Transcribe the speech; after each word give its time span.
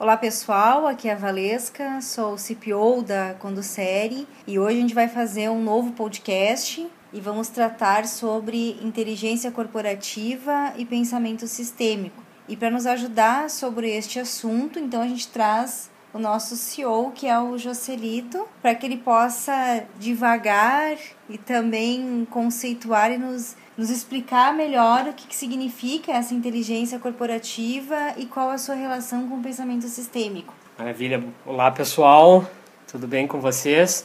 Olá 0.00 0.16
pessoal, 0.16 0.86
aqui 0.86 1.08
é 1.08 1.12
a 1.12 1.16
Valesca, 1.16 2.00
sou 2.00 2.36
CPO 2.36 3.02
da 3.02 3.34
Conducere 3.34 4.28
e 4.46 4.56
hoje 4.56 4.78
a 4.78 4.80
gente 4.80 4.94
vai 4.94 5.08
fazer 5.08 5.48
um 5.48 5.60
novo 5.60 5.90
podcast 5.90 6.88
e 7.12 7.20
vamos 7.20 7.48
tratar 7.48 8.06
sobre 8.06 8.78
inteligência 8.80 9.50
corporativa 9.50 10.72
e 10.76 10.86
pensamento 10.86 11.48
sistêmico. 11.48 12.22
E 12.46 12.56
para 12.56 12.70
nos 12.70 12.86
ajudar 12.86 13.50
sobre 13.50 13.90
este 13.90 14.20
assunto, 14.20 14.78
então 14.78 15.02
a 15.02 15.08
gente 15.08 15.26
traz 15.26 15.90
o 16.14 16.18
nosso 16.20 16.54
CEO, 16.54 17.10
que 17.10 17.26
é 17.26 17.36
o 17.36 17.58
Joselito, 17.58 18.46
para 18.62 18.76
que 18.76 18.86
ele 18.86 18.98
possa 18.98 19.84
devagar 19.98 20.96
e 21.28 21.36
também 21.36 22.24
conceituar 22.30 23.10
e 23.10 23.18
nos 23.18 23.56
nos 23.78 23.90
explicar 23.90 24.52
melhor 24.52 25.06
o 25.06 25.12
que, 25.12 25.28
que 25.28 25.36
significa 25.36 26.10
essa 26.10 26.34
inteligência 26.34 26.98
corporativa 26.98 28.12
e 28.16 28.26
qual 28.26 28.50
a 28.50 28.58
sua 28.58 28.74
relação 28.74 29.28
com 29.28 29.36
o 29.36 29.42
pensamento 29.42 29.86
sistêmico. 29.86 30.52
Maravilha. 30.76 31.22
Olá, 31.46 31.70
pessoal. 31.70 32.44
Tudo 32.90 33.06
bem 33.06 33.28
com 33.28 33.40
vocês? 33.40 34.04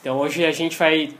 Então, 0.00 0.16
hoje 0.16 0.46
a 0.46 0.52
gente 0.52 0.78
vai 0.78 1.12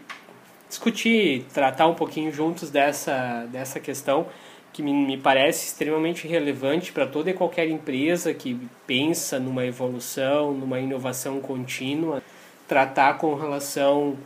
discutir, 0.68 1.45
tratar 1.52 1.88
um 1.88 1.95
pouquinho 1.96 2.32
juntos 2.32 2.70
dessa, 2.70 3.45
dessa 3.50 3.80
questão 3.80 4.28
que 4.72 4.84
me, 4.84 4.92
me 4.92 5.18
parece 5.18 5.66
extremamente 5.66 6.28
relevante 6.28 6.92
para 6.92 7.09
toda 7.09 7.28
e 7.28 7.34
qualquer 7.34 7.68
empresa 7.68 8.32
que 8.32 8.56
pensa 8.86 9.40
numa 9.40 9.66
evolução, 9.66 10.52
numa 10.52 10.78
inovação 10.78 11.40
contínua, 11.40 12.22
tratar 12.68 13.14
com 13.14 13.34
relação 13.34 14.16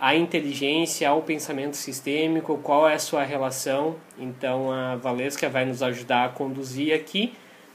a 0.00 0.14
inteligência, 0.14 1.08
ao 1.08 1.22
pensamento 1.22 1.76
sistêmico, 1.76 2.58
qual 2.58 2.88
é 2.88 2.94
a 2.94 2.98
sua 2.98 3.24
relação. 3.24 3.96
Então 4.18 4.70
a 4.70 4.96
Valesca 4.96 5.48
vai 5.48 5.64
nos 5.64 5.82
ajudar 5.82 6.26
a 6.26 6.28
conduzir 6.28 6.94
aqui 6.94 7.32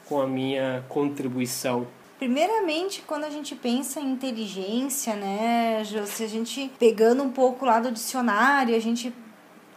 com 0.08 0.22
a 0.22 0.28
minha 0.28 0.84
contribuição. 0.90 1.88
Primeiramente, 2.20 3.04
quando 3.06 3.26
a 3.26 3.30
gente 3.30 3.54
pensa 3.54 4.00
em 4.00 4.12
inteligência, 4.12 5.16
né, 5.16 5.84
se 6.06 6.24
a 6.24 6.28
gente 6.28 6.72
pegando 6.80 7.22
um 7.22 7.30
pouco 7.30 7.66
lá 7.66 7.80
do 7.80 7.92
dicionário, 7.92 8.76
a 8.76 8.80
gente 8.80 9.14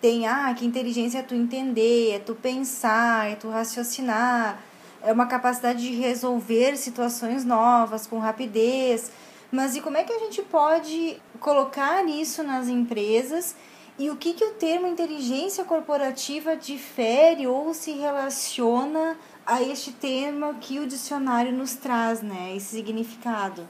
tem, 0.01 0.29
ah, 0.29 0.55
que 0.55 0.65
inteligência 0.65 1.19
é 1.19 1.23
tu 1.23 1.35
entender, 1.35 2.13
é 2.13 2.19
tu 2.21 2.35
pensar, 2.35 3.33
é 3.33 3.35
tu 3.35 3.49
raciocinar, 3.49 4.61
é 5.03 5.13
uma 5.13 5.27
capacidade 5.27 5.81
de 5.81 5.97
resolver 5.97 6.77
situações 6.77 7.45
novas 7.45 8.07
com 8.07 8.19
rapidez. 8.19 9.11
Mas 9.51 9.77
e 9.77 9.81
como 9.81 9.97
é 9.97 10.05
que 10.05 10.13
a 10.13 10.19
gente 10.19 10.43
pode 10.43 11.17
colocar 11.39 12.05
isso 12.07 12.43
nas 12.43 12.69
empresas 12.69 13.57
e 13.99 14.11
o 14.11 14.17
que, 14.17 14.35
que 14.35 14.45
o 14.45 14.53
termo 14.53 14.87
inteligência 14.87 15.65
corporativa 15.65 16.55
difere 16.57 17.47
ou 17.47 17.73
se 17.73 17.93
relaciona 17.93 19.17
a 19.47 19.63
este 19.63 19.93
termo 19.93 20.55
que 20.61 20.79
o 20.79 20.87
dicionário 20.87 21.53
nos 21.53 21.75
traz, 21.75 22.21
né? 22.21 22.55
Esse 22.55 22.77
significado. 22.77 23.67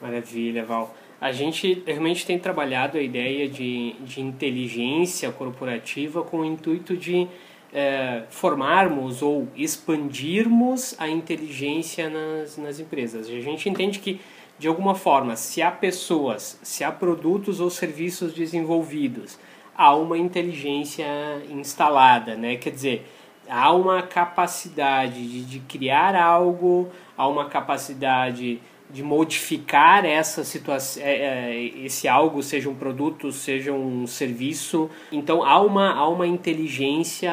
Maravilha, 0.00 0.64
Val. 0.64 0.94
A 1.20 1.30
gente 1.30 1.82
realmente 1.86 2.26
tem 2.26 2.38
trabalhado 2.38 2.98
a 2.98 3.00
ideia 3.00 3.48
de, 3.48 3.94
de 4.00 4.20
inteligência 4.20 5.30
corporativa 5.30 6.22
com 6.22 6.40
o 6.40 6.44
intuito 6.44 6.96
de 6.96 7.28
é, 7.72 8.24
formarmos 8.28 9.22
ou 9.22 9.48
expandirmos 9.54 10.94
a 10.98 11.08
inteligência 11.08 12.10
nas, 12.10 12.58
nas 12.58 12.80
empresas. 12.80 13.28
A 13.28 13.40
gente 13.40 13.68
entende 13.68 14.00
que 14.00 14.20
de 14.62 14.68
alguma 14.68 14.94
forma, 14.94 15.34
se 15.34 15.60
há 15.60 15.72
pessoas, 15.72 16.56
se 16.62 16.84
há 16.84 16.92
produtos 16.92 17.58
ou 17.58 17.68
serviços 17.68 18.32
desenvolvidos, 18.32 19.36
há 19.76 19.92
uma 19.96 20.16
inteligência 20.16 21.04
instalada, 21.50 22.36
né? 22.36 22.54
Quer 22.54 22.70
dizer, 22.70 23.06
há 23.48 23.72
uma 23.72 24.02
capacidade 24.02 25.20
de, 25.26 25.44
de 25.44 25.58
criar 25.58 26.14
algo, 26.14 26.88
há 27.18 27.26
uma 27.26 27.46
capacidade 27.46 28.60
de 28.88 29.02
modificar 29.02 30.04
essa 30.04 30.44
situação, 30.44 31.02
é, 31.02 31.10
é, 31.10 31.64
esse 31.84 32.06
algo, 32.06 32.40
seja 32.40 32.70
um 32.70 32.76
produto, 32.76 33.32
seja 33.32 33.72
um 33.72 34.06
serviço. 34.06 34.88
Então 35.10 35.42
há 35.42 35.60
uma, 35.60 35.92
há 35.92 36.08
uma 36.08 36.28
inteligência 36.28 37.32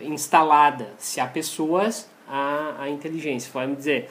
instalada. 0.00 0.88
Se 0.96 1.20
há 1.20 1.26
pessoas, 1.26 2.10
há 2.26 2.76
a 2.78 2.88
inteligência. 2.88 3.66
Me 3.66 3.76
dizer, 3.76 4.08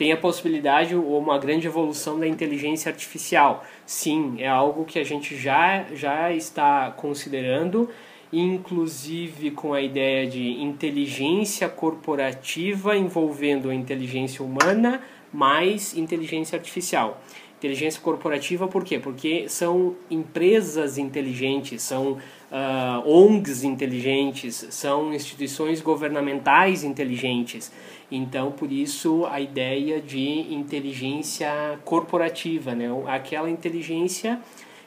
tem 0.00 0.12
a 0.12 0.16
possibilidade 0.16 0.96
ou 0.96 1.18
uma 1.18 1.36
grande 1.36 1.66
evolução 1.66 2.18
da 2.18 2.26
inteligência 2.26 2.90
artificial. 2.90 3.62
Sim, 3.84 4.36
é 4.38 4.48
algo 4.48 4.86
que 4.86 4.98
a 4.98 5.04
gente 5.04 5.36
já, 5.36 5.84
já 5.92 6.32
está 6.32 6.90
considerando, 6.90 7.86
inclusive 8.32 9.50
com 9.50 9.74
a 9.74 9.82
ideia 9.82 10.26
de 10.26 10.52
inteligência 10.62 11.68
corporativa 11.68 12.96
envolvendo 12.96 13.68
a 13.68 13.74
inteligência 13.74 14.42
humana 14.42 15.02
mais 15.30 15.94
inteligência 15.94 16.56
artificial. 16.56 17.22
Inteligência 17.58 18.00
corporativa 18.00 18.66
por 18.66 18.82
quê? 18.82 18.98
Porque 18.98 19.50
são 19.50 19.94
empresas 20.10 20.96
inteligentes, 20.96 21.82
são 21.82 22.12
uh, 22.12 23.06
ONGs 23.06 23.64
inteligentes, 23.64 24.66
são 24.70 25.12
instituições 25.12 25.82
governamentais 25.82 26.84
inteligentes. 26.84 27.70
Então, 28.10 28.50
por 28.50 28.72
isso, 28.72 29.26
a 29.30 29.40
ideia 29.40 30.00
de 30.00 30.52
inteligência 30.52 31.78
corporativa, 31.84 32.74
né? 32.74 32.88
aquela 33.06 33.48
inteligência 33.48 34.40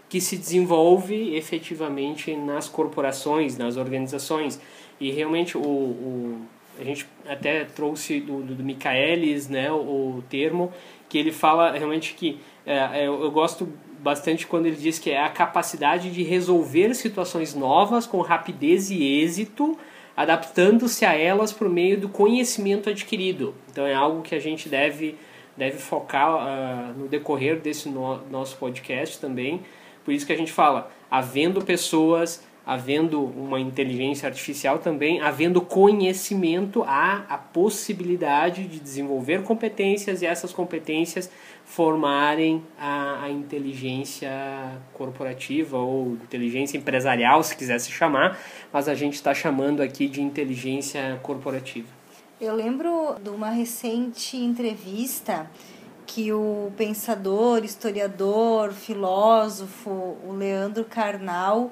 que 0.09 0.19
se 0.19 0.37
desenvolve 0.37 1.35
efetivamente 1.35 2.35
nas 2.35 2.67
corporações, 2.67 3.57
nas 3.57 3.77
organizações. 3.77 4.59
E 4.99 5.09
realmente 5.11 5.57
o, 5.57 5.61
o 5.61 6.41
a 6.79 6.83
gente 6.83 7.07
até 7.27 7.65
trouxe 7.65 8.19
do, 8.19 8.41
do, 8.41 8.55
do 8.55 8.63
Michaelis 8.63 9.47
né, 9.47 9.71
o, 9.71 10.17
o 10.17 10.23
termo, 10.29 10.73
que 11.07 11.17
ele 11.17 11.31
fala 11.31 11.71
realmente 11.71 12.13
que 12.15 12.39
é, 12.65 13.05
eu, 13.05 13.23
eu 13.23 13.31
gosto 13.31 13.69
bastante 13.99 14.45
quando 14.45 14.65
ele 14.65 14.75
diz 14.75 14.99
que 14.99 15.11
é 15.11 15.23
a 15.23 15.29
capacidade 15.29 16.11
de 16.11 16.23
resolver 16.23 16.93
situações 16.93 17.53
novas 17.53 18.05
com 18.05 18.19
rapidez 18.21 18.89
e 18.91 19.01
êxito, 19.03 19.77
adaptando-se 20.15 21.05
a 21.05 21.13
elas 21.13 21.51
por 21.51 21.69
meio 21.69 21.99
do 21.99 22.07
conhecimento 22.09 22.89
adquirido. 22.89 23.53
Então 23.71 23.85
é 23.85 23.93
algo 23.93 24.21
que 24.21 24.35
a 24.35 24.39
gente 24.39 24.69
deve, 24.69 25.15
deve 25.57 25.77
focar 25.77 26.35
uh, 26.35 26.93
no 26.97 27.07
decorrer 27.07 27.59
desse 27.59 27.89
no, 27.89 28.17
nosso 28.29 28.57
podcast 28.57 29.19
também. 29.19 29.61
Por 30.05 30.13
isso 30.13 30.25
que 30.25 30.33
a 30.33 30.37
gente 30.37 30.51
fala, 30.51 30.91
havendo 31.09 31.63
pessoas, 31.63 32.45
havendo 32.65 33.23
uma 33.23 33.59
inteligência 33.59 34.27
artificial 34.27 34.79
também, 34.79 35.19
havendo 35.21 35.59
conhecimento, 35.61 36.83
há 36.83 37.25
a 37.29 37.37
possibilidade 37.37 38.65
de 38.67 38.79
desenvolver 38.79 39.43
competências 39.43 40.21
e 40.21 40.25
essas 40.25 40.53
competências 40.53 41.29
formarem 41.65 42.63
a, 42.79 43.25
a 43.25 43.29
inteligência 43.29 44.31
corporativa 44.93 45.77
ou 45.77 46.13
inteligência 46.13 46.77
empresarial, 46.77 47.43
se 47.43 47.55
quiser 47.55 47.79
se 47.79 47.91
chamar, 47.91 48.39
mas 48.71 48.87
a 48.87 48.95
gente 48.95 49.15
está 49.15 49.33
chamando 49.33 49.81
aqui 49.81 50.07
de 50.07 50.21
inteligência 50.21 51.19
corporativa. 51.21 51.87
Eu 52.39 52.55
lembro 52.55 53.15
de 53.21 53.29
uma 53.29 53.49
recente 53.49 54.37
entrevista 54.37 55.49
que 56.05 56.31
o 56.31 56.71
pensador, 56.77 57.63
historiador, 57.63 58.71
filósofo, 58.71 59.89
o 59.89 60.33
Leandro 60.33 60.83
Carnal, 60.83 61.71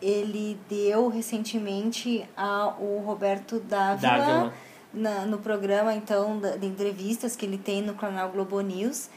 ele 0.00 0.58
deu 0.68 1.08
recentemente 1.08 2.24
ao 2.36 2.98
Roberto 3.04 3.60
Dávila, 3.60 4.18
Dávila. 4.18 4.52
Na, 4.92 5.26
no 5.26 5.38
programa 5.38 5.94
então 5.94 6.40
de 6.40 6.66
entrevistas 6.66 7.36
que 7.36 7.44
ele 7.44 7.58
tem 7.58 7.82
no 7.82 7.94
canal 7.94 8.30
Globo 8.30 8.60
News 8.60 9.10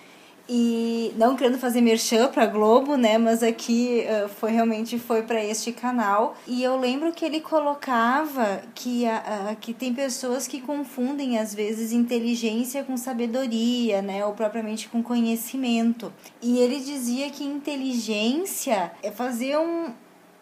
e 0.51 1.13
não 1.15 1.35
querendo 1.35 1.59
fazer 1.59 1.79
merchan 1.79 2.27
para 2.29 2.47
Globo, 2.47 2.95
né, 2.95 3.19
mas 3.19 3.43
aqui 3.43 4.03
uh, 4.03 4.27
foi 4.27 4.51
realmente 4.51 4.97
foi 4.97 5.21
para 5.21 5.43
este 5.45 5.71
canal. 5.71 6.35
E 6.47 6.63
eu 6.63 6.75
lembro 6.75 7.13
que 7.13 7.23
ele 7.23 7.39
colocava 7.39 8.63
que 8.73 9.03
uh, 9.05 9.55
que 9.57 9.75
tem 9.75 9.93
pessoas 9.93 10.47
que 10.47 10.59
confundem 10.59 11.37
às 11.37 11.53
vezes 11.53 11.91
inteligência 11.91 12.83
com 12.83 12.97
sabedoria, 12.97 14.01
né, 14.01 14.25
ou 14.25 14.33
propriamente 14.33 14.89
com 14.89 15.03
conhecimento. 15.03 16.11
E 16.41 16.57
ele 16.57 16.79
dizia 16.79 17.29
que 17.29 17.43
inteligência 17.43 18.91
é 19.03 19.11
fazer 19.11 19.55
um 19.59 19.93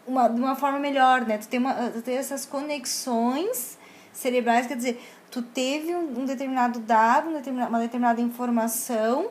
uma, 0.08 0.28
de 0.28 0.40
uma 0.40 0.56
forma 0.56 0.80
melhor, 0.80 1.26
né? 1.26 1.38
Tu 1.38 1.48
tem, 1.48 1.60
uma, 1.60 1.74
tu 1.92 2.02
tem 2.02 2.16
essas 2.16 2.46
conexões 2.46 3.78
cerebrais, 4.14 4.66
quer 4.66 4.78
dizer, 4.78 5.02
tu 5.30 5.42
teve 5.42 5.94
um, 5.94 6.22
um 6.22 6.26
determinado 6.26 6.80
dado, 6.80 7.30
uma 7.30 7.80
determinada 7.80 8.22
informação 8.22 9.30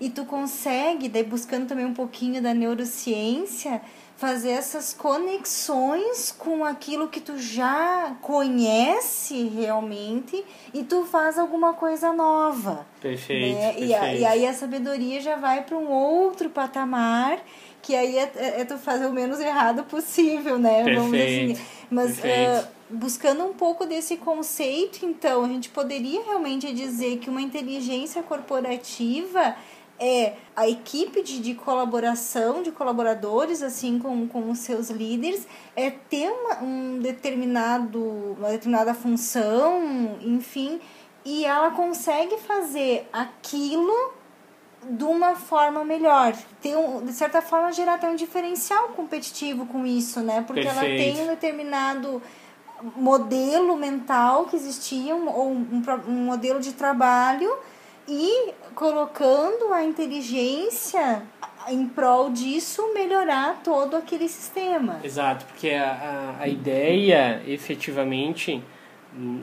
e 0.00 0.10
tu 0.10 0.24
consegue, 0.24 1.08
daí 1.08 1.22
buscando 1.22 1.66
também 1.66 1.84
um 1.84 1.94
pouquinho 1.94 2.42
da 2.42 2.52
neurociência, 2.52 3.80
fazer 4.16 4.50
essas 4.50 4.94
conexões 4.94 6.32
com 6.32 6.64
aquilo 6.64 7.08
que 7.08 7.20
tu 7.20 7.36
já 7.36 8.16
conhece 8.22 9.48
realmente 9.48 10.44
e 10.72 10.84
tu 10.84 11.04
faz 11.04 11.38
alguma 11.38 11.74
coisa 11.74 12.12
nova. 12.12 12.86
Perfeito. 13.00 13.58
Né? 13.58 13.72
perfeito. 13.72 13.90
E, 13.90 13.94
a, 13.94 14.14
e 14.14 14.24
aí 14.24 14.46
a 14.46 14.54
sabedoria 14.54 15.20
já 15.20 15.36
vai 15.36 15.62
para 15.62 15.76
um 15.76 15.90
outro 15.90 16.48
patamar 16.48 17.40
que 17.84 17.94
aí 17.94 18.16
é, 18.16 18.32
é, 18.34 18.60
é, 18.60 18.64
tu 18.64 18.78
fazer 18.78 19.06
o 19.06 19.12
menos 19.12 19.38
errado 19.38 19.84
possível, 19.84 20.58
né? 20.58 20.82
Perfeito, 20.84 21.00
Vamos 21.00 21.12
dizer 21.12 21.52
assim. 21.52 21.64
Mas 21.90 22.18
uh, 22.18 22.68
buscando 22.88 23.44
um 23.44 23.52
pouco 23.52 23.84
desse 23.84 24.16
conceito, 24.16 25.04
então, 25.04 25.44
a 25.44 25.48
gente 25.48 25.68
poderia 25.68 26.24
realmente 26.24 26.72
dizer 26.72 27.18
que 27.18 27.28
uma 27.28 27.42
inteligência 27.42 28.22
corporativa 28.22 29.54
é 30.00 30.32
a 30.56 30.66
equipe 30.66 31.22
de, 31.22 31.38
de 31.40 31.54
colaboração, 31.54 32.62
de 32.62 32.72
colaboradores, 32.72 33.62
assim, 33.62 33.98
com, 33.98 34.26
com 34.26 34.50
os 34.50 34.60
seus 34.60 34.88
líderes, 34.88 35.46
é 35.76 35.90
ter 35.90 36.30
uma, 36.30 36.62
um 36.62 36.98
determinado, 37.00 38.00
uma 38.38 38.48
determinada 38.48 38.94
função, 38.94 40.18
enfim, 40.22 40.80
e 41.22 41.44
ela 41.44 41.70
consegue 41.70 42.38
fazer 42.38 43.06
aquilo 43.12 44.23
de 44.90 45.04
uma 45.04 45.34
forma 45.34 45.84
melhor. 45.84 46.34
Tem 46.60 46.76
um, 46.76 47.04
de 47.04 47.12
certa 47.12 47.40
forma, 47.42 47.72
gerar 47.72 47.94
até 47.94 48.08
um 48.08 48.16
diferencial 48.16 48.88
competitivo 48.88 49.66
com 49.66 49.86
isso, 49.86 50.20
né? 50.20 50.44
Porque 50.46 50.62
Perfeito. 50.62 50.84
ela 50.84 50.96
tem 50.96 51.24
um 51.24 51.26
determinado 51.28 52.22
modelo 52.96 53.76
mental 53.76 54.44
que 54.44 54.56
existia, 54.56 55.14
um, 55.14 55.28
ou 55.28 55.50
um, 55.50 55.82
um 56.06 56.24
modelo 56.24 56.60
de 56.60 56.72
trabalho, 56.72 57.50
e 58.06 58.52
colocando 58.74 59.72
a 59.72 59.82
inteligência 59.82 61.22
em 61.68 61.88
prol 61.88 62.30
disso, 62.30 62.92
melhorar 62.92 63.60
todo 63.64 63.96
aquele 63.96 64.28
sistema. 64.28 65.00
Exato, 65.02 65.46
porque 65.46 65.70
a, 65.70 66.34
a, 66.38 66.42
a 66.42 66.48
ideia, 66.48 67.42
efetivamente 67.46 68.62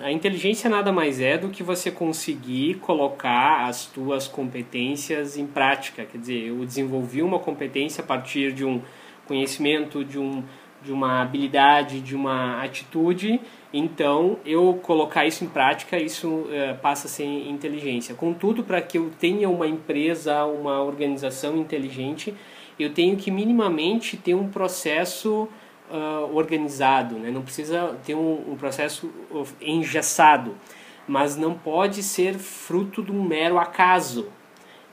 a 0.03 0.11
inteligência 0.11 0.69
nada 0.69 0.91
mais 0.91 1.21
é 1.21 1.37
do 1.37 1.49
que 1.49 1.63
você 1.63 1.89
conseguir 1.89 2.75
colocar 2.75 3.67
as 3.67 3.85
tuas 3.85 4.27
competências 4.27 5.37
em 5.37 5.47
prática. 5.47 6.05
Quer 6.05 6.17
dizer, 6.17 6.47
eu 6.47 6.65
desenvolvi 6.65 7.21
uma 7.21 7.39
competência 7.39 8.03
a 8.03 8.05
partir 8.05 8.51
de 8.51 8.65
um 8.65 8.81
conhecimento, 9.25 10.03
de, 10.03 10.19
um, 10.19 10.43
de 10.83 10.91
uma 10.91 11.21
habilidade, 11.21 12.01
de 12.01 12.15
uma 12.15 12.61
atitude. 12.61 13.39
Então, 13.73 14.39
eu 14.45 14.77
colocar 14.83 15.25
isso 15.25 15.45
em 15.45 15.47
prática, 15.47 15.97
isso 15.97 16.27
uh, 16.27 16.77
passa 16.81 17.07
a 17.07 17.09
ser 17.09 17.23
inteligência. 17.23 18.13
Contudo, 18.13 18.63
para 18.63 18.81
que 18.81 18.97
eu 18.97 19.09
tenha 19.19 19.49
uma 19.49 19.67
empresa, 19.67 20.43
uma 20.43 20.81
organização 20.83 21.55
inteligente, 21.55 22.33
eu 22.77 22.93
tenho 22.93 23.15
que 23.15 23.31
minimamente 23.31 24.17
ter 24.17 24.33
um 24.33 24.49
processo 24.49 25.47
uh, 25.91 26.35
organizado, 26.35 27.15
né? 27.15 27.29
não 27.29 27.41
precisa 27.41 27.97
ter 28.05 28.15
um, 28.15 28.51
um, 28.51 28.55
processo 28.55 29.11
engessado, 29.59 30.55
mas 31.07 31.35
não 31.35 31.53
pode 31.53 32.01
ser 32.01 32.35
fruto 32.35 33.03
de 33.03 33.11
um 33.11 33.23
mero 33.23 33.59
acaso. 33.59 34.27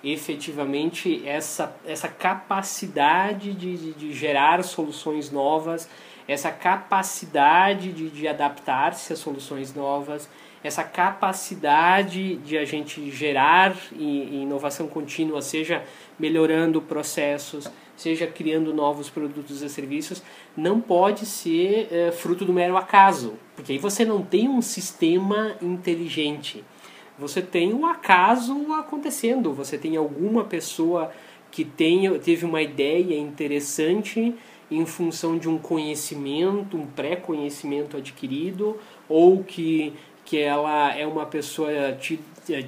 Efetivamente, 0.03 1.27
essa, 1.27 1.77
essa 1.85 2.09
capacidade 2.09 3.53
de, 3.53 3.77
de, 3.77 3.93
de 3.95 4.13
gerar 4.13 4.63
soluções 4.63 5.31
novas, 5.31 5.89
essa 6.27 6.51
capacidade 6.51 7.93
de, 7.93 8.11
de 8.11 8.29
adaptar-se 8.29 9.13
a 9.13 9.17
soluções 9.17 9.75
novas, 9.75 10.29
essa 10.63 10.83
capacidade 10.83 12.37
de 12.37 12.59
a 12.59 12.65
gente 12.65 13.11
gerar 13.11 13.77
inovação 13.93 14.89
contínua, 14.89 15.41
seja 15.41 15.85
melhorando 16.19 16.83
processos, 16.83 17.71
seja 17.97 18.27
criando 18.27 18.73
novos 18.73 19.11
produtos 19.11 19.63
e 19.63 19.69
serviços, 19.69 20.23
não 20.57 20.81
pode 20.81 21.27
ser 21.27 21.89
é, 21.91 22.13
fruto 22.13 22.45
do 22.45 22.53
mero 22.53 22.77
acaso, 22.77 23.35
porque 23.57 23.73
aí 23.73 23.79
você 23.79 24.05
não 24.05 24.23
tem 24.23 24.49
um 24.49 24.63
sistema 24.63 25.57
inteligente. 25.61 26.65
Você 27.19 27.43
tem 27.43 27.73
o 27.73 27.81
um 27.81 27.87
acaso 27.87 28.73
acontecendo, 28.75 29.53
você 29.53 29.77
tem 29.77 29.97
alguma 29.97 30.45
pessoa 30.45 31.11
que 31.51 31.65
tem, 31.65 32.17
teve 32.21 32.45
uma 32.45 32.63
ideia 32.63 33.19
interessante 33.19 34.35
em 34.71 34.85
função 34.85 35.39
de 35.39 35.49
um 35.49 35.59
conhecimento, 35.59 36.77
um 36.77 36.87
pré-conhecimento 36.87 37.97
adquirido, 37.97 38.77
ou 39.09 39.43
que, 39.43 39.95
que 40.29 40.39
ela 40.39 40.95
é 40.95 41.07
uma 41.07 41.25
pessoa 41.25 41.71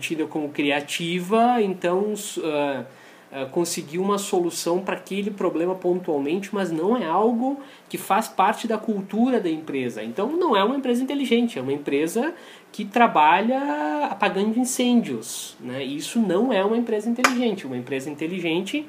tida 0.01 0.27
como 0.27 0.49
criativa, 0.49 1.61
então 1.61 2.15
uh, 2.15 2.81
uh, 2.81 3.51
conseguiu 3.51 4.01
uma 4.01 4.17
solução 4.17 4.79
para 4.81 4.97
aquele 4.97 5.31
problema 5.31 5.75
pontualmente, 5.75 6.55
mas 6.55 6.73
não 6.73 6.97
é 6.97 7.05
algo 7.05 7.61
que 7.87 7.99
faz 7.99 8.29
parte 8.29 8.67
da 8.67 8.79
cultura 8.79 9.39
da 9.39 9.51
empresa. 9.51 10.03
Então 10.03 10.33
não 10.33 10.57
é 10.57 10.65
uma 10.65 10.75
empresa 10.75 11.03
inteligente, 11.03 11.59
é 11.59 11.63
uma 11.63 11.75
empresa 11.75 12.33
que 12.73 12.83
trabalha 12.83 14.07
apagando 14.07 14.59
incêndios. 14.59 15.55
Né? 15.61 15.85
Isso 15.85 16.19
não 16.19 16.51
é 16.51 16.65
uma 16.65 16.79
empresa 16.79 17.11
inteligente. 17.11 17.67
Uma 17.67 17.77
empresa 17.77 18.09
inteligente 18.09 18.87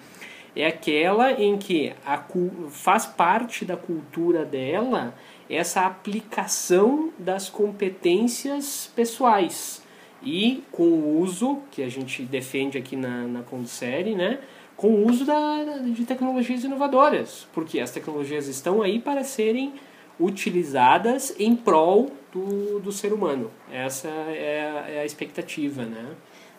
é 0.55 0.65
aquela 0.65 1.33
em 1.33 1.57
que 1.57 1.91
a, 2.05 2.23
faz 2.69 3.05
parte 3.05 3.65
da 3.65 3.75
cultura 3.75 4.45
dela 4.45 5.13
essa 5.53 5.85
aplicação 5.85 7.11
das 7.17 7.49
competências 7.49 8.91
pessoais 8.95 9.81
e 10.23 10.63
com 10.71 10.83
o 10.83 11.19
uso 11.19 11.59
que 11.71 11.83
a 11.83 11.89
gente 11.89 12.23
defende 12.23 12.77
aqui 12.77 12.95
na, 12.95 13.27
na 13.27 13.41
Condusere, 13.43 14.15
né? 14.15 14.39
com 14.81 14.87
o 14.87 15.07
uso 15.07 15.25
da, 15.25 15.63
de 15.83 16.03
tecnologias 16.05 16.63
inovadoras, 16.63 17.47
porque 17.53 17.79
as 17.79 17.91
tecnologias 17.91 18.47
estão 18.47 18.81
aí 18.81 18.99
para 18.99 19.23
serem 19.23 19.75
utilizadas 20.19 21.35
em 21.37 21.55
prol 21.55 22.09
do, 22.31 22.79
do 22.79 22.91
ser 22.91 23.13
humano. 23.13 23.51
Essa 23.71 24.07
é 24.07 24.71
a, 24.87 24.89
é 24.89 24.99
a 25.01 25.05
expectativa, 25.05 25.85
né? 25.85 26.15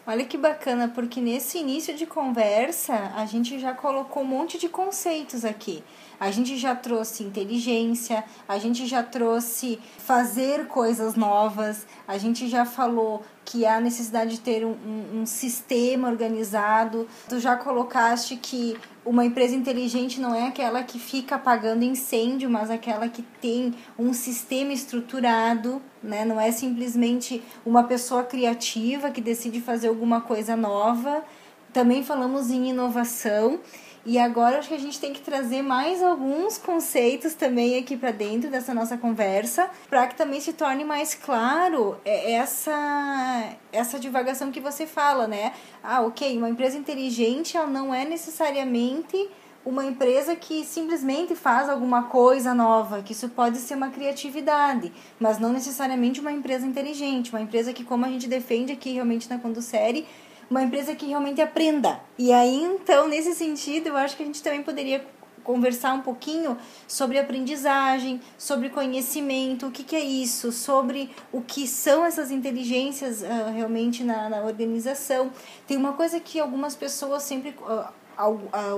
Olha 0.07 0.25
que 0.25 0.39
bacana, 0.39 0.89
porque 0.89 1.21
nesse 1.21 1.59
início 1.59 1.97
de 1.97 2.07
conversa 2.07 3.13
a 3.17 3.27
gente 3.27 3.59
já 3.59 3.73
colocou 3.73 4.23
um 4.23 4.27
monte 4.27 4.57
de 4.57 4.69
conceitos 4.69 5.45
aqui. 5.45 5.83
A 6.23 6.31
gente 6.31 6.57
já 6.57 6.73
trouxe 6.73 7.25
inteligência, 7.25 8.23
a 8.47 8.57
gente 8.57 8.87
já 8.87 9.03
trouxe 9.03 9.81
fazer 9.99 10.69
coisas 10.69 11.17
novas, 11.17 11.85
a 12.07 12.17
gente 12.17 12.49
já 12.49 12.65
falou 12.65 13.25
que 13.45 13.67
há 13.67 13.81
necessidade 13.81 14.37
de 14.37 14.41
ter 14.41 14.65
um, 14.65 14.71
um, 14.71 15.23
um 15.23 15.27
sistema 15.27 16.09
organizado. 16.09 17.09
Tu 17.29 17.41
já 17.41 17.57
colocaste 17.57 18.37
que 18.37 18.79
uma 19.05 19.25
empresa 19.25 19.57
inteligente 19.57 20.21
não 20.21 20.33
é 20.33 20.47
aquela 20.47 20.85
que 20.85 20.97
fica 20.97 21.35
apagando 21.35 21.83
incêndio, 21.83 22.49
mas 22.49 22.71
aquela 22.71 23.09
que 23.09 23.23
tem 23.41 23.75
um 23.99 24.15
sistema 24.15 24.73
estruturado, 24.73 25.83
né? 26.01 26.25
Não 26.25 26.41
é 26.41 26.53
simplesmente 26.53 27.43
uma 27.67 27.83
pessoa 27.83 28.23
criativa 28.23 29.11
que 29.11 29.21
decide 29.21 29.61
fazer 29.61 29.89
alguma 29.89 30.21
coisa 30.21 30.55
nova. 30.55 31.25
Também 31.73 32.05
falamos 32.05 32.49
em 32.49 32.69
inovação 32.69 33.59
e 34.05 34.19
agora 34.19 34.59
acho 34.59 34.69
que 34.69 34.75
a 34.75 34.79
gente 34.79 34.99
tem 34.99 35.13
que 35.13 35.21
trazer 35.21 35.63
mais 35.63 36.03
alguns 36.03 36.59
conceitos 36.59 37.35
também 37.35 37.79
aqui 37.79 37.97
para 37.97 38.11
dentro 38.11 38.51
dessa 38.51 38.75
nossa 38.75 38.97
conversa, 38.99 39.71
para 39.89 40.07
que 40.07 40.17
também 40.17 40.41
se 40.41 40.53
torne 40.53 40.85
mais 40.85 41.15
claro 41.15 41.97
é, 42.05 42.33
essa 42.33 43.53
essa 43.73 43.99
divagação 43.99 44.51
que 44.51 44.61
você 44.61 44.87
fala, 44.87 45.27
né? 45.27 45.53
Ah, 45.83 46.01
OK, 46.03 46.37
uma 46.37 46.49
empresa 46.49 46.77
inteligente 46.77 47.57
ela 47.57 47.67
não 47.67 47.95
é 47.95 48.05
necessariamente 48.05 49.31
uma 49.65 49.85
empresa 49.85 50.35
que 50.35 50.65
simplesmente 50.65 51.37
faz 51.37 51.69
alguma 51.69 52.05
coisa 52.05 52.53
nova, 52.53 53.03
que 53.03 53.13
isso 53.13 53.29
pode 53.29 53.59
ser 53.59 53.77
uma 53.77 53.91
criatividade, 53.91 54.93
mas 55.21 55.39
não 55.39 55.53
necessariamente 55.53 56.21
uma 56.21 56.33
empresa 56.33 56.67
inteligente, 56.67 57.31
uma 57.31 57.41
empresa 57.41 57.73
que, 57.73 57.85
como 57.85 58.05
a 58.05 58.09
gente 58.09 58.29
defende 58.29 58.73
aqui 58.73 58.93
realmente 58.93 59.31
na 59.31 59.39
Conducere, 59.39 60.07
uma 60.53 60.63
empresa 60.63 60.95
que 60.95 61.07
realmente 61.07 61.41
aprenda. 61.41 61.99
E 62.19 62.31
aí, 62.31 62.63
então, 62.63 63.09
nesse 63.09 63.35
sentido, 63.35 63.89
eu 63.89 63.97
acho 63.97 64.15
que 64.15 64.23
a 64.23 64.27
gente 64.27 64.43
também 64.43 64.63
poderia 64.63 65.03
conversar 65.43 65.95
um 65.95 66.03
pouquinho 66.03 66.59
sobre 66.87 67.19
aprendizagem, 67.19 68.21
sobre 68.37 68.69
conhecimento, 68.69 69.67
o 69.67 69.71
que, 69.71 69.83
que 69.83 69.97
é 69.97 70.01
isso, 70.01 70.53
sobre 70.53 71.11
o 71.33 71.41
que 71.41 71.67
são 71.67 72.05
essas 72.05 72.31
inteligências 72.31 73.23
uh, 73.23 73.51
realmente 73.53 74.05
na, 74.05 74.29
na 74.29 74.43
organização. 74.43 75.33
Tem 75.67 75.77
uma 75.77 75.95
coisa 75.95 76.21
que 76.21 76.39
algumas 76.39 76.77
pessoas 76.77 77.23
sempre. 77.23 77.57
Uh, 77.61 78.03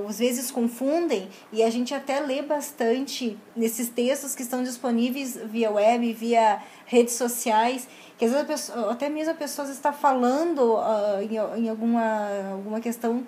às 0.09 0.21
vezes 0.21 0.50
confundem 0.50 1.28
e 1.52 1.62
a 1.62 1.69
gente 1.69 1.93
até 1.93 2.21
lê 2.21 2.40
bastante 2.40 3.37
nesses 3.54 3.88
textos 3.88 4.33
que 4.33 4.43
estão 4.43 4.62
disponíveis 4.62 5.37
via 5.37 5.73
web, 5.73 6.12
via 6.12 6.62
redes 6.87 7.14
sociais, 7.14 7.87
que 8.25 8.26
às 8.26 8.33
vezes 8.33 8.47
pessoa, 8.47 8.93
até 8.93 9.09
mesmo 9.09 9.33
a 9.33 9.37
pessoa 9.37 9.69
está 9.71 9.93
falando 9.93 10.76
uh, 10.76 11.21
em, 11.21 11.64
em 11.64 11.69
alguma, 11.69 12.28
alguma 12.52 12.81
questão 12.81 13.26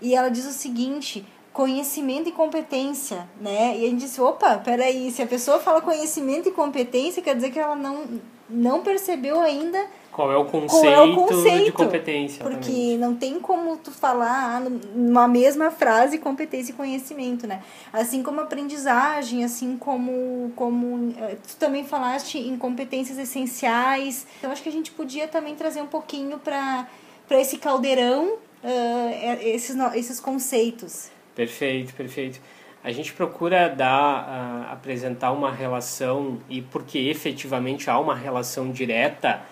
e 0.00 0.14
ela 0.14 0.30
diz 0.30 0.46
o 0.46 0.52
seguinte 0.52 1.26
conhecimento 1.52 2.28
e 2.28 2.32
competência, 2.32 3.28
né? 3.40 3.76
E 3.76 3.84
a 3.84 3.88
gente 3.88 4.00
disse, 4.00 4.20
opa, 4.20 4.58
peraí, 4.58 5.10
se 5.10 5.20
a 5.22 5.26
pessoa 5.26 5.58
fala 5.58 5.80
conhecimento 5.80 6.48
e 6.48 6.52
competência, 6.52 7.20
quer 7.20 7.34
dizer 7.34 7.50
que 7.50 7.58
ela 7.58 7.74
não, 7.74 8.20
não 8.48 8.82
percebeu 8.82 9.40
ainda 9.40 9.86
qual 10.18 10.32
é 10.32 10.36
o 10.36 10.46
conceito, 10.46 10.86
é 10.86 11.00
o 11.00 11.14
conceito 11.14 11.64
de 11.66 11.72
competência. 11.72 12.42
Porque 12.42 12.72
também. 12.72 12.98
não 12.98 13.14
tem 13.14 13.38
como 13.38 13.76
tu 13.76 13.92
falar 13.92 14.60
numa 14.60 15.28
mesma 15.28 15.70
frase 15.70 16.18
competência 16.18 16.72
e 16.72 16.74
conhecimento, 16.74 17.46
né? 17.46 17.62
Assim 17.92 18.20
como 18.20 18.40
aprendizagem, 18.40 19.44
assim 19.44 19.76
como, 19.76 20.50
como 20.56 21.14
eh, 21.20 21.36
tu 21.46 21.54
também 21.56 21.84
falaste 21.84 22.36
em 22.36 22.58
competências 22.58 23.16
essenciais. 23.16 24.26
Então 24.38 24.50
acho 24.50 24.60
que 24.60 24.68
a 24.68 24.72
gente 24.72 24.90
podia 24.90 25.28
também 25.28 25.54
trazer 25.54 25.82
um 25.82 25.86
pouquinho 25.86 26.40
para 26.40 26.88
esse 27.30 27.58
caldeirão 27.58 28.38
uh, 28.64 29.38
esses, 29.40 29.76
esses 29.94 30.18
conceitos. 30.18 31.10
Perfeito, 31.36 31.94
perfeito. 31.94 32.40
A 32.88 32.90
gente 32.90 33.12
procura 33.12 33.68
dar, 33.68 34.24
uh, 34.24 34.72
apresentar 34.72 35.30
uma 35.32 35.52
relação, 35.52 36.38
e 36.48 36.62
porque 36.62 36.98
efetivamente 36.98 37.90
há 37.90 37.98
uma 37.98 38.14
relação 38.14 38.72
direta 38.72 39.42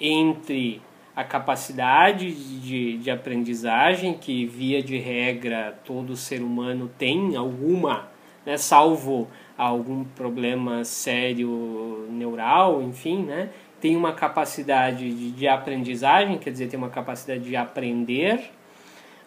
entre 0.00 0.82
a 1.14 1.22
capacidade 1.22 2.32
de, 2.60 2.98
de 2.98 3.08
aprendizagem, 3.08 4.14
que 4.14 4.44
via 4.44 4.82
de 4.82 4.98
regra 4.98 5.78
todo 5.84 6.16
ser 6.16 6.42
humano 6.42 6.90
tem 6.98 7.36
alguma, 7.36 8.08
né, 8.44 8.56
salvo 8.56 9.28
algum 9.56 10.02
problema 10.02 10.82
sério 10.82 12.08
neural, 12.10 12.82
enfim, 12.82 13.22
né, 13.22 13.50
tem 13.80 13.94
uma 13.94 14.14
capacidade 14.14 15.08
de, 15.14 15.30
de 15.30 15.46
aprendizagem, 15.46 16.38
quer 16.38 16.50
dizer, 16.50 16.66
tem 16.66 16.76
uma 16.76 16.90
capacidade 16.90 17.44
de 17.44 17.54
aprender 17.54 18.50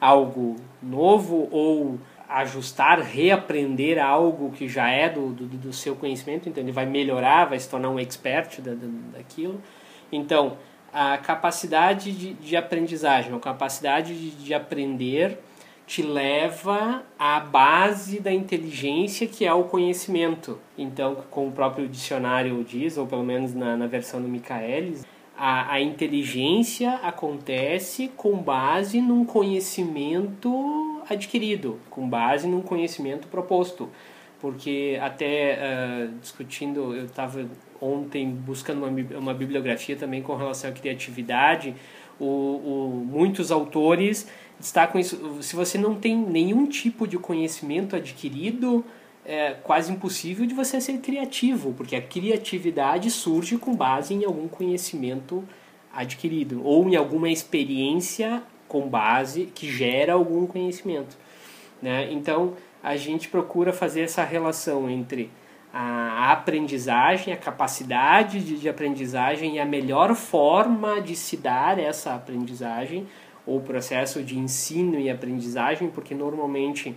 algo 0.02 0.58
novo 0.82 1.48
ou 1.50 1.98
ajustar, 2.34 3.00
reaprender 3.00 4.04
algo 4.04 4.52
que 4.52 4.68
já 4.68 4.90
é 4.90 5.08
do, 5.08 5.28
do, 5.28 5.46
do, 5.46 5.72
seu 5.72 5.96
conhecimento, 5.96 6.50
então 6.50 6.64
ele 6.64 6.72
vai 6.72 6.86
melhorar, 6.86 7.46
vai 7.46 7.60
se 7.60 7.70
tornar 7.70 7.92
um 7.92 8.00
expert 8.00 8.60
da, 8.60 8.74
da, 8.74 8.88
daquilo. 9.14 9.62
Então, 10.12 10.58
a 10.92 11.16
capacidade 11.20 12.12
de, 12.12 12.34
de 12.34 12.58
aprendizagem, 12.58 13.34
a 13.36 13.40
capacidade 13.40 14.18
de, 14.18 14.32
de 14.32 14.54
aprender 14.54 15.38
te 15.86 16.02
leva 16.02 17.04
à 17.20 17.40
base 17.40 18.20
da 18.20 18.34
inteligência 18.34 19.28
que 19.28 19.46
é 19.46 19.54
o 19.54 19.66
conhecimento. 19.66 20.60
Então, 20.76 21.18
como 21.30 21.50
o 21.50 21.52
próprio 21.52 21.88
dicionário 21.88 22.64
diz, 22.64 22.98
ou 22.98 23.06
pelo 23.06 23.24
menos 23.24 23.54
na, 23.54 23.78
na 23.78 23.86
versão 23.86 24.20
do 24.20 24.28
Michaelis, 24.28 25.06
a, 25.38 25.74
a 25.74 25.82
inteligência 25.82 26.96
acontece 27.04 28.12
com 28.16 28.38
base 28.38 29.02
num 29.02 29.24
conhecimento 29.24 30.93
adquirido, 31.10 31.80
com 31.90 32.08
base 32.08 32.48
num 32.48 32.62
conhecimento 32.62 33.28
proposto. 33.28 33.90
Porque 34.40 35.00
até 35.02 35.58
uh, 35.58 36.20
discutindo, 36.20 36.94
eu 36.94 37.06
estava 37.06 37.48
ontem 37.80 38.30
buscando 38.30 38.86
uma, 38.86 39.20
uma 39.20 39.34
bibliografia 39.34 39.96
também 39.96 40.22
com 40.22 40.36
relação 40.36 40.70
à 40.70 40.74
criatividade, 40.74 41.76
o, 42.20 42.26
o, 42.26 43.06
muitos 43.06 43.52
autores 43.52 44.28
destacam 44.60 45.00
isso. 45.00 45.42
Se 45.42 45.56
você 45.56 45.78
não 45.78 45.96
tem 45.96 46.16
nenhum 46.16 46.66
tipo 46.68 47.08
de 47.08 47.18
conhecimento 47.18 47.96
adquirido, 47.96 48.86
é 49.26 49.52
quase 49.64 49.92
impossível 49.92 50.46
de 50.46 50.54
você 50.54 50.80
ser 50.80 50.98
criativo, 51.00 51.74
porque 51.74 51.96
a 51.96 52.02
criatividade 52.02 53.10
surge 53.10 53.58
com 53.58 53.76
base 53.76 54.14
em 54.14 54.26
algum 54.26 54.48
conhecimento 54.48 55.44
adquirido 55.94 56.62
ou 56.64 56.90
em 56.90 56.96
alguma 56.96 57.30
experiência 57.30 58.44
com 58.74 58.90
base 58.90 59.46
que 59.54 59.72
gera 59.72 60.14
algum 60.14 60.48
conhecimento, 60.48 61.16
né? 61.80 62.12
Então 62.12 62.56
a 62.82 62.98
gente 62.98 63.30
procura 63.30 63.72
fazer 63.72 64.02
essa 64.02 64.24
relação 64.24 64.90
entre 64.90 65.30
a 65.72 66.32
aprendizagem, 66.32 67.32
a 67.32 67.38
capacidade 67.38 68.40
de, 68.40 68.58
de 68.58 68.68
aprendizagem 68.68 69.58
e 69.58 69.60
a 69.60 69.66
melhor 69.66 70.16
forma 70.16 71.00
de 71.00 71.16
se 71.16 71.38
dar 71.38 71.78
essa 71.78 72.16
aprendizagem 72.16 73.06
ou 73.46 73.62
processo 73.62 74.24
de 74.24 74.40
ensino 74.40 75.00
e 75.00 75.08
aprendizagem, 75.08 75.92
porque 75.92 76.16
normalmente 76.16 76.96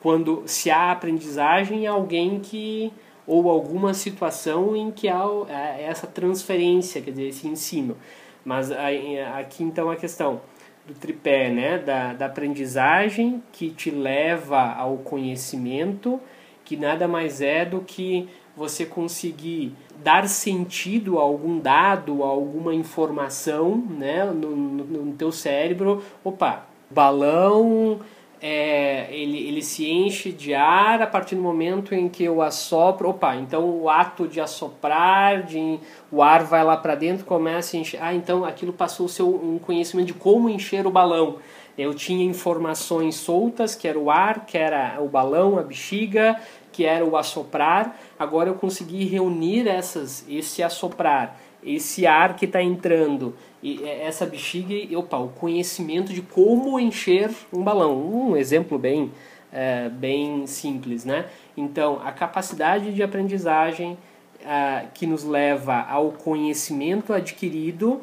quando 0.00 0.42
se 0.44 0.72
há 0.72 0.90
aprendizagem 0.90 1.86
é 1.86 1.88
alguém 1.88 2.40
que 2.40 2.92
ou 3.24 3.48
alguma 3.48 3.94
situação 3.94 4.74
em 4.74 4.90
que 4.90 5.08
há 5.08 5.24
é, 5.48 5.84
essa 5.84 6.08
transferência, 6.08 7.00
quer 7.00 7.12
dizer, 7.12 7.28
esse 7.28 7.46
ensino. 7.46 7.96
Mas 8.44 8.72
aqui 8.72 9.62
então 9.62 9.88
a 9.88 9.94
questão 9.94 10.40
do 10.86 10.94
tripé, 10.94 11.50
né, 11.50 11.78
da, 11.78 12.12
da 12.12 12.26
aprendizagem 12.26 13.42
que 13.52 13.70
te 13.70 13.90
leva 13.90 14.72
ao 14.72 14.98
conhecimento, 14.98 16.20
que 16.64 16.76
nada 16.76 17.06
mais 17.06 17.40
é 17.40 17.64
do 17.64 17.80
que 17.80 18.28
você 18.56 18.84
conseguir 18.84 19.74
dar 20.02 20.28
sentido 20.28 21.18
a 21.18 21.22
algum 21.22 21.58
dado, 21.58 22.22
a 22.22 22.26
alguma 22.26 22.74
informação, 22.74 23.76
né, 23.76 24.24
no, 24.24 24.54
no, 24.56 24.84
no 24.84 25.12
teu 25.14 25.32
cérebro. 25.32 26.02
Opa, 26.22 26.66
balão 26.90 28.00
é, 28.44 29.06
ele, 29.14 29.38
ele 29.46 29.62
se 29.62 29.88
enche 29.88 30.32
de 30.32 30.52
ar 30.52 31.00
a 31.00 31.06
partir 31.06 31.36
do 31.36 31.40
momento 31.40 31.94
em 31.94 32.08
que 32.08 32.24
eu 32.24 32.42
assopro. 32.42 33.10
Opa, 33.10 33.36
então 33.36 33.64
o 33.64 33.88
ato 33.88 34.26
de 34.26 34.40
assoprar, 34.40 35.44
de, 35.44 35.78
o 36.10 36.20
ar 36.20 36.42
vai 36.42 36.64
lá 36.64 36.76
para 36.76 36.96
dentro, 36.96 37.24
começa 37.24 37.76
a 37.76 37.80
encher. 37.80 38.02
Ah, 38.02 38.12
então 38.12 38.44
aquilo 38.44 38.72
passou 38.72 39.06
o 39.06 39.08
seu, 39.08 39.28
um 39.28 39.60
conhecimento 39.60 40.08
de 40.08 40.14
como 40.14 40.48
encher 40.48 40.84
o 40.88 40.90
balão. 40.90 41.36
Eu 41.78 41.94
tinha 41.94 42.24
informações 42.24 43.14
soltas, 43.14 43.76
que 43.76 43.86
era 43.86 43.98
o 43.98 44.10
ar, 44.10 44.44
que 44.44 44.58
era 44.58 45.00
o 45.00 45.08
balão, 45.08 45.56
a 45.56 45.62
bexiga, 45.62 46.36
que 46.72 46.84
era 46.84 47.04
o 47.04 47.16
assoprar. 47.16 47.96
Agora 48.18 48.50
eu 48.50 48.54
consegui 48.54 49.04
reunir 49.04 49.68
essas, 49.68 50.26
esse 50.28 50.64
assoprar, 50.64 51.38
esse 51.62 52.08
ar 52.08 52.34
que 52.34 52.44
está 52.46 52.60
entrando 52.60 53.36
e 53.62 53.82
é, 53.84 54.04
essa 54.04 54.26
bexiga 54.26 54.74
e 54.74 54.94
opa, 54.96 55.18
o 55.18 55.28
conhecimento 55.28 56.12
de 56.12 56.20
como 56.20 56.80
encher 56.80 57.30
um 57.52 57.62
balão. 57.62 57.96
Um 57.96 58.36
exemplo 58.36 58.78
bem, 58.78 59.12
é, 59.52 59.88
bem 59.88 60.46
simples, 60.46 61.04
né? 61.04 61.26
Então, 61.56 62.00
a 62.04 62.10
capacidade 62.10 62.92
de 62.92 63.02
aprendizagem 63.02 63.96
é, 64.44 64.86
que 64.92 65.06
nos 65.06 65.22
leva 65.22 65.80
ao 65.88 66.10
conhecimento 66.12 67.12
adquirido, 67.12 68.00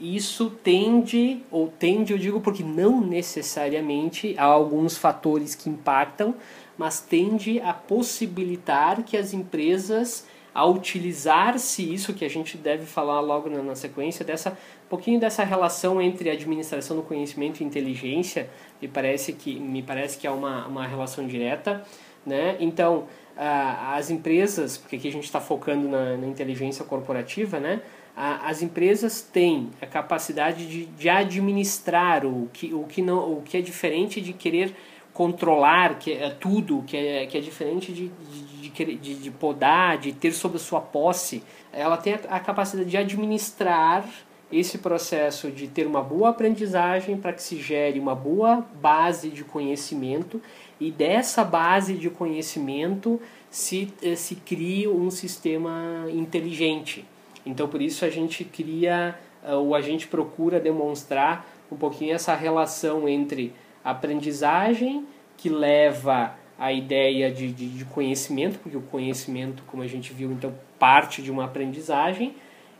isso 0.00 0.50
tende, 0.62 1.42
ou 1.50 1.68
tende 1.68 2.12
eu 2.12 2.18
digo 2.18 2.40
porque 2.40 2.62
não 2.62 3.00
necessariamente 3.00 4.34
há 4.38 4.44
alguns 4.44 4.96
fatores 4.96 5.54
que 5.54 5.68
impactam, 5.68 6.34
mas 6.76 7.00
tende 7.00 7.60
a 7.60 7.72
possibilitar 7.72 9.02
que 9.02 9.16
as 9.16 9.32
empresas 9.32 10.26
a 10.54 10.64
utilizar-se 10.64 11.92
isso 11.92 12.14
que 12.14 12.24
a 12.24 12.30
gente 12.30 12.56
deve 12.56 12.86
falar 12.86 13.20
logo 13.20 13.50
na, 13.50 13.60
na 13.62 13.74
sequência 13.74 14.24
dessa 14.24 14.50
um 14.50 14.88
pouquinho 14.88 15.18
dessa 15.18 15.42
relação 15.42 16.00
entre 16.00 16.30
administração 16.30 16.96
do 16.96 17.02
conhecimento 17.02 17.60
e 17.60 17.64
inteligência 17.64 18.48
me 18.80 18.86
parece 18.86 19.32
que 19.32 19.58
me 19.58 19.82
parece 19.82 20.16
que 20.16 20.26
é 20.26 20.30
uma, 20.30 20.66
uma 20.66 20.86
relação 20.86 21.26
direta 21.26 21.84
né? 22.24 22.56
Então 22.60 23.06
as 23.36 24.10
empresas 24.10 24.78
porque 24.78 24.94
aqui 24.94 25.08
a 25.08 25.12
gente 25.12 25.24
está 25.24 25.40
focando 25.40 25.88
na, 25.88 26.16
na, 26.16 26.26
inteligência 26.26 26.84
corporativa 26.84 27.58
né? 27.58 27.82
As 28.16 28.62
empresas 28.62 29.22
têm 29.22 29.70
a 29.82 29.86
capacidade 29.86 30.68
de, 30.68 30.86
de 30.86 31.08
administrar 31.08 32.24
o 32.24 32.48
que 32.52 32.72
o 32.72 32.84
que 32.84 33.02
não 33.02 33.38
o 33.38 33.42
que 33.42 33.56
é 33.56 33.60
diferente 33.60 34.20
de 34.20 34.32
querer 34.32 34.72
controlar 35.14 35.98
que 35.98 36.12
é 36.12 36.30
tudo, 36.30 36.82
que 36.86 36.96
é, 36.96 37.26
que 37.26 37.38
é 37.38 37.40
diferente 37.40 37.92
de, 37.92 38.08
de, 38.08 38.53
de, 38.82 39.14
de 39.14 39.30
podar, 39.30 39.98
de 39.98 40.12
ter 40.12 40.32
sob 40.32 40.58
sua 40.58 40.80
posse, 40.80 41.42
ela 41.70 41.96
tem 41.96 42.14
a, 42.14 42.36
a 42.36 42.40
capacidade 42.40 42.88
de 42.88 42.96
administrar 42.96 44.04
esse 44.50 44.78
processo 44.78 45.50
de 45.50 45.66
ter 45.66 45.86
uma 45.86 46.02
boa 46.02 46.30
aprendizagem 46.30 47.16
para 47.16 47.32
que 47.32 47.42
se 47.42 47.56
gere 47.56 47.98
uma 47.98 48.14
boa 48.14 48.64
base 48.80 49.28
de 49.28 49.42
conhecimento 49.42 50.40
e 50.80 50.90
dessa 50.90 51.44
base 51.44 51.94
de 51.94 52.10
conhecimento 52.10 53.20
se, 53.50 53.92
eh, 54.02 54.14
se 54.14 54.36
cria 54.36 54.90
um 54.90 55.10
sistema 55.10 56.06
inteligente. 56.12 57.04
Então, 57.44 57.68
por 57.68 57.80
isso 57.80 58.04
a 58.04 58.10
gente 58.10 58.44
cria, 58.44 59.18
eh, 59.44 59.54
ou 59.54 59.74
a 59.74 59.80
gente 59.80 60.06
procura 60.06 60.60
demonstrar 60.60 61.46
um 61.70 61.76
pouquinho 61.76 62.14
essa 62.14 62.34
relação 62.34 63.08
entre 63.08 63.52
aprendizagem 63.84 65.06
que 65.36 65.48
leva 65.48 66.34
a 66.58 66.72
ideia 66.72 67.30
de, 67.30 67.52
de, 67.52 67.68
de, 67.68 67.84
conhecimento, 67.84 68.58
porque 68.58 68.76
o 68.76 68.82
conhecimento, 68.82 69.62
como 69.66 69.82
a 69.82 69.86
gente 69.86 70.12
viu, 70.12 70.30
então 70.32 70.54
parte 70.78 71.20
de 71.20 71.30
uma 71.30 71.44
aprendizagem, 71.44 72.34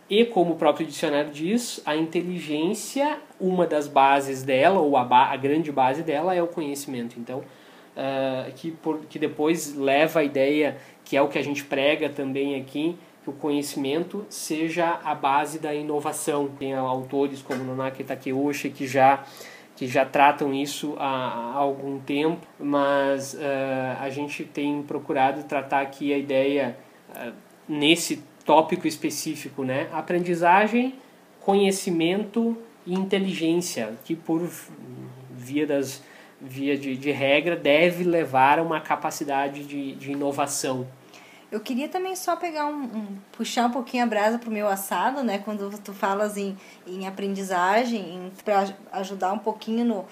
e 0.09 0.25
como 0.25 0.53
o 0.53 0.57
próprio 0.57 0.87
dicionário 0.87 1.31
diz, 1.31 1.81
a 1.85 1.97
inteligência, 1.97 3.19
uma 3.41 3.67
das 3.67 3.89
bases 3.89 4.43
dela, 4.43 4.79
ou 4.79 4.97
a, 4.97 5.05
ba 5.05 5.27
a 5.27 5.37
grande 5.37 5.73
base 5.73 6.03
dela, 6.03 6.35
é 6.35 6.43
o 6.43 6.47
conhecimento. 6.47 7.19
Então, 7.19 7.39
uh, 7.39 8.53
que, 8.55 8.71
por, 8.71 9.01
que 9.07 9.19
depois 9.19 9.75
leva 9.75 10.21
a 10.21 10.25
ideia, 10.25 10.77
que 11.05 11.17
é 11.17 11.23
o 11.23 11.29
que 11.29 11.39
a 11.39 11.43
gente 11.43 11.65
prega 11.65 12.09
também 12.09 12.61
aqui, 12.61 12.97
que 13.23 13.31
o 13.31 13.33
conhecimento 13.33 14.27
seja 14.29 15.01
a 15.03 15.15
base 15.15 15.59
da 15.59 15.75
inovação. 15.75 16.49
Tem 16.59 16.75
autores 16.75 17.41
como 17.41 17.65
Nonaki 17.65 18.05
Takeuchi 18.05 18.69
que 18.69 18.87
já 18.87 19.25
que 19.77 19.87
já 19.87 20.05
tratam 20.05 20.55
isso 20.55 20.95
há, 20.99 21.53
há 21.55 21.57
algum 21.57 21.99
tempo, 21.99 22.47
mas 22.59 23.35
uh, 23.35 23.39
a 24.01 24.09
gente 24.09 24.45
tem 24.45 24.83
procurado 24.83 25.43
tratar 25.45 25.81
aqui 25.81 26.13
a 26.13 26.19
ideia 26.19 26.77
uh, 27.11 27.33
nesse 27.69 28.23
tópico 28.45 28.87
específico, 28.87 29.65
né? 29.65 29.89
Aprendizagem, 29.93 30.95
conhecimento 31.41 32.57
e 32.87 32.95
inteligência, 32.95 33.95
que 34.05 34.15
por 34.15 34.49
via 35.31 35.67
das 35.67 36.03
via 36.41 36.77
de, 36.77 36.97
de 36.97 37.11
regra 37.11 37.57
deve 37.57 38.05
levar 38.05 38.59
a 38.59 38.63
uma 38.63 38.81
capacidade 38.81 39.65
de, 39.65 39.93
de 39.93 40.13
inovação. 40.13 40.87
Eu 41.55 41.61
queria 41.61 41.89
também 41.89 42.17
só 42.17 42.35
pegar 42.35 42.67
um, 42.67 42.83
um 42.83 43.07
puxar 43.31 43.67
um 43.67 43.71
pouquinho 43.71 44.03
a 44.03 44.07
brasa 44.07 44.41
pro 44.41 44.51
meu 44.51 44.67
assado, 44.67 45.23
né? 45.23 45.39
Quando 45.39 45.71
tu 45.79 45.93
falas 45.93 46.37
em, 46.37 46.57
em 46.85 47.07
aprendizagem, 47.07 48.33
para 48.45 48.75
ajudar 48.91 49.33
um 49.33 49.39
pouquinho 49.39 49.85
no, 49.85 50.05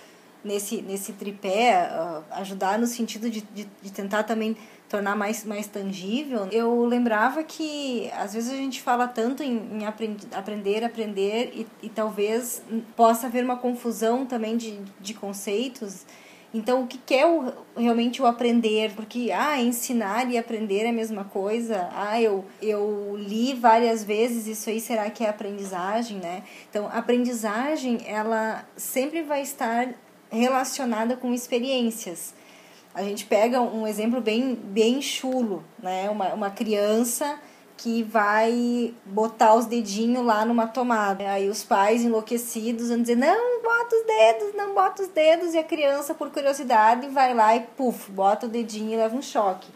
nesse, 0.45 0.81
nesse 0.83 1.15
tripé, 1.15 1.91
uh, 1.91 2.23
ajudar 2.35 2.79
no 2.79 2.87
sentido 2.87 3.29
de, 3.29 3.41
de, 3.41 3.69
de 3.83 3.91
tentar 3.91 4.23
também 4.23 4.57
tornar 4.89 5.17
mais, 5.17 5.45
mais 5.45 5.67
tangível, 5.67 6.47
eu 6.53 6.85
lembrava 6.85 7.43
que 7.43 8.09
às 8.13 8.35
vezes 8.35 8.53
a 8.53 8.57
gente 8.57 8.81
fala 8.81 9.09
tanto 9.09 9.43
em, 9.43 9.81
em 9.81 9.85
aprend, 9.85 10.25
aprender, 10.33 10.85
aprender 10.85 11.51
e, 11.57 11.67
e 11.83 11.89
talvez 11.89 12.63
possa 12.95 13.27
haver 13.27 13.43
uma 13.43 13.57
confusão 13.57 14.25
também 14.25 14.57
de, 14.57 14.79
de 15.01 15.13
conceitos. 15.13 16.07
Então, 16.55 16.83
o 16.83 16.87
que 16.87 17.15
é 17.15 17.27
o, 17.27 17.51
realmente 17.77 18.21
o 18.21 18.27
aprender? 18.27 18.93
Porque, 18.95 19.31
ah, 19.35 19.61
ensinar 19.61 20.31
e 20.31 20.37
aprender 20.37 20.85
é 20.85 20.91
a 20.91 20.93
mesma 20.93 21.25
coisa. 21.25 21.89
Ah, 21.95 22.21
eu, 22.21 22.45
eu 22.61 23.15
li 23.17 23.55
várias 23.55 24.05
vezes, 24.05 24.47
isso 24.47 24.69
aí 24.69 24.79
será 24.79 25.09
que 25.11 25.25
é 25.25 25.31
aprendizagem, 25.31 26.19
né? 26.19 26.43
Então, 26.69 26.89
aprendizagem, 26.93 27.99
ela 28.07 28.67
sempre 28.77 29.23
vai 29.23 29.41
estar 29.41 29.95
relacionada 30.31 31.17
com 31.17 31.33
experiências. 31.33 32.35
A 32.95 33.03
gente 33.03 33.25
pega 33.25 33.61
um 33.63 33.87
exemplo 33.87 34.21
bem, 34.21 34.55
bem 34.55 35.01
chulo, 35.01 35.65
né? 35.79 36.11
Uma, 36.11 36.35
uma 36.35 36.51
criança 36.51 37.41
que 37.83 38.05
vai 38.05 38.95
botar 39.05 39.57
os 39.57 39.67
dedinhos 39.67 40.25
lá 40.25 40.45
numa 40.45 40.69
tomada. 40.69 41.29
Aí 41.29 41.49
os 41.49 41.65
pais 41.65 42.03
enlouquecidos 42.03 42.91
vão 42.91 43.01
dizer: 43.03 43.17
não, 43.17 43.61
bota 43.61 43.97
os 43.97 44.07
dedos, 44.07 44.55
não 44.55 44.73
bota 44.73 45.03
os 45.03 45.09
dedos. 45.09 45.53
E 45.53 45.59
a 45.59 45.65
criança, 45.65 46.15
por 46.15 46.31
curiosidade, 46.31 47.09
vai 47.09 47.35
lá 47.35 47.57
e 47.57 47.61
puf, 47.61 48.09
bota 48.13 48.47
o 48.47 48.49
dedinho 48.49 48.93
e 48.93 48.97
leva 48.97 49.17
um 49.17 49.23
choque. 49.23 49.69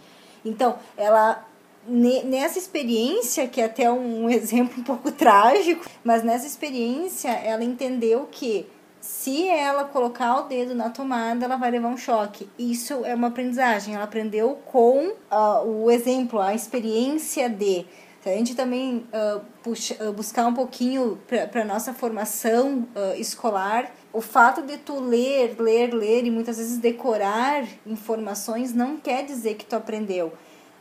Então, 0.45 0.77
ela 0.97 1.45
nessa 1.89 2.59
experiência, 2.59 3.47
que 3.49 3.61
é 3.61 3.65
até 3.65 3.91
um 3.91 4.31
exemplo 4.31 4.81
um 4.81 4.85
pouco 4.85 5.11
trágico, 5.11 5.85
mas 6.05 6.23
nessa 6.23 6.47
experiência 6.47 7.31
ela 7.31 7.65
entendeu 7.65 8.29
que 8.31 8.67
se 9.07 9.49
ela 9.49 9.85
colocar 9.85 10.41
o 10.41 10.43
dedo 10.49 10.75
na 10.75 10.91
tomada, 10.91 11.45
ela 11.45 11.57
vai 11.57 11.71
levar 11.71 11.89
um 11.89 11.97
choque. 11.97 12.49
Isso 12.59 13.05
é 13.05 13.15
uma 13.15 13.29
aprendizagem. 13.29 13.95
Ela 13.95 14.03
aprendeu 14.03 14.59
com 14.67 15.09
uh, 15.09 15.65
o 15.65 15.91
exemplo, 15.93 16.41
a 16.41 16.55
experiência 16.55 17.49
de. 17.49 17.87
A 18.25 18.31
gente 18.31 18.57
também 18.57 19.07
uh, 19.13 19.41
puxa, 19.63 19.97
uh, 20.05 20.13
buscar 20.13 20.47
um 20.47 20.55
pouquinho 20.55 21.17
para 21.29 21.63
a 21.63 21.65
nossa 21.65 21.95
formação 21.95 22.89
escolar, 23.17 23.93
o 24.13 24.21
fato 24.21 24.63
de 24.63 24.77
tu 24.79 24.99
ler, 24.99 25.55
ler, 25.57 25.95
ler 25.95 26.25
e 26.25 26.31
muitas 26.33 26.57
vezes 26.57 26.79
decorar 26.79 27.65
informações 27.87 28.75
não 28.75 28.97
quer 28.97 29.25
dizer 29.25 29.55
que 29.55 29.65
tu 29.65 29.77
aprendeu 29.77 30.33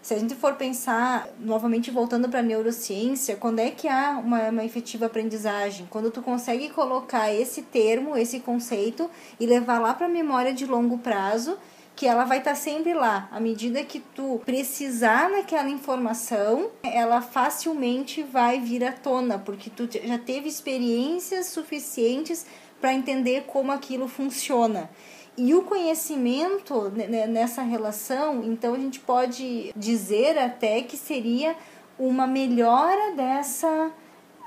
se 0.06 0.14
a 0.14 0.20
gente 0.20 0.36
for 0.36 0.54
pensar, 0.54 1.28
novamente 1.40 1.90
voltando 1.90 2.30
para 2.30 2.40
a 2.40 2.44
neurociência, 2.44 3.36
quando 3.36 3.58
é 3.58 3.72
que 3.72 3.88
há 3.88 4.22
uma, 4.24 4.50
uma 4.50 4.64
efetiva 4.64 5.08
aprendizagem? 5.08 5.88
Quando 5.90 6.12
tu 6.12 6.22
consegue 6.22 6.70
colocar 6.70 7.34
esse 7.34 7.64
termo, 7.64 8.16
esse 8.16 8.40
conceito 8.40 9.10
e 9.40 9.48
levar 9.48 9.80
lá 9.80 9.96
para 9.96 10.06
a 10.06 10.10
memória 10.10 10.54
de 10.54 10.64
longo 10.64 11.00
prazo 11.00 11.58
que 11.96 12.06
ela 12.06 12.24
vai 12.24 12.38
estar 12.38 12.52
tá 12.52 12.56
sempre 12.56 12.94
lá. 12.94 13.28
À 13.32 13.40
medida 13.40 13.84
que 13.84 14.00
tu 14.00 14.40
precisar 14.46 15.28
naquela 15.28 15.70
informação, 15.70 16.70
ela 16.84 17.20
facilmente 17.20 18.22
vai 18.22 18.60
vir 18.60 18.84
à 18.84 18.92
tona, 18.92 19.40
porque 19.40 19.72
tu 19.72 19.90
já 19.92 20.20
teve 20.20 20.48
experiências 20.48 21.48
suficientes 21.48 22.46
para 22.80 22.94
entender 22.94 23.46
como 23.48 23.72
aquilo 23.72 24.08
funciona. 24.08 24.88
E 25.38 25.54
o 25.54 25.64
conhecimento 25.64 26.90
nessa 27.30 27.62
relação, 27.62 28.44
então 28.44 28.74
a 28.74 28.80
gente 28.80 29.00
pode 29.02 29.74
dizer 29.76 30.38
até 30.38 30.82
que 30.82 30.96
seria 30.96 31.56
uma 32.00 32.26
melhora 32.26 33.14
dessa 33.16 33.92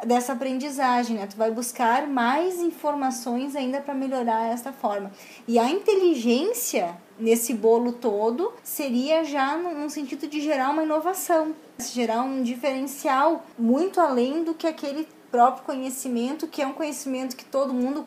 dessa 0.05 0.33
aprendizagem, 0.33 1.17
né? 1.17 1.27
Tu 1.27 1.37
vai 1.37 1.51
buscar 1.51 2.07
mais 2.07 2.61
informações 2.61 3.57
ainda 3.57 3.81
para 3.81 3.95
melhorar 3.95 4.47
essa 4.47 4.73
forma. 4.73 5.11
E 5.47 5.59
a 5.59 5.69
inteligência 5.69 6.97
nesse 7.19 7.53
bolo 7.53 7.93
todo 7.93 8.53
seria 8.63 9.25
já 9.25 9.57
num 9.57 9.89
sentido 9.89 10.29
de 10.29 10.41
gerar 10.41 10.71
uma 10.71 10.85
inovação, 10.85 11.53
gerar 11.81 12.23
um 12.23 12.43
diferencial 12.45 13.45
muito 13.59 14.01
além 14.01 14.45
do 14.45 14.55
que 14.55 14.69
aquele 14.69 15.07
próprio 15.33 15.65
conhecimento, 15.65 16.47
que 16.47 16.63
é 16.63 16.67
um 16.67 16.73
conhecimento 16.73 17.37
que 17.37 17.45
todo 17.45 17.75
mundo 17.75 18.07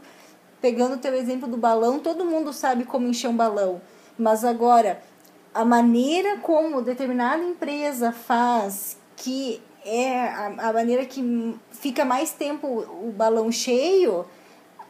pegando 0.61 0.95
o 0.95 0.97
teu 0.97 1.13
exemplo 1.15 1.47
do 1.49 1.57
balão, 1.57 1.99
todo 1.99 2.23
mundo 2.23 2.53
sabe 2.53 2.85
como 2.85 3.07
encher 3.07 3.27
um 3.27 3.35
balão. 3.35 3.81
Mas 4.17 4.45
agora, 4.45 5.01
a 5.53 5.65
maneira 5.65 6.37
como 6.37 6.81
determinada 6.81 7.43
empresa 7.43 8.11
faz, 8.11 8.97
que 9.17 9.61
é 9.83 10.19
a, 10.19 10.69
a 10.69 10.73
maneira 10.73 11.05
que 11.05 11.55
fica 11.71 12.05
mais 12.05 12.31
tempo 12.31 12.67
o 12.67 13.11
balão 13.11 13.51
cheio, 13.51 14.25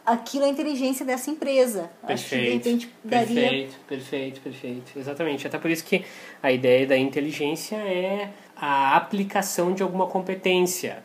aquilo 0.05 0.43
é 0.43 0.47
a 0.47 0.49
inteligência 0.49 1.05
dessa 1.05 1.29
empresa. 1.31 1.89
Perfeito, 2.05 2.77
de 2.77 2.89
daria... 3.03 3.35
perfeito, 3.35 3.79
perfeito, 3.87 4.41
perfeito. 4.41 4.99
Exatamente. 4.99 5.47
Até 5.47 5.57
por 5.57 5.71
isso 5.71 5.83
que 5.83 6.03
a 6.41 6.51
ideia 6.51 6.85
da 6.85 6.97
inteligência 6.97 7.77
é 7.77 8.29
a 8.55 8.95
aplicação 8.97 9.73
de 9.73 9.81
alguma 9.81 10.07
competência, 10.07 11.03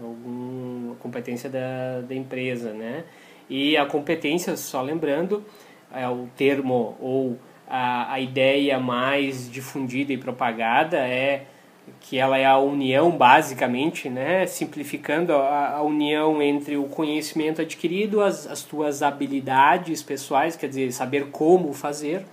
alguma 0.00 0.94
competência 0.96 1.50
da, 1.50 2.00
da 2.02 2.14
empresa, 2.14 2.72
né? 2.72 3.04
E 3.56 3.76
a 3.76 3.86
competência, 3.86 4.56
só 4.56 4.82
lembrando, 4.82 5.44
é 5.94 6.08
o 6.08 6.26
termo 6.36 6.96
ou 7.00 7.38
a, 7.68 8.14
a 8.14 8.18
ideia 8.18 8.80
mais 8.80 9.48
difundida 9.48 10.12
e 10.12 10.18
propagada 10.18 10.96
é 10.96 11.46
que 12.00 12.18
ela 12.18 12.36
é 12.36 12.44
a 12.44 12.58
união 12.58 13.12
basicamente, 13.12 14.10
né, 14.10 14.44
simplificando 14.44 15.32
a, 15.34 15.76
a 15.76 15.82
união 15.82 16.42
entre 16.42 16.76
o 16.76 16.86
conhecimento 16.86 17.62
adquirido, 17.62 18.20
as, 18.20 18.44
as 18.48 18.64
tuas 18.64 19.04
habilidades 19.04 20.02
pessoais, 20.02 20.56
quer 20.56 20.66
dizer, 20.66 20.90
saber 20.90 21.26
como 21.26 21.72
fazer, 21.72 22.26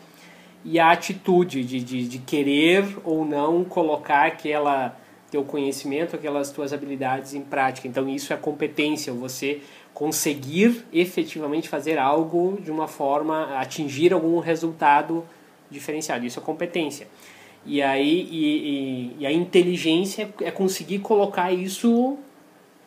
e 0.65 0.79
a 0.79 0.89
atitude 0.89 1.63
de, 1.63 1.83
de, 1.83 2.07
de 2.07 2.17
querer 2.17 2.97
ou 3.03 3.23
não 3.23 3.63
colocar 3.63 4.25
aquela 4.25 4.97
teu 5.31 5.45
conhecimento, 5.45 6.15
aquelas 6.15 6.51
tuas 6.51 6.73
habilidades 6.73 7.33
em 7.33 7.41
prática. 7.41 7.87
Então 7.87 8.09
isso 8.09 8.33
é 8.33 8.35
competência, 8.35 9.13
você 9.13 9.61
conseguir 9.93 10.85
efetivamente 10.91 11.69
fazer 11.69 11.97
algo 11.97 12.59
de 12.61 12.71
uma 12.71 12.87
forma, 12.87 13.57
atingir 13.57 14.13
algum 14.13 14.39
resultado 14.39 15.25
diferenciado. 15.69 16.25
Isso 16.25 16.39
é 16.39 16.41
competência. 16.41 17.07
E 17.65 17.81
aí 17.81 18.27
e, 18.31 18.45
e, 18.45 19.15
e 19.19 19.25
a 19.25 19.31
inteligência 19.31 20.33
é 20.41 20.49
conseguir 20.49 20.99
colocar 20.99 21.51
isso 21.51 22.17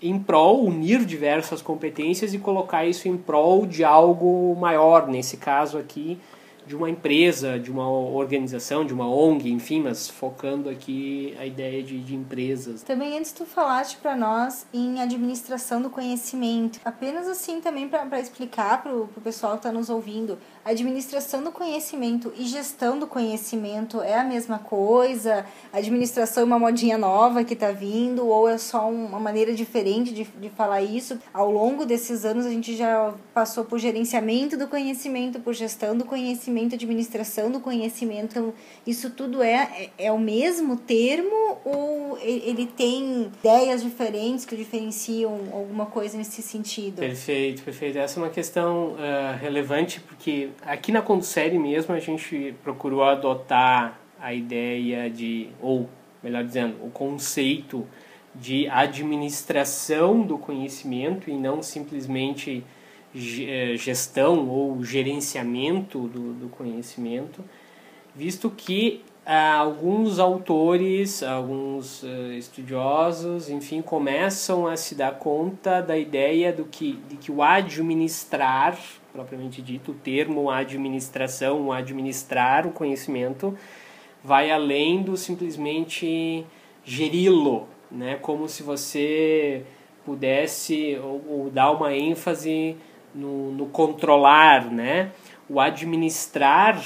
em 0.03 0.19
prol, 0.19 0.65
unir 0.65 1.05
diversas 1.05 1.63
competências 1.63 2.35
e 2.35 2.39
colocar 2.39 2.85
isso 2.85 3.09
em 3.09 3.17
prol 3.17 3.65
de 3.65 3.85
algo 3.85 4.55
maior. 4.57 5.07
Nesse 5.07 5.37
caso 5.37 5.79
aqui, 5.79 6.19
de 6.67 6.75
uma 6.77 6.89
empresa, 6.89 7.59
de 7.59 7.71
uma 7.71 7.89
organização, 7.89 8.85
de 8.85 8.93
uma 8.93 9.09
ONG, 9.09 9.51
enfim, 9.51 9.83
mas 9.83 10.09
focando 10.09 10.69
aqui 10.69 11.35
a 11.39 11.47
ideia 11.47 11.83
de, 11.83 12.01
de 12.01 12.15
empresas. 12.15 12.83
Também 12.83 13.19
antes 13.19 13.33
tu 13.33 13.45
falaste 13.45 13.99
para 13.99 14.17
nós 14.17 14.67
em 14.73 15.01
administração 15.01 15.83
do 15.83 15.91
conhecimento. 15.91 16.81
Apenas 16.85 17.29
assim 17.29 17.61
também 17.61 17.89
para 17.89 18.21
explicar 18.21 18.83
para 18.83 18.95
o 18.95 19.09
pessoal 19.23 19.53
que 19.53 19.59
está 19.59 19.73
nos 19.73 19.91
ouvindo, 19.91 20.39
administração 20.65 21.43
do 21.43 21.53
conhecimento 21.53 22.33
e 22.37 22.45
gestão 22.45 22.99
do 22.99 23.07
conhecimento 23.07 24.01
é 24.01 24.19
a 24.19 24.25
mesma 24.25 24.59
coisa? 24.59 25.45
administração 25.73 26.43
é 26.43 26.47
uma 26.47 26.59
modinha 26.59 26.97
nova 26.97 27.45
que 27.45 27.55
está 27.55 27.71
vindo 27.71 28.27
ou 28.27 28.49
é 28.49 28.57
só 28.57 28.89
uma 28.89 29.21
maneira 29.21 29.53
diferente 29.53 30.13
de, 30.13 30.25
de 30.25 30.51
falar 30.51 30.83
isso? 30.83 31.19
Ao 31.33 31.51
longo 31.51 31.85
desses 31.85 32.25
anos 32.25 32.47
a 32.47 32.51
gente 32.51 32.75
já 32.77 33.13
passou 33.33 33.65
por 33.65 33.79
gerenciamento 33.79 34.57
do 34.57 34.67
conhecimento, 34.67 35.41
por 35.41 35.53
gestão 35.53 35.97
do 35.97 36.05
conhecimento, 36.05 36.54
administração 36.75 37.51
do 37.51 37.61
conhecimento. 37.61 38.33
Então, 38.33 38.55
isso 38.87 39.11
tudo 39.11 39.43
é, 39.43 39.91
é, 39.99 40.07
é 40.07 40.13
o 40.13 40.19
mesmo 40.19 40.77
termo 40.77 41.59
ou 41.65 42.19
ele 42.23 42.67
tem 42.67 43.23
ideias 43.23 43.83
diferentes 43.83 44.45
que 44.45 44.57
diferenciam 44.57 45.33
alguma 45.53 45.87
coisa 45.87 46.17
nesse 46.17 46.43
sentido? 46.43 46.97
Perfeito, 46.97 47.63
perfeito. 47.63 47.99
Essa 47.99 48.21
é 48.21 48.23
uma 48.23 48.31
questão 48.31 48.93
uh, 48.93 49.39
relevante 49.41 50.01
porque 50.01 50.51
aqui 50.63 50.93
na 50.93 51.03
Condusere 51.03 51.59
mesmo 51.59 51.95
a 51.95 52.01
gente 52.01 52.55
procurou 52.63 53.03
adotar 53.05 53.99
a 54.21 54.33
ideia 54.33 55.11
de, 55.11 55.49
ou 55.61 55.89
melhor 56.23 56.45
dizendo, 56.45 56.77
o 56.85 56.91
conceito 56.91 57.87
de 58.35 58.67
administração 58.69 60.23
do 60.23 60.39
conhecimento 60.39 61.31
e 61.31 61.35
não 61.35 61.63
simplesmente 61.63 62.65
gestão 63.15 64.49
ou 64.49 64.83
gerenciamento 64.85 66.09
do, 66.09 66.33
do 66.35 66.49
conhecimento, 66.49 67.45
visto 68.15 68.51
que 68.51 69.03
ah, 69.25 69.55
alguns 69.55 70.19
autores, 70.19 71.23
alguns 71.23 72.03
uh, 72.03 72.33
estudiosos, 72.33 73.49
enfim, 73.49 73.81
começam 73.81 74.67
a 74.67 74.77
se 74.77 74.95
dar 74.95 75.19
conta 75.19 75.81
da 75.81 75.97
ideia 75.97 76.53
do 76.53 76.65
que, 76.65 76.99
de 77.09 77.17
que 77.17 77.33
o 77.33 77.43
administrar 77.43 78.77
propriamente 79.15 79.63
dito, 79.63 79.93
o 79.93 79.95
termo 79.95 80.51
administração, 80.51 81.71
administrar 81.71 82.67
o 82.67 82.73
conhecimento, 82.73 83.57
vai 84.23 84.51
além 84.51 85.03
do 85.03 85.17
simplesmente 85.17 86.45
geri-lo, 86.85 87.69
né? 87.91 88.19
como 88.21 88.49
se 88.49 88.65
você 88.65 89.63
pudesse 90.05 90.99
ou, 91.01 91.25
ou 91.29 91.51
dar 91.51 91.71
uma 91.71 91.95
ênfase 91.95 92.77
no, 93.15 93.53
no, 93.53 93.67
controlar, 93.67 94.71
né? 94.71 95.13
o 95.49 95.61
administrar 95.61 96.83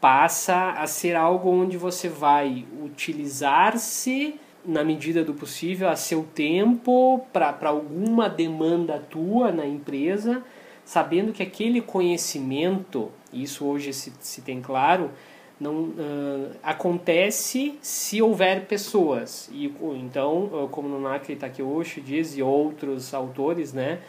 passa 0.00 0.70
a 0.72 0.86
ser 0.86 1.14
algo 1.14 1.50
onde 1.50 1.76
você 1.76 2.08
vai 2.08 2.66
utilizar-se 2.82 4.34
na 4.64 4.84
medida 4.84 5.24
do 5.24 5.34
possível 5.34 5.88
a 5.88 5.96
seu 5.96 6.24
tempo 6.34 7.24
para 7.32 7.56
alguma 7.62 8.28
demanda 8.28 8.98
tua 8.98 9.50
na 9.50 9.66
empresa, 9.66 10.42
sabendo 10.84 11.32
que 11.32 11.42
aquele 11.42 11.80
conhecimento, 11.80 13.10
isso 13.32 13.64
hoje 13.64 13.92
se, 13.92 14.12
se 14.20 14.42
tem 14.42 14.60
claro, 14.60 15.10
não 15.58 15.84
uh, 15.84 16.50
acontece 16.62 17.78
se 17.80 18.20
houver 18.20 18.66
pessoas. 18.66 19.48
E 19.52 19.72
então, 19.96 20.68
como 20.72 20.88
no 20.88 21.00
Nakri 21.00 21.36
Takeuchi 21.36 22.00
diz 22.00 22.36
e 22.36 22.42
outros 22.42 23.14
autores, 23.14 23.72
né, 23.72 24.00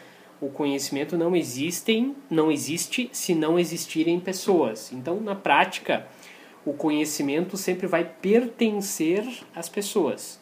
o 0.44 0.50
conhecimento 0.50 1.16
não 1.16 1.34
existem, 1.34 2.14
não 2.28 2.52
existe 2.52 3.08
se 3.12 3.34
não 3.34 3.58
existirem 3.58 4.20
pessoas. 4.20 4.92
Então, 4.92 5.18
na 5.20 5.34
prática, 5.34 6.06
o 6.66 6.74
conhecimento 6.74 7.56
sempre 7.56 7.86
vai 7.86 8.04
pertencer 8.04 9.26
às 9.54 9.68
pessoas. 9.68 10.38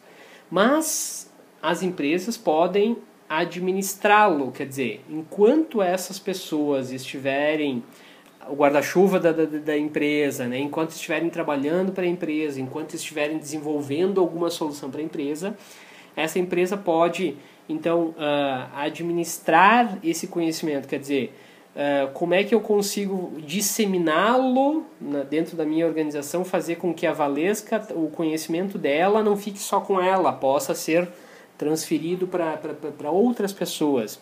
Mas 0.51 1.31
as 1.61 1.81
empresas 1.81 2.35
podem 2.37 2.97
administrá-lo, 3.29 4.51
quer 4.51 4.67
dizer, 4.67 5.01
enquanto 5.09 5.81
essas 5.81 6.19
pessoas 6.19 6.91
estiverem 6.91 7.81
o 8.49 8.55
guarda-chuva 8.55 9.21
da, 9.21 9.31
da, 9.31 9.45
da, 9.45 9.77
empresa, 9.77 10.45
né? 10.45 10.59
enquanto 10.59 10.91
estiverem 10.91 11.29
trabalhando 11.29 11.93
para 11.93 12.03
a 12.03 12.07
empresa, 12.07 12.59
enquanto 12.59 12.93
estiverem 12.93 13.37
desenvolvendo 13.37 14.19
alguma 14.19 14.49
solução 14.49 14.91
para 14.91 14.99
a 14.99 15.03
empresa, 15.03 15.57
essa 16.13 16.37
empresa 16.37 16.75
pode 16.75 17.37
então, 17.67 18.07
uh, 18.09 18.69
administrar 18.75 19.97
esse 20.03 20.27
conhecimento, 20.27 20.87
quer 20.87 20.99
dizer, 20.99 21.33
uh, 21.75 22.11
como 22.13 22.33
é 22.33 22.43
que 22.43 22.53
eu 22.53 22.59
consigo 22.59 23.33
disseminá-lo 23.39 24.85
dentro 25.29 25.55
da 25.55 25.65
minha 25.65 25.85
organização, 25.85 26.43
fazer 26.43 26.75
com 26.75 26.93
que 26.93 27.07
a 27.07 27.13
Valesca, 27.13 27.87
o 27.95 28.09
conhecimento 28.09 28.77
dela, 28.77 29.23
não 29.23 29.37
fique 29.37 29.59
só 29.59 29.79
com 29.79 29.99
ela, 29.99 30.31
possa 30.33 30.75
ser 30.75 31.07
transferido 31.57 32.27
para 32.27 33.11
outras 33.11 33.53
pessoas. 33.53 34.19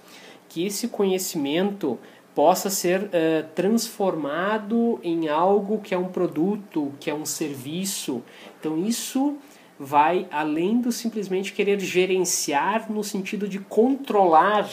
Que 0.48 0.66
esse 0.66 0.90
conhecimento 0.90 1.98
possa 2.36 2.70
ser 2.70 3.04
uh, 3.04 3.10
transformado 3.56 5.00
em 5.04 5.28
algo 5.28 5.80
que 5.80 5.94
é 5.94 5.98
um 5.98 6.08
produto, 6.08 6.94
que 7.00 7.10
é 7.10 7.14
um 7.14 7.26
serviço. 7.26 8.22
Então, 8.60 8.78
isso 8.86 9.36
vai 9.84 10.28
além 10.30 10.80
do 10.80 10.92
simplesmente 10.92 11.54
querer 11.54 11.80
gerenciar 11.80 12.92
no 12.92 13.04
sentido 13.04 13.48
de 13.48 13.58
controlar 13.58 14.70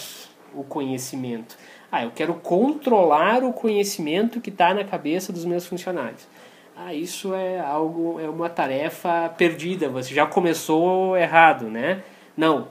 o 0.55 0.63
conhecimento. 0.63 1.57
Ah, 1.91 2.05
eu 2.05 2.11
quero 2.15 2.35
controlar 2.35 3.43
o 3.43 3.51
conhecimento 3.51 4.39
que 4.39 4.51
está 4.51 4.75
na 4.75 4.85
cabeça 4.85 5.33
dos 5.33 5.47
meus 5.47 5.65
funcionários. 5.65 6.29
Ah, 6.77 6.93
isso 6.93 7.33
é 7.33 7.59
algo, 7.59 8.21
é 8.21 8.29
uma 8.29 8.51
tarefa 8.51 9.31
perdida, 9.31 9.89
você 9.89 10.13
já 10.15 10.27
começou 10.27 11.17
errado, 11.17 11.71
né? 11.71 12.03
Não, 12.37 12.69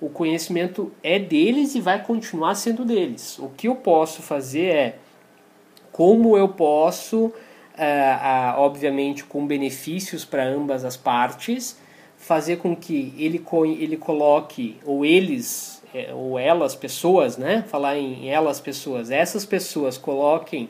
o 0.00 0.10
conhecimento 0.10 0.90
é 1.04 1.20
deles 1.20 1.76
e 1.76 1.80
vai 1.80 2.02
continuar 2.02 2.56
sendo 2.56 2.84
deles. 2.84 3.38
O 3.38 3.48
que 3.50 3.68
eu 3.68 3.76
posso 3.76 4.22
fazer 4.22 4.66
é 4.66 4.98
como 5.92 6.36
eu 6.36 6.48
posso 6.48 7.32
uh, 7.76 8.56
uh, 8.56 8.60
obviamente 8.60 9.24
com 9.24 9.46
benefícios 9.46 10.24
para 10.24 10.44
ambas 10.44 10.84
as 10.84 10.96
partes, 10.96 11.78
fazer 12.16 12.56
com 12.56 12.74
que 12.74 13.14
ele, 13.18 13.44
ele 13.78 13.96
coloque, 13.96 14.76
ou 14.84 15.04
eles, 15.04 15.82
é, 15.94 16.12
ou 16.12 16.38
elas, 16.38 16.74
pessoas, 16.74 17.36
né? 17.36 17.64
Falar 17.68 17.96
em 17.96 18.28
elas, 18.28 18.60
pessoas, 18.60 19.10
essas 19.10 19.44
pessoas 19.44 19.96
coloquem 19.96 20.68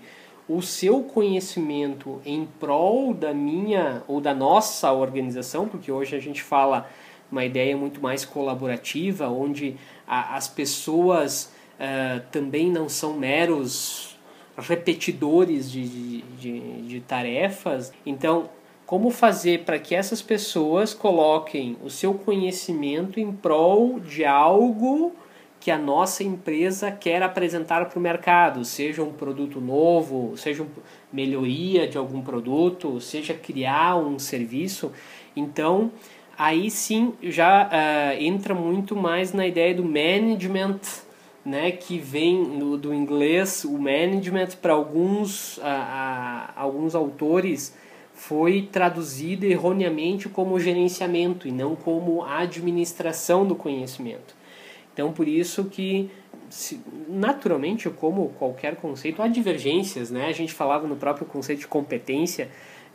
o 0.49 0.63
seu 0.63 1.03
conhecimento 1.03 2.21
em 2.25 2.47
prol 2.61 3.13
da 3.13 3.35
minha 3.35 4.03
ou 4.07 4.21
da 4.21 4.35
nossa 4.35 4.93
organização, 4.93 5.67
porque 5.67 5.91
hoje 5.91 6.15
a 6.15 6.21
gente 6.21 6.43
fala 6.43 6.89
uma 7.31 7.45
ideia 7.45 7.77
muito 7.77 8.01
mais 8.01 8.25
colaborativa, 8.25 9.29
onde 9.29 9.77
a, 10.07 10.37
as 10.37 10.47
pessoas 10.47 11.53
uh, 11.81 12.21
também 12.31 12.71
não 12.71 12.89
são 12.89 13.15
meros 13.15 14.16
repetidores 14.57 15.71
de, 15.71 16.23
de, 16.39 16.83
de 16.83 17.01
tarefas. 17.01 17.93
Então, 18.05 18.49
como 18.87 19.11
fazer 19.11 19.65
para 19.65 19.79
que 19.79 19.95
essas 19.95 20.23
pessoas 20.23 20.95
coloquem 20.95 21.77
o 21.83 21.91
seu 21.91 22.15
conhecimento 22.15 23.19
em 23.19 23.33
prol 23.33 23.99
de 23.99 24.25
algo 24.25 25.13
que 25.59 25.71
a 25.71 25.79
nossa 25.79 26.23
empresa 26.23 26.93
quer 26.93 27.23
apresentar 27.23 27.87
para 27.87 27.99
o 27.99 28.03
mercado, 28.03 28.65
seja 28.65 29.03
um 29.03 29.13
produto 29.13 29.61
novo, 29.61 30.37
seja 30.37 30.65
melhoria 31.13 31.89
de 31.89 31.99
algum 31.99 32.23
produto, 32.23 33.01
seja 33.01 33.35
criar 33.35 33.97
um 33.97 34.19
serviço. 34.19 34.93
Então, 35.35 35.91
aí 36.39 36.71
sim 36.71 37.15
já 37.21 37.67
uh, 37.67 38.23
entra 38.23 38.55
muito 38.55 38.95
mais 38.95 39.33
na 39.33 39.45
ideia 39.47 39.75
do 39.75 39.83
management 39.83 40.79
né, 41.47 41.71
que 41.71 41.97
vem 41.97 42.59
do, 42.59 42.77
do 42.77 42.93
inglês, 42.93 43.65
o 43.65 43.79
management, 43.79 44.49
para 44.61 44.73
alguns, 44.73 45.61
a, 45.63 46.53
a, 46.57 46.61
alguns 46.61 46.97
autores, 46.97 47.73
foi 48.13 48.69
traduzido 48.73 49.47
erroneamente 49.47 50.29
como 50.29 50.59
gerenciamento 50.59 51.47
e 51.47 51.53
não 51.53 51.77
como 51.77 52.25
administração 52.25 53.47
do 53.47 53.55
conhecimento. 53.55 54.35
Então, 54.93 55.13
por 55.13 55.29
isso 55.29 55.67
que, 55.67 56.11
naturalmente, 57.09 57.89
como 57.91 58.31
qualquer 58.31 58.75
conceito, 58.75 59.23
há 59.23 59.29
divergências. 59.29 60.11
Né? 60.11 60.27
A 60.27 60.33
gente 60.33 60.53
falava 60.53 60.89
no 60.89 60.97
próprio 60.97 61.27
conceito 61.27 61.61
de 61.61 61.69
competência, 61.69 62.49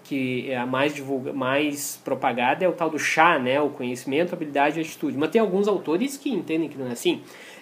que 0.03 0.51
é 0.51 0.57
a 0.57 0.65
mais, 0.65 0.93
divulga, 0.93 1.31
mais 1.31 2.01
propagada 2.03 2.65
é 2.65 2.67
o 2.67 2.73
tal 2.73 2.89
do 2.89 2.99
chá, 2.99 3.39
né? 3.39 3.61
o 3.61 3.69
conhecimento, 3.69 4.33
habilidade 4.33 4.79
e 4.79 4.81
atitude. 4.81 5.15
Mas 5.15 5.29
tem 5.29 5.39
alguns 5.39 5.69
autores 5.69 6.17
que 6.17 6.29
entendem 6.29 6.67
que 6.67 6.77
não 6.77 6.87
é 6.87 6.91
assim. 6.91 7.21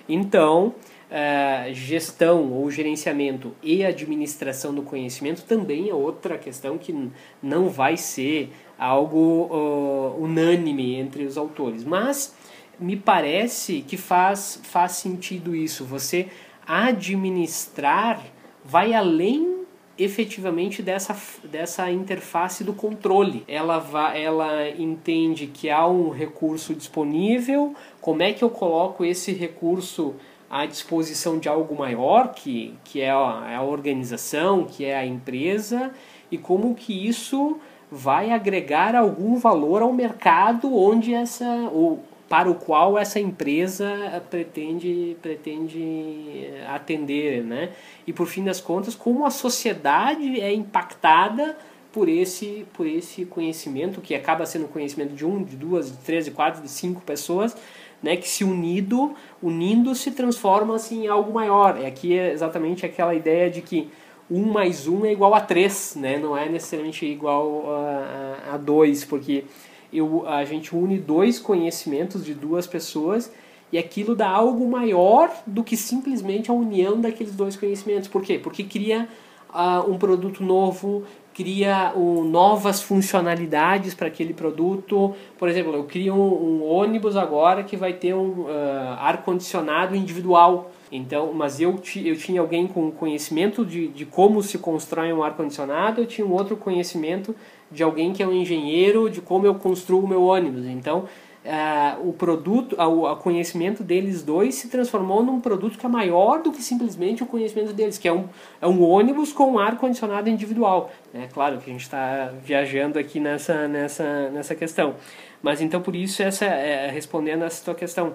Então, 0.10 0.74
uh, 1.10 1.74
gestão 1.74 2.52
ou 2.52 2.69
gerenciamento 2.72 3.56
e 3.62 3.86
administração 3.86 4.74
do 4.74 4.82
conhecimento 4.82 5.43
também 5.43 5.89
é 5.89 5.93
outra 5.93 6.38
questão 6.38 6.78
que 6.78 7.10
não 7.41 7.69
vai 7.69 7.95
ser 7.95 8.52
algo 8.78 9.48
uh, 9.52 10.22
unânime 10.22 10.95
entre 10.95 11.24
os 11.24 11.38
autores. 11.38 11.84
Mas 11.84 12.36
me 12.80 12.98
parece 12.98 13.82
que 13.82 13.98
faz, 13.98 14.60
faz 14.63 14.93
sentido 14.93 15.56
isso. 15.56 15.86
Você 15.86 16.28
administrar 16.65 18.24
vai 18.65 18.93
além 18.93 19.60
efetivamente 19.99 20.81
dessa, 20.81 21.15
dessa 21.43 21.91
interface 21.91 22.63
do 22.63 22.73
controle. 22.73 23.43
Ela, 23.47 24.15
ela 24.15 24.69
entende 24.69 25.47
que 25.47 25.69
há 25.69 25.85
um 25.85 26.09
recurso 26.09 26.73
disponível, 26.73 27.75
como 27.99 28.23
é 28.23 28.31
que 28.31 28.43
eu 28.43 28.49
coloco 28.49 29.03
esse 29.03 29.33
recurso 29.33 30.15
à 30.49 30.65
disposição 30.65 31.38
de 31.38 31.49
algo 31.49 31.77
maior, 31.77 32.33
que, 32.33 32.73
que 32.83 33.01
é 33.01 33.12
a, 33.12 33.47
é 33.51 33.55
a 33.55 33.62
organização, 33.62 34.65
que 34.65 34.85
é 34.85 34.97
a 34.97 35.05
empresa, 35.05 35.91
e 36.31 36.38
como 36.38 36.73
que 36.73 37.07
isso 37.07 37.57
vai 37.91 38.31
agregar 38.31 38.95
algum 38.95 39.35
valor 39.35 39.81
ao 39.81 39.91
mercado 39.91 40.75
onde 40.75 41.13
essa 41.13 41.45
ou 41.71 42.03
para 42.29 42.49
o 42.49 42.55
qual 42.55 42.97
essa 42.97 43.19
empresa 43.19 44.23
pretende 44.29 45.17
pretende 45.19 46.47
atender, 46.67 47.43
né? 47.43 47.71
E 48.05 48.13
por 48.13 48.27
fim 48.27 48.43
das 48.43 48.61
contas, 48.61 48.93
como 48.93 49.25
a 49.25 49.31
sociedade 49.31 50.39
é 50.39 50.53
impactada 50.53 51.57
por 51.91 52.07
esse 52.07 52.67
por 52.73 52.85
esse 52.85 53.25
conhecimento 53.25 53.99
que 53.99 54.13
acaba 54.13 54.45
sendo 54.45 54.67
conhecimento 54.67 55.15
de 55.15 55.25
um, 55.25 55.43
de 55.43 55.55
duas, 55.55 55.91
de 55.91 55.97
três, 55.97 56.25
de 56.25 56.31
quatro, 56.31 56.61
de 56.61 56.69
cinco 56.69 57.01
pessoas, 57.01 57.57
né? 58.01 58.15
Que 58.15 58.29
se 58.29 58.43
unido, 58.43 59.15
unindo 59.41 59.95
se 59.95 60.11
transforma 60.11 60.75
assim 60.75 61.05
em 61.05 61.07
algo 61.07 61.33
maior. 61.33 61.81
E 61.81 61.85
aqui 61.87 62.17
é 62.17 62.31
exatamente 62.31 62.85
aquela 62.85 63.15
ideia 63.15 63.49
de 63.49 63.61
que 63.63 63.89
um 64.29 64.45
mais 64.51 64.87
um 64.87 65.03
é 65.03 65.11
igual 65.11 65.33
a 65.33 65.41
três, 65.41 65.95
né? 65.95 66.19
Não 66.19 66.37
é 66.37 66.47
necessariamente 66.47 67.03
igual 67.07 67.73
a, 67.73 68.51
a, 68.51 68.53
a 68.53 68.57
dois, 68.57 69.03
porque 69.03 69.45
eu, 69.91 70.28
a 70.28 70.45
gente 70.45 70.75
une 70.75 70.97
dois 70.97 71.39
conhecimentos 71.39 72.23
de 72.23 72.34
duas 72.34 72.67
pessoas 72.67 73.32
e 73.71 73.78
aquilo 73.78 74.15
dá 74.15 74.30
algo 74.30 74.67
maior 74.67 75.32
do 75.45 75.63
que 75.63 75.78
simplesmente 75.78 76.49
a 76.49 76.54
união 76.54 76.99
daqueles 76.99 77.36
dois 77.36 77.56
conhecimentos. 77.56 78.08
Por 78.08 78.21
quê? 78.23 78.39
Porque 78.39 78.63
cria 78.63 79.08
uh, 79.49 79.89
um 79.89 79.97
produto 79.97 80.43
novo, 80.43 81.04
cria 81.34 81.93
uh, 81.95 82.23
novas 82.23 82.82
funcionalidades 82.82 83.93
para 83.93 84.08
aquele 84.08 84.34
produto. 84.34 85.13
Por 85.38 85.47
exemplo, 85.47 85.73
eu 85.73 85.84
crio 85.84 86.13
um, 86.13 86.62
um 86.62 86.63
ônibus 86.63 87.15
agora 87.15 87.63
que 87.63 87.78
vai 87.78 87.93
ter 87.93 88.13
um 88.13 88.41
uh, 88.41 88.49
ar-condicionado 88.99 89.95
individual. 89.95 90.71
Então, 90.91 91.32
mas 91.34 91.62
eu, 91.62 91.80
eu 92.04 92.15
tinha 92.17 92.41
alguém 92.41 92.65
com 92.65 92.89
conhecimento 92.91 93.63
de, 93.63 93.88
de 93.89 94.06
como 94.06 94.41
se 94.41 94.58
constrói 94.58 95.13
um 95.13 95.21
ar-condicionado, 95.21 96.02
eu 96.02 96.08
tinha 96.08 96.25
um 96.25 96.34
outro 96.34 96.58
conhecimento 96.58 97.36
de 97.71 97.84
alguém 97.84 98.13
que 98.13 98.23
é 98.23 98.27
um 98.27 98.34
engenheiro 98.34 99.10
de 99.10 99.21
como 99.21 99.45
eu 99.45 99.55
construo 99.55 100.03
o 100.03 100.08
meu 100.08 100.23
ônibus. 100.23 100.65
Então, 100.65 101.05
uh, 101.45 102.10
o 102.10 102.13
produto, 102.13 102.75
o 102.79 103.15
conhecimento 103.17 103.84
deles 103.84 104.23
dois 104.23 104.55
se 104.55 104.69
transformou 104.69 105.23
num 105.23 105.39
produto 105.39 105.77
que 105.77 105.86
é 105.86 105.89
maior 105.89 106.41
do 106.41 106.51
que 106.51 106.62
simplesmente 106.62 107.23
o 107.23 107.25
conhecimento 107.25 107.73
deles, 107.73 107.97
que 107.97 108.08
é 108.08 108.13
um, 108.13 108.25
é 108.62 108.67
um 108.67 108.82
ônibus 108.84 109.32
com 109.32 109.60
ar-condicionado 109.60 110.29
individual. 110.29 110.91
É 111.13 111.27
claro 111.27 111.58
que 111.60 111.69
a 111.69 111.73
gente 111.73 111.84
está 111.84 112.32
viajando 112.43 112.97
aqui 112.97 113.19
nessa, 113.19 113.67
nessa, 113.67 114.29
nessa 114.29 114.55
questão. 114.55 114.95
Mas 115.41 115.62
então, 115.62 115.82
por 115.82 115.95
isso, 115.95 116.21
essa, 116.21 116.45
é, 116.45 116.89
respondendo 116.89 117.43
essa 117.43 117.63
tua 117.63 117.75
questão, 117.75 118.13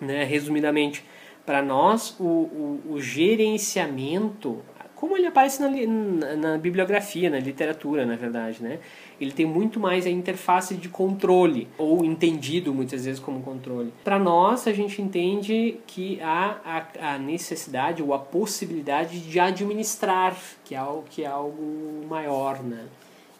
né, 0.00 0.24
resumidamente, 0.24 1.04
para 1.46 1.62
nós, 1.62 2.16
o, 2.18 2.24
o, 2.24 2.80
o 2.90 3.00
gerenciamento 3.00 4.62
como 4.94 5.16
ele 5.16 5.26
aparece 5.26 5.60
na, 5.60 5.68
na, 5.68 6.36
na, 6.36 6.58
bibliografia, 6.58 7.28
na 7.28 7.38
literatura, 7.38 8.06
na 8.06 8.16
verdade, 8.16 8.62
né? 8.62 8.78
Ele 9.20 9.32
tem 9.32 9.44
muito 9.44 9.80
mais 9.80 10.06
a 10.06 10.10
interface 10.10 10.74
de 10.74 10.88
controle, 10.88 11.68
ou 11.76 12.04
entendido 12.04 12.72
muitas 12.72 13.04
vezes 13.04 13.20
como 13.20 13.42
controle. 13.42 13.92
Para 14.02 14.18
nós, 14.18 14.66
a 14.66 14.72
gente 14.72 15.02
entende 15.02 15.78
que 15.86 16.20
há 16.20 16.58
a, 16.64 17.14
a, 17.14 17.18
necessidade 17.18 18.02
ou 18.02 18.14
a 18.14 18.18
possibilidade 18.18 19.20
de 19.20 19.40
administrar, 19.40 20.36
que 20.64 20.74
é 20.74 20.78
algo, 20.78 21.04
que 21.10 21.24
é 21.24 21.26
algo 21.26 22.06
maior, 22.08 22.62
né? 22.62 22.86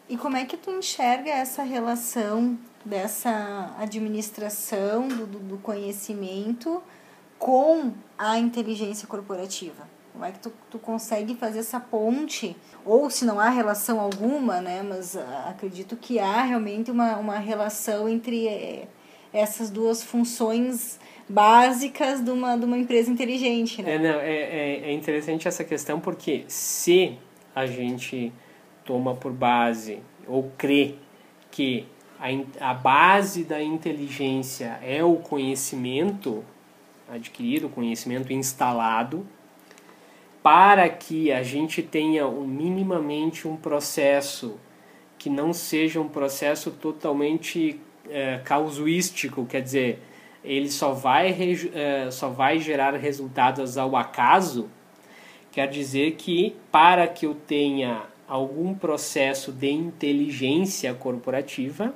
E 0.07 0.17
como 0.17 0.37
é 0.37 0.45
que 0.45 0.57
tu 0.57 0.69
enxerga 0.69 1.31
essa 1.31 1.63
relação 1.63 2.57
dessa 2.83 3.75
administração 3.79 5.07
do, 5.07 5.25
do 5.25 5.57
conhecimento 5.57 6.81
com 7.39 7.91
a 8.17 8.37
inteligência 8.37 9.07
corporativa? 9.07 9.94
Como 10.15 10.23
é 10.23 10.31
que 10.31 10.39
tu, 10.39 10.53
tu 10.71 10.79
consegue 10.79 11.35
fazer 11.35 11.59
essa 11.59 11.77
ponte? 11.77 12.55
Ou 12.85 13.09
se 13.09 13.25
não 13.25 13.37
há 13.37 13.49
relação 13.49 13.99
alguma, 13.99 14.61
né? 14.61 14.81
Mas 14.81 15.17
ah, 15.17 15.47
acredito 15.49 15.97
que 15.97 16.19
há 16.19 16.41
realmente 16.41 16.89
uma, 16.89 17.17
uma 17.17 17.37
relação 17.37 18.07
entre 18.07 18.47
eh, 18.47 18.87
essas 19.33 19.69
duas 19.69 20.01
funções 20.01 20.97
básicas 21.27 22.23
de 22.23 22.31
uma, 22.31 22.55
de 22.57 22.63
uma 22.63 22.77
empresa 22.77 23.11
inteligente, 23.11 23.83
né? 23.83 23.95
É, 23.95 23.99
não, 23.99 24.19
é, 24.21 24.35
é, 24.35 24.81
é 24.85 24.93
interessante 24.93 25.49
essa 25.49 25.65
questão 25.65 25.99
porque 25.99 26.45
se 26.47 27.17
a 27.53 27.65
gente 27.65 28.31
toma 28.85 29.15
por 29.15 29.33
base 29.33 29.99
ou 30.25 30.49
crê 30.57 30.95
que 31.51 31.85
a, 32.17 32.69
a 32.71 32.73
base 32.73 33.43
da 33.43 33.61
inteligência 33.61 34.79
é 34.81 35.03
o 35.03 35.17
conhecimento 35.17 36.41
adquirido, 37.09 37.67
o 37.67 37.69
conhecimento 37.69 38.31
instalado, 38.31 39.27
para 40.45 40.87
que 40.87 41.31
a 41.31 41.41
gente 41.41 41.81
tenha 41.81 42.27
um, 42.27 42.45
minimamente 42.45 43.47
um 43.47 43.57
processo 43.57 44.59
que 45.17 45.27
não 45.27 45.51
seja 45.51 45.99
um 45.99 46.07
processo 46.07 46.69
totalmente 46.69 47.81
é, 48.07 48.39
causuístico, 48.45 49.43
quer 49.47 49.63
dizer, 49.63 49.99
ele 50.43 50.69
só 50.69 50.93
vai, 50.93 51.35
é, 51.73 52.11
só 52.11 52.29
vai 52.29 52.59
gerar 52.59 52.93
resultados 52.93 53.75
ao 53.75 53.95
acaso, 53.95 54.69
quer 55.51 55.67
dizer 55.67 56.11
que 56.11 56.55
para 56.71 57.07
que 57.07 57.25
eu 57.25 57.33
tenha 57.33 58.03
algum 58.27 58.75
processo 58.75 59.51
de 59.51 59.71
inteligência 59.71 60.93
corporativa, 60.93 61.91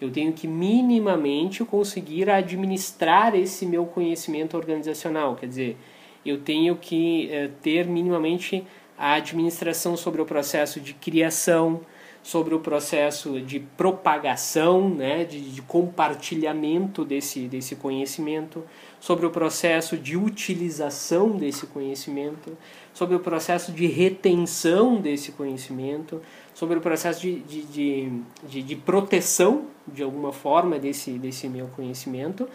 eu 0.00 0.12
tenho 0.12 0.32
que 0.32 0.46
minimamente 0.46 1.64
conseguir 1.64 2.30
administrar 2.30 3.34
esse 3.34 3.66
meu 3.66 3.84
conhecimento 3.84 4.56
organizacional, 4.56 5.34
quer 5.34 5.48
dizer, 5.48 5.76
eu 6.24 6.38
tenho 6.38 6.76
que 6.76 7.30
eh, 7.30 7.50
ter 7.62 7.86
minimamente 7.86 8.64
a 8.98 9.14
administração 9.14 9.96
sobre 9.96 10.20
o 10.20 10.26
processo 10.26 10.78
de 10.80 10.92
criação, 10.92 11.80
sobre 12.22 12.54
o 12.54 12.60
processo 12.60 13.40
de 13.40 13.60
propagação, 13.60 14.90
né, 14.90 15.24
de, 15.24 15.40
de, 15.40 15.62
compartilhamento 15.62 17.02
desse, 17.04 17.48
desse 17.48 17.76
conhecimento, 17.76 18.62
sobre 19.00 19.24
o 19.24 19.30
processo 19.30 19.96
de 19.96 20.18
utilização 20.18 21.30
desse 21.30 21.66
conhecimento, 21.66 22.56
sobre 22.92 23.16
o 23.16 23.20
processo 23.20 23.72
de 23.72 23.86
retenção 23.86 25.00
desse 25.00 25.32
conhecimento, 25.32 26.20
sobre 26.52 26.76
o 26.76 26.80
processo 26.82 27.22
de, 27.22 27.40
de, 27.40 28.12
de, 28.46 28.62
de, 28.62 28.76
proteção, 28.76 29.64
de 29.88 30.02
alguma 30.02 30.32
forma, 30.32 30.78
desse, 30.78 31.12
desse 31.12 31.48
meu 31.48 31.68
conhecimento, 31.68 32.46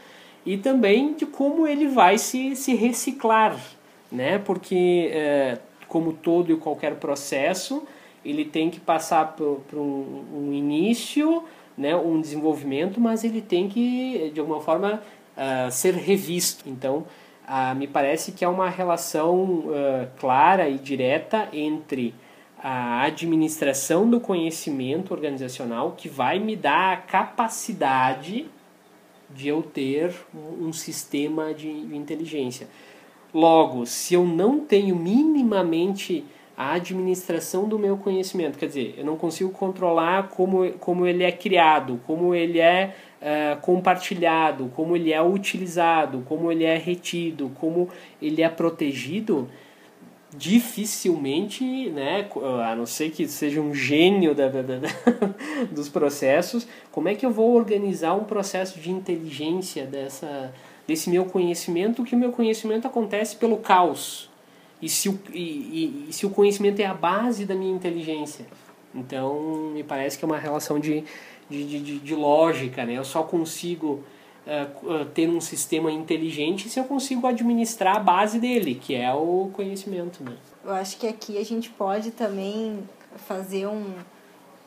e 0.45 0.58
também 0.58 1.13
de 1.13 1.25
como 1.25 1.67
ele 1.67 1.88
vai 1.88 2.17
se, 2.17 2.55
se 2.55 2.75
reciclar, 2.75 3.60
né? 4.12 4.38
Porque, 4.38 5.10
é, 5.12 5.58
como 5.88 6.13
todo 6.13 6.51
e 6.51 6.58
qualquer 6.58 6.95
processo, 6.95 7.84
ele 8.23 8.45
tem 8.45 8.69
que 8.69 8.79
passar 8.79 9.36
por, 9.36 9.62
por 9.69 9.79
um, 9.79 10.23
um, 10.34 10.53
início, 10.53 11.43
né? 11.77 11.95
um 11.95 12.19
desenvolvimento, 12.19 12.99
mas 12.99 13.23
ele 13.23 13.41
tem 13.41 13.69
que, 13.69 14.31
de 14.34 14.39
alguma 14.39 14.62
forma, 14.62 15.01
uh, 15.38 15.71
ser 15.71 15.93
revisto. 15.93 16.67
Então, 16.67 17.05
uh, 17.47 17.75
me 17.75 17.88
parece 17.88 18.31
que 18.31 18.43
é 18.43 18.47
uma 18.47 18.69
relação 18.69 19.43
uh, 19.43 20.08
clara 20.17 20.67
e 20.67 20.77
direta 20.77 21.47
entre 21.53 22.13
a 22.58 23.03
administração 23.03 24.10
do 24.10 24.19
conhecimento 24.19 25.13
organizacional 25.13 25.91
que 25.95 26.10
vai 26.10 26.39
me 26.39 26.55
dar 26.55 26.93
a 26.93 26.97
capacidade 26.97 28.47
de 29.35 29.49
eu 29.49 29.61
ter 29.61 30.13
um, 30.33 30.71
sistema 30.71 31.53
de 31.53 31.69
inteligência. 31.69 32.67
Logo, 33.33 33.85
se 33.85 34.13
eu 34.13 34.25
não 34.25 34.59
tenho 34.61 34.95
minimamente 34.95 36.23
a 36.57 36.73
administração 36.73 37.67
do 37.67 37.77
meu 37.77 37.97
conhecimento, 37.97 38.57
quer 38.57 38.67
dizer, 38.67 38.95
eu 38.97 39.03
não 39.03 39.17
consigo 39.17 39.49
controlar 39.49 40.29
como, 40.29 40.71
como 40.73 41.05
ele 41.05 41.23
é 41.23 41.31
criado, 41.31 41.99
como 42.07 42.33
ele 42.33 42.59
é 42.59 42.95
uh, 43.21 43.59
compartilhado, 43.59 44.71
como 44.73 44.95
ele 44.95 45.11
é 45.11 45.21
utilizado, 45.21 46.23
como 46.25 46.49
ele 46.49 46.63
é 46.63 46.77
retido, 46.77 47.51
como 47.59 47.89
ele 48.21 48.41
é 48.41 48.47
protegido, 48.47 49.49
dificilmente, 50.37 51.89
né, 51.89 52.27
a 52.69 52.75
não 52.75 52.85
ser 52.85 53.11
que 53.11 53.27
seja 53.27 53.61
um 53.61 53.73
gênio 53.73 54.35
da, 54.35 54.49
da, 54.49 54.61
da, 54.61 54.79
dos 55.71 55.89
processos, 55.89 56.67
como 56.91 57.07
é 57.07 57.15
que 57.15 57.25
eu 57.25 57.31
vou 57.31 57.55
organizar 57.55 58.13
um 58.13 58.23
processo 58.23 58.79
de 58.79 58.91
inteligência 58.91 59.85
dessa, 59.85 60.53
desse 60.87 61.09
meu 61.09 61.25
conhecimento, 61.25 62.03
que 62.03 62.15
o 62.15 62.17
meu 62.17 62.31
conhecimento 62.31 62.87
acontece 62.87 63.35
pelo 63.35 63.57
caos, 63.57 64.29
e 64.81 64.89
se, 64.89 65.09
o, 65.09 65.19
e, 65.33 65.39
e, 65.39 66.05
e 66.09 66.13
se 66.13 66.25
o 66.25 66.29
conhecimento 66.29 66.79
é 66.79 66.85
a 66.85 66.93
base 66.93 67.45
da 67.45 67.55
minha 67.55 67.73
inteligência. 67.73 68.45
Então, 68.93 69.71
me 69.73 69.83
parece 69.83 70.17
que 70.17 70.25
é 70.25 70.27
uma 70.27 70.37
relação 70.37 70.79
de, 70.79 71.03
de, 71.49 71.79
de, 71.81 71.99
de 71.99 72.15
lógica, 72.15 72.85
né? 72.85 72.93
Eu 72.93 73.03
só 73.03 73.23
consigo 73.23 74.03
uh, 74.45 75.05
ter 75.05 75.29
um 75.29 75.41
sistema 75.41 75.91
inteligente 75.91 76.69
se 76.69 76.79
eu 76.79 76.84
consigo 76.86 77.25
administrar 77.27 77.97
a 77.97 77.99
base 77.99 78.39
dele, 78.39 78.75
que 78.75 78.95
é 78.95 79.13
o 79.13 79.49
conhecimento. 79.53 80.23
Né? 80.23 80.36
Eu 80.63 80.73
acho 80.73 80.97
que 80.97 81.08
aqui 81.08 81.38
a 81.38 81.45
gente 81.45 81.69
pode 81.69 82.12
também 82.12 82.79
fazer 83.27 83.67
um, 83.67 83.93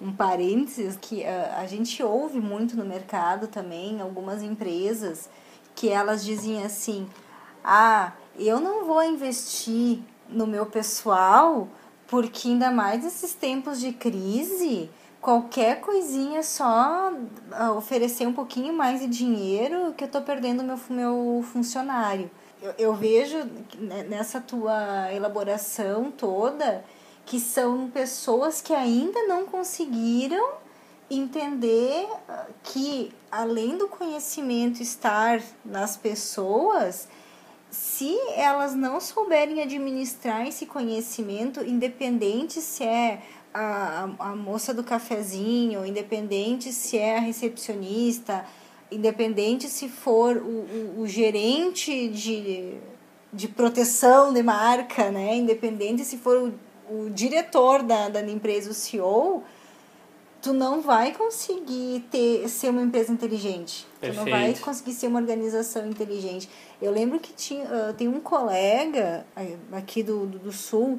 um 0.00 0.12
parênteses 0.12 0.98
que 1.00 1.20
uh, 1.20 1.58
a 1.58 1.66
gente 1.66 2.02
ouve 2.02 2.40
muito 2.40 2.76
no 2.76 2.84
mercado 2.84 3.46
também, 3.46 4.00
algumas 4.00 4.42
empresas 4.42 5.28
que 5.74 5.88
elas 5.88 6.24
dizem 6.24 6.64
assim, 6.64 7.06
ah, 7.62 8.12
eu 8.36 8.60
não 8.60 8.84
vou 8.84 9.02
investir 9.02 10.00
no 10.28 10.46
meu 10.46 10.66
pessoal 10.66 11.68
porque 12.08 12.48
ainda 12.48 12.70
mais 12.70 13.04
nesses 13.04 13.34
tempos 13.34 13.78
de 13.78 13.92
crise, 13.92 14.90
qualquer 15.28 15.82
coisinha 15.82 16.42
só 16.42 17.12
ah, 17.52 17.72
oferecer 17.72 18.26
um 18.26 18.32
pouquinho 18.32 18.72
mais 18.72 19.00
de 19.00 19.06
dinheiro 19.06 19.92
que 19.92 20.04
eu 20.04 20.08
tô 20.08 20.22
perdendo 20.22 20.64
meu, 20.64 20.78
meu 20.88 21.44
funcionário. 21.52 22.30
Eu, 22.62 22.74
eu 22.78 22.94
vejo 22.94 23.36
nessa 24.08 24.40
tua 24.40 25.12
elaboração 25.12 26.10
toda 26.10 26.82
que 27.26 27.38
são 27.38 27.90
pessoas 27.90 28.62
que 28.62 28.72
ainda 28.72 29.26
não 29.26 29.44
conseguiram 29.44 30.54
entender 31.10 32.08
ah, 32.26 32.46
que 32.62 33.12
além 33.30 33.76
do 33.76 33.86
conhecimento 33.86 34.82
estar 34.82 35.42
nas 35.62 35.94
pessoas, 35.94 37.06
se 37.70 38.18
elas 38.34 38.74
não 38.74 38.98
souberem 38.98 39.62
administrar 39.62 40.46
esse 40.46 40.64
conhecimento, 40.64 41.62
independente 41.62 42.62
se 42.62 42.82
é 42.82 43.20
a, 43.52 44.10
a 44.18 44.36
moça 44.36 44.72
do 44.74 44.84
cafezinho, 44.84 45.84
independente 45.84 46.72
se 46.72 46.98
é 46.98 47.16
a 47.16 47.20
recepcionista, 47.20 48.44
independente 48.90 49.68
se 49.68 49.88
for 49.88 50.36
o, 50.36 50.40
o, 50.40 51.00
o 51.00 51.06
gerente 51.06 52.08
de, 52.08 52.74
de 53.32 53.48
proteção 53.48 54.32
de 54.32 54.42
marca, 54.42 55.10
né? 55.10 55.36
independente 55.36 56.04
se 56.04 56.16
for 56.16 56.52
o, 56.88 57.04
o 57.06 57.10
diretor 57.10 57.82
da, 57.82 58.08
da 58.08 58.22
empresa, 58.22 58.70
o 58.70 58.74
CEO, 58.74 59.42
tu 60.40 60.52
não 60.52 60.80
vai 60.80 61.12
conseguir 61.12 62.04
ter, 62.10 62.48
ser 62.48 62.70
uma 62.70 62.82
empresa 62.82 63.12
inteligente. 63.12 63.86
Perfeito. 64.00 64.24
Tu 64.24 64.30
não 64.30 64.38
vai 64.38 64.54
conseguir 64.54 64.92
ser 64.92 65.08
uma 65.08 65.20
organização 65.20 65.86
inteligente. 65.86 66.48
Eu 66.80 66.92
lembro 66.92 67.18
que 67.18 67.32
tinha, 67.32 67.64
uh, 67.64 67.92
tem 67.94 68.06
um 68.08 68.20
colega 68.20 69.26
aqui 69.72 70.02
do, 70.02 70.26
do, 70.26 70.38
do 70.38 70.52
Sul 70.52 70.98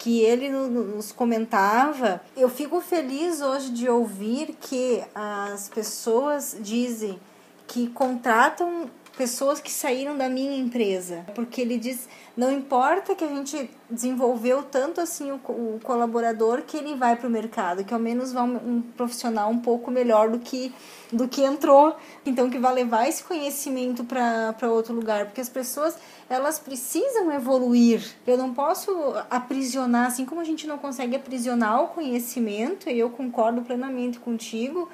que 0.00 0.22
ele 0.22 0.48
nos 0.48 1.12
comentava. 1.12 2.22
Eu 2.34 2.48
fico 2.48 2.80
feliz 2.80 3.42
hoje 3.42 3.70
de 3.70 3.86
ouvir 3.86 4.56
que 4.58 5.04
as 5.14 5.68
pessoas 5.68 6.56
dizem 6.58 7.20
que 7.66 7.86
contratam 7.88 8.90
pessoas 9.16 9.60
que 9.60 9.70
saíram 9.70 10.16
da 10.16 10.26
minha 10.26 10.56
empresa, 10.56 11.26
porque 11.34 11.60
ele 11.60 11.76
diz 11.76 12.08
não 12.34 12.50
importa 12.50 13.14
que 13.14 13.22
a 13.22 13.28
gente 13.28 13.70
desenvolveu 13.90 14.62
tanto 14.62 15.02
assim 15.02 15.30
o, 15.30 15.34
o 15.34 15.80
colaborador 15.82 16.62
que 16.62 16.78
ele 16.78 16.94
vai 16.94 17.14
para 17.16 17.28
o 17.28 17.30
mercado, 17.30 17.84
que 17.84 17.92
ao 17.92 18.00
menos 18.00 18.32
vai 18.32 18.44
um, 18.44 18.56
um, 18.56 18.82
profissional 18.96 19.50
um 19.50 19.58
pouco 19.58 19.90
melhor 19.90 20.30
do 20.30 20.38
que 20.38 20.72
do 21.12 21.28
que 21.28 21.42
entrou, 21.42 21.94
então 22.24 22.48
que 22.48 22.58
vai 22.58 22.72
levar 22.72 23.06
esse 23.06 23.22
conhecimento 23.22 24.04
para 24.04 24.70
outro 24.70 24.94
lugar, 24.94 25.26
porque 25.26 25.42
as 25.42 25.50
pessoas 25.50 25.94
elas 26.30 26.60
precisam 26.60 27.32
evoluir. 27.32 28.14
Eu 28.24 28.38
não 28.38 28.54
posso 28.54 28.92
aprisionar, 29.28 30.06
assim 30.06 30.24
como 30.24 30.40
a 30.40 30.44
gente 30.44 30.64
não 30.64 30.78
consegue 30.78 31.16
aprisionar 31.16 31.82
o 31.82 31.88
conhecimento, 31.88 32.88
e 32.88 32.96
eu 32.96 33.10
concordo 33.10 33.62
plenamente 33.62 34.20
contigo 34.20 34.88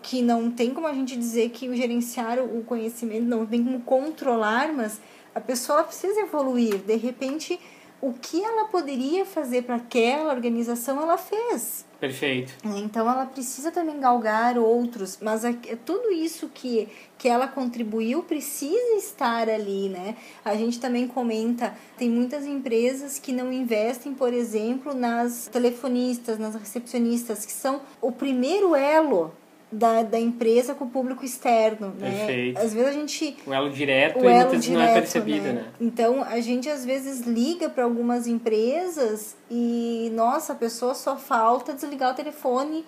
que 0.00 0.22
não 0.22 0.48
tem 0.48 0.72
como 0.72 0.86
a 0.86 0.92
gente 0.92 1.16
dizer 1.16 1.50
que 1.50 1.74
gerenciar 1.74 2.38
o 2.38 2.62
conhecimento 2.62 3.24
não 3.24 3.44
tem 3.44 3.64
como 3.64 3.80
controlar, 3.80 4.72
mas 4.72 5.00
a 5.34 5.40
pessoa 5.40 5.82
precisa 5.82 6.20
evoluir. 6.20 6.76
De 6.78 6.94
repente, 6.94 7.58
o 8.00 8.12
que 8.12 8.42
ela 8.42 8.66
poderia 8.66 9.24
fazer 9.24 9.62
para 9.62 9.76
aquela 9.76 10.32
organização, 10.32 11.00
ela 11.00 11.16
fez. 11.16 11.84
Perfeito. 11.98 12.52
Então 12.76 13.10
ela 13.10 13.24
precisa 13.24 13.72
também 13.72 13.98
galgar 13.98 14.58
outros, 14.58 15.18
mas 15.20 15.44
é, 15.44 15.56
é 15.66 15.76
tudo 15.76 16.12
isso 16.12 16.50
que, 16.52 16.88
que 17.16 17.26
ela 17.26 17.48
contribuiu 17.48 18.22
precisa 18.22 18.96
estar 18.98 19.48
ali, 19.48 19.88
né? 19.88 20.14
A 20.44 20.54
gente 20.54 20.78
também 20.78 21.08
comenta, 21.08 21.74
tem 21.96 22.10
muitas 22.10 22.44
empresas 22.44 23.18
que 23.18 23.32
não 23.32 23.50
investem, 23.50 24.12
por 24.12 24.34
exemplo, 24.34 24.94
nas 24.94 25.48
telefonistas, 25.50 26.38
nas 26.38 26.54
recepcionistas, 26.54 27.46
que 27.46 27.52
são 27.52 27.80
o 28.00 28.12
primeiro 28.12 28.74
elo 28.74 29.32
da, 29.70 30.02
da 30.02 30.18
empresa 30.18 30.74
com 30.74 30.84
o 30.84 30.88
público 30.88 31.24
externo, 31.24 31.92
né? 31.98 32.10
Perfeito. 32.10 32.58
Às 32.58 32.72
vezes 32.72 32.88
a 32.88 32.92
gente 32.92 33.36
o 33.46 33.52
elo 33.52 33.70
direto 33.70 34.20
o 34.20 34.28
elo 34.28 34.56
direto, 34.56 34.78
não 34.78 34.82
é 34.82 34.94
percebido, 34.94 35.46
né? 35.46 35.52
né? 35.52 35.64
Então 35.80 36.22
a 36.22 36.40
gente 36.40 36.68
às 36.68 36.84
vezes 36.84 37.26
liga 37.26 37.68
para 37.68 37.84
algumas 37.84 38.26
empresas 38.26 39.36
e 39.50 40.10
nossa, 40.14 40.52
a 40.52 40.56
pessoa 40.56 40.94
só 40.94 41.16
falta 41.16 41.72
desligar 41.72 42.12
o 42.12 42.14
telefone, 42.14 42.84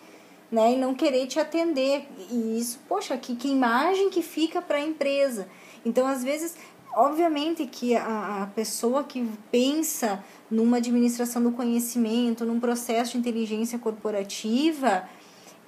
né, 0.51 0.73
e 0.73 0.77
não 0.77 0.95
querer 0.95 1.27
te 1.27 1.38
atender. 1.38 2.07
E 2.31 2.59
isso, 2.59 2.81
poxa, 2.88 3.17
que, 3.19 3.35
que 3.35 3.49
imagem 3.49 4.09
que 4.09 4.23
fica 4.23 4.62
para 4.62 4.77
a 4.79 4.81
empresa. 4.81 5.49
Então 5.85 6.07
às 6.07 6.23
vezes 6.23 6.57
obviamente 6.95 7.67
que 7.67 7.97
a, 7.97 8.43
a 8.43 8.47
pessoa 8.55 9.03
que 9.03 9.29
pensa 9.51 10.23
numa 10.51 10.79
administração 10.79 11.43
do 11.43 11.53
conhecimento, 11.53 12.45
num 12.45 12.61
processo 12.61 13.12
de 13.12 13.19
inteligência 13.19 13.79
corporativa, 13.79 15.09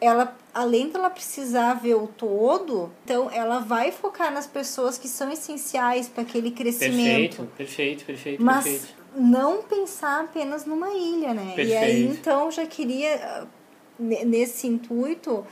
ela 0.00 0.36
além 0.54 0.88
dela 0.88 1.10
precisar 1.10 1.74
ver 1.74 1.94
o 1.94 2.06
todo, 2.06 2.90
então 3.04 3.30
ela 3.30 3.60
vai 3.60 3.92
focar 3.92 4.32
nas 4.32 4.46
pessoas 4.46 4.98
que 4.98 5.08
são 5.08 5.30
essenciais 5.30 6.08
para 6.08 6.22
aquele 6.22 6.50
crescimento. 6.50 7.44
Perfeito, 7.56 7.56
perfeito, 7.56 8.04
perfeito. 8.04 8.42
Mas 8.42 8.64
perfeito. 8.64 8.94
não 9.16 9.62
pensar 9.62 10.24
apenas 10.24 10.64
numa 10.64 10.90
ilha, 10.90 11.34
né? 11.34 11.52
Perfeito. 11.54 11.70
E 11.70 11.76
aí 11.76 12.06
então 12.06 12.50
já 12.50 12.66
queria 12.66 13.16
ah, 13.16 13.46
nesse 13.98 14.66
intuito 14.66 15.44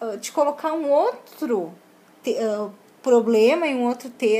ah, 0.00 0.16
te 0.16 0.32
colocar 0.32 0.72
um 0.72 0.90
outro 0.90 1.72
ah, 2.26 2.70
problema 3.02 3.66
e 3.66 3.74
um 3.74 3.86
outro 3.86 4.10
te, 4.10 4.38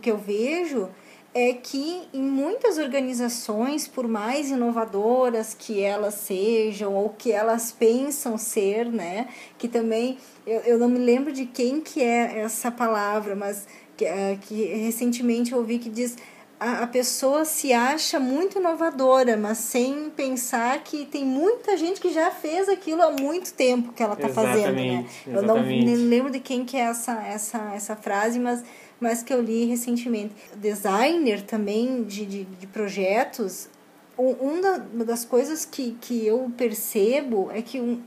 que 0.00 0.10
eu 0.10 0.16
vejo 0.16 0.88
é 1.34 1.54
que 1.54 2.02
em 2.12 2.22
muitas 2.22 2.76
organizações, 2.76 3.88
por 3.88 4.06
mais 4.06 4.50
inovadoras 4.50 5.54
que 5.58 5.80
elas 5.80 6.14
sejam 6.14 6.94
ou 6.94 7.08
que 7.08 7.32
elas 7.32 7.72
pensam 7.72 8.36
ser, 8.36 8.86
né, 8.86 9.28
que 9.56 9.66
também 9.66 10.18
eu, 10.46 10.60
eu 10.60 10.78
não 10.78 10.88
me 10.88 10.98
lembro 10.98 11.32
de 11.32 11.46
quem 11.46 11.80
que 11.80 12.02
é 12.02 12.40
essa 12.40 12.70
palavra, 12.70 13.34
mas 13.34 13.66
que, 13.96 14.04
uh, 14.04 14.38
que 14.42 14.64
recentemente 14.64 15.52
eu 15.52 15.58
ouvi 15.58 15.78
que 15.78 15.88
diz 15.88 16.16
a, 16.62 16.84
a 16.84 16.86
pessoa 16.86 17.44
se 17.44 17.72
acha 17.72 18.20
muito 18.20 18.58
inovadora, 18.58 19.36
mas 19.36 19.58
sem 19.58 20.10
pensar 20.10 20.78
que 20.84 21.04
tem 21.06 21.24
muita 21.24 21.76
gente 21.76 22.00
que 22.00 22.12
já 22.12 22.30
fez 22.30 22.68
aquilo 22.68 23.02
há 23.02 23.10
muito 23.10 23.52
tempo 23.54 23.92
que 23.92 24.00
ela 24.00 24.14
está 24.14 24.28
fazendo, 24.28 24.76
né? 24.76 25.04
Eu 25.26 25.42
não 25.42 25.60
me 25.60 25.96
lembro 25.96 26.30
de 26.30 26.38
quem 26.38 26.64
que 26.64 26.76
é 26.76 26.82
essa, 26.82 27.20
essa, 27.26 27.72
essa 27.74 27.96
frase, 27.96 28.38
mas 28.38 28.62
mas 29.02 29.20
que 29.20 29.34
eu 29.34 29.42
li 29.42 29.64
recentemente. 29.64 30.32
Designer 30.54 31.42
também 31.42 32.04
de, 32.04 32.24
de, 32.24 32.44
de 32.44 32.66
projetos, 32.68 33.68
uma 34.16 35.04
das 35.04 35.24
coisas 35.24 35.64
que, 35.64 35.96
que 36.00 36.24
eu 36.24 36.52
percebo 36.56 37.50
é 37.52 37.60
que 37.60 37.80
um, 37.80 38.00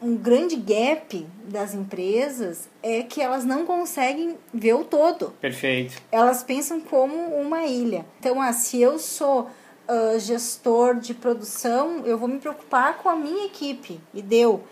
um 0.00 0.16
grande 0.16 0.56
gap 0.56 1.26
das 1.44 1.74
empresas 1.74 2.66
é 2.82 3.02
que 3.02 3.20
elas 3.20 3.44
não 3.44 3.66
conseguem 3.66 4.38
ver 4.54 4.72
o 4.72 4.84
todo. 4.84 5.34
Perfeito. 5.38 6.00
Elas 6.10 6.42
pensam 6.42 6.80
como 6.80 7.14
uma 7.36 7.64
ilha. 7.66 8.06
Então, 8.18 8.40
ah, 8.40 8.54
se 8.54 8.80
eu 8.80 8.98
sou 8.98 9.42
uh, 9.42 10.18
gestor 10.18 10.94
de 10.94 11.12
produção, 11.12 12.06
eu 12.06 12.16
vou 12.16 12.28
me 12.28 12.38
preocupar 12.38 12.96
com 12.98 13.10
a 13.10 13.16
minha 13.16 13.44
equipe. 13.44 14.00
E 14.14 14.22
deu. 14.22 14.62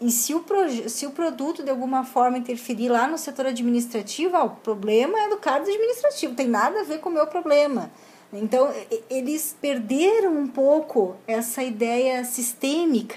E 0.00 0.10
se 0.10 0.34
o, 0.34 0.42
se 0.88 1.06
o 1.06 1.10
produto 1.10 1.62
de 1.62 1.70
alguma 1.70 2.04
forma 2.04 2.38
interferir 2.38 2.88
lá 2.88 3.06
no 3.06 3.18
setor 3.18 3.46
administrativo, 3.46 4.36
ah, 4.36 4.44
o 4.44 4.50
problema 4.50 5.18
é 5.20 5.28
do 5.28 5.36
cara 5.36 5.62
administrativo, 5.62 6.34
tem 6.34 6.48
nada 6.48 6.80
a 6.80 6.84
ver 6.84 7.00
com 7.00 7.10
o 7.10 7.12
meu 7.12 7.26
problema. 7.26 7.90
Então, 8.32 8.72
eles 9.10 9.56
perderam 9.60 10.38
um 10.38 10.46
pouco 10.46 11.16
essa 11.26 11.62
ideia 11.62 12.24
sistêmica. 12.24 13.14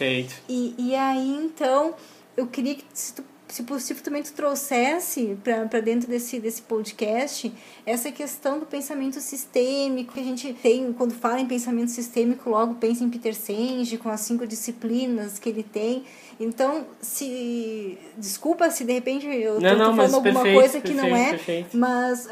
E, 0.49 0.73
e 0.77 0.95
aí, 0.95 1.37
então, 1.37 1.93
eu 2.35 2.47
queria 2.47 2.75
que, 2.75 2.83
se 2.93 3.13
tu 3.13 3.23
se 3.53 3.61
possível, 3.61 4.01
também 4.01 4.23
tu 4.23 4.33
trouxesse 4.33 5.37
para 5.43 5.79
dentro 5.79 6.09
desse, 6.09 6.39
desse 6.39 6.63
podcast 6.63 7.53
essa 7.85 8.11
questão 8.11 8.57
do 8.57 8.65
pensamento 8.65 9.21
sistêmico 9.21 10.13
que 10.13 10.19
a 10.19 10.23
gente 10.23 10.51
tem, 10.53 10.91
quando 10.91 11.13
fala 11.13 11.39
em 11.39 11.45
pensamento 11.45 11.91
sistêmico, 11.91 12.49
logo 12.49 12.73
pensa 12.73 13.03
em 13.03 13.11
Peter 13.11 13.35
Senge, 13.35 13.99
com 13.99 14.09
as 14.09 14.21
cinco 14.21 14.47
disciplinas 14.47 15.37
que 15.37 15.47
ele 15.49 15.61
tem. 15.61 16.03
Então, 16.39 16.87
se. 16.99 17.95
Desculpa 18.17 18.71
se 18.71 18.83
de 18.83 18.93
repente 18.93 19.27
eu 19.27 19.59
estou 19.59 19.95
falando 19.95 20.15
alguma 20.15 20.41
perfeito, 20.41 20.59
coisa 20.59 20.81
que 20.81 20.93
perfeito, 20.93 21.09
não 21.09 21.15
é, 21.15 21.29
perfeito. 21.29 21.77
mas 21.77 22.25
uh, 22.25 22.29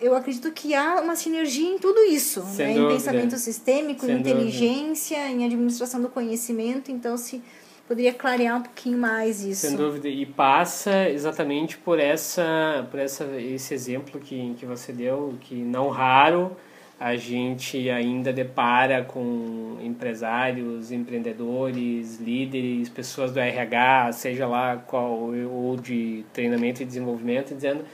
eu 0.00 0.16
acredito 0.16 0.50
que 0.50 0.74
há 0.74 1.00
uma 1.00 1.14
sinergia 1.14 1.68
em 1.68 1.78
tudo 1.78 2.00
isso, 2.06 2.42
né? 2.56 2.72
em 2.72 2.88
pensamento 2.88 3.38
sistêmico, 3.38 4.04
Sem 4.04 4.16
em 4.16 4.18
inteligência, 4.18 5.16
dúvida. 5.16 5.42
em 5.42 5.44
administração 5.46 6.02
do 6.02 6.08
conhecimento. 6.08 6.90
Então, 6.90 7.16
se 7.16 7.40
poderia 7.86 8.12
clarear 8.12 8.56
um 8.56 8.62
pouquinho 8.62 8.98
mais 8.98 9.44
isso. 9.44 9.66
Sem 9.66 9.76
dúvida. 9.76 10.08
E 10.08 10.26
passa 10.26 11.08
exatamente 11.08 11.76
por 11.78 11.98
essa, 11.98 12.86
por 12.90 13.00
essa, 13.00 13.24
esse 13.40 13.74
exemplo 13.74 14.20
que, 14.20 14.54
que 14.58 14.66
você 14.66 14.92
deu, 14.92 15.34
que 15.40 15.54
não 15.54 15.88
raro 15.88 16.56
a 16.98 17.14
gente 17.14 17.90
ainda 17.90 18.32
depara 18.32 19.04
com 19.04 19.76
empresários, 19.82 20.90
empreendedores, 20.90 22.18
líderes, 22.18 22.88
pessoas 22.88 23.32
do 23.32 23.38
RH, 23.38 24.12
seja 24.12 24.46
lá 24.46 24.76
qual, 24.78 25.30
ou 25.50 25.76
de 25.76 26.24
treinamento 26.32 26.82
e 26.82 26.86
desenvolvimento, 26.86 27.54
dizendo 27.54 27.84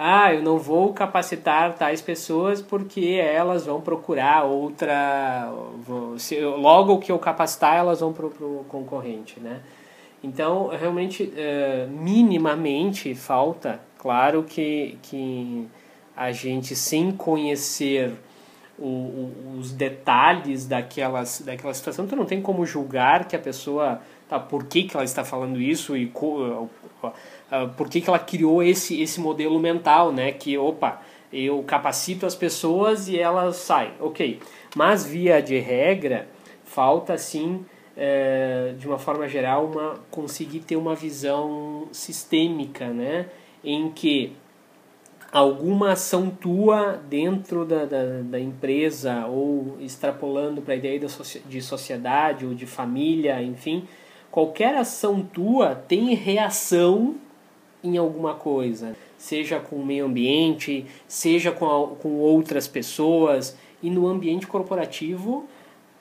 ah, 0.00 0.32
eu 0.32 0.40
não 0.44 0.58
vou 0.58 0.92
capacitar 0.92 1.74
tais 1.74 2.00
pessoas 2.00 2.62
porque 2.62 3.20
elas 3.20 3.66
vão 3.66 3.80
procurar 3.80 4.44
outra. 4.44 5.52
Se, 6.18 6.38
logo 6.40 7.00
que 7.00 7.10
eu 7.10 7.18
capacitar, 7.18 7.74
elas 7.74 7.98
vão 7.98 8.12
para 8.12 8.26
o 8.26 8.64
concorrente, 8.68 9.40
né? 9.40 9.60
Então, 10.22 10.68
realmente, 10.68 11.32
é, 11.36 11.88
minimamente 11.90 13.12
falta, 13.16 13.80
claro 13.98 14.44
que, 14.44 14.96
que 15.02 15.66
a 16.16 16.30
gente, 16.30 16.76
sem 16.76 17.10
conhecer 17.10 18.12
o, 18.78 18.86
o, 18.86 19.56
os 19.58 19.72
detalhes 19.72 20.64
daquelas, 20.64 21.40
daquela 21.40 21.74
situação, 21.74 22.06
tu 22.06 22.14
não 22.14 22.24
tem 22.24 22.40
como 22.40 22.64
julgar 22.64 23.26
que 23.26 23.34
a 23.34 23.38
pessoa, 23.38 24.00
tá, 24.28 24.38
por 24.38 24.64
que, 24.64 24.84
que 24.84 24.96
ela 24.96 25.04
está 25.04 25.24
falando 25.24 25.60
isso 25.60 25.96
e 25.96 26.06
uh, 27.50 27.68
por 27.76 27.88
que, 27.88 28.00
que 28.00 28.08
ela 28.08 28.18
criou 28.18 28.62
esse, 28.62 29.00
esse 29.00 29.20
modelo 29.20 29.58
mental, 29.58 30.12
né? 30.12 30.32
Que, 30.32 30.56
opa, 30.56 31.00
eu 31.32 31.62
capacito 31.62 32.26
as 32.26 32.34
pessoas 32.34 33.08
e 33.08 33.18
elas 33.18 33.56
saem. 33.56 33.92
Ok. 34.00 34.40
Mas, 34.74 35.04
via 35.04 35.40
de 35.40 35.58
regra, 35.58 36.28
falta, 36.64 37.16
sim, 37.18 37.64
é, 37.96 38.74
de 38.78 38.86
uma 38.86 38.98
forma 38.98 39.28
geral, 39.28 39.66
uma, 39.66 39.94
conseguir 40.10 40.60
ter 40.60 40.76
uma 40.76 40.94
visão 40.94 41.88
sistêmica, 41.92 42.88
né? 42.88 43.26
Em 43.64 43.90
que 43.90 44.36
alguma 45.32 45.92
ação 45.92 46.30
tua 46.30 47.00
dentro 47.08 47.64
da, 47.64 47.84
da, 47.84 48.22
da 48.22 48.40
empresa 48.40 49.26
ou 49.26 49.76
extrapolando 49.80 50.62
para 50.62 50.74
a 50.74 50.76
ideia 50.76 50.98
de 51.46 51.60
sociedade 51.60 52.46
ou 52.46 52.54
de 52.54 52.66
família, 52.66 53.42
enfim, 53.42 53.86
qualquer 54.30 54.74
ação 54.76 55.20
tua 55.20 55.74
tem 55.74 56.14
reação 56.14 57.16
em 57.82 57.96
alguma 57.96 58.34
coisa, 58.34 58.96
seja 59.16 59.60
com 59.60 59.76
o 59.76 59.86
meio 59.86 60.06
ambiente, 60.06 60.86
seja 61.06 61.52
com, 61.52 61.66
a, 61.66 61.88
com 61.96 62.16
outras 62.16 62.66
pessoas. 62.66 63.56
E 63.82 63.90
no 63.90 64.06
ambiente 64.06 64.46
corporativo, 64.46 65.46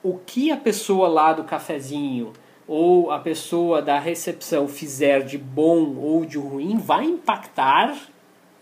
o 0.02 0.18
que 0.26 0.52
a 0.52 0.58
pessoa 0.58 1.08
lá 1.08 1.34
do 1.34 1.44
cafezinho 1.44 2.34
ou 2.68 3.12
a 3.12 3.20
pessoa 3.20 3.82
da 3.82 3.98
recepção 3.98 4.68
fizer 4.68 5.24
de 5.24 5.38
bom 5.38 5.96
ou 5.96 6.26
de 6.26 6.38
ruim, 6.38 6.78
vai 6.78 7.06
impactar 7.06 7.98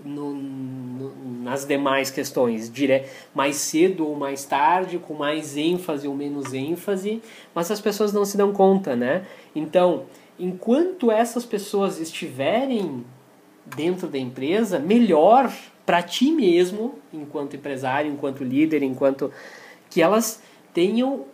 no, 0.04 0.34
no, 0.34 1.42
nas 1.42 1.66
demais 1.66 2.12
questões, 2.12 2.70
dire, 2.70 3.06
mais 3.34 3.56
cedo 3.56 4.08
ou 4.08 4.16
mais 4.16 4.46
tarde, 4.46 5.00
com 5.00 5.16
mais 5.16 5.58
ênfase 5.58 6.08
ou 6.08 6.14
menos 6.14 6.54
ênfase, 6.54 7.22
mas 7.54 7.72
as 7.72 7.82
pessoas 7.82 8.14
não 8.14 8.26
se 8.26 8.38
dão 8.38 8.52
conta, 8.54 8.96
né? 8.96 9.26
Então, 9.56 10.04
enquanto 10.40 11.12
essas 11.12 11.46
pessoas 11.46 12.00
estiverem 12.00 13.06
dentro 13.66 14.08
da 14.08 14.18
empresa, 14.18 14.80
melhor 14.80 15.52
para 15.86 16.02
ti 16.02 16.32
mesmo, 16.32 16.96
enquanto 17.14 17.56
empresário, 17.56 18.12
enquanto 18.12 18.44
líder, 18.44 18.84
enquanto 18.84 19.32
que 19.90 20.02
elas 20.02 20.42
tenham 20.74 21.26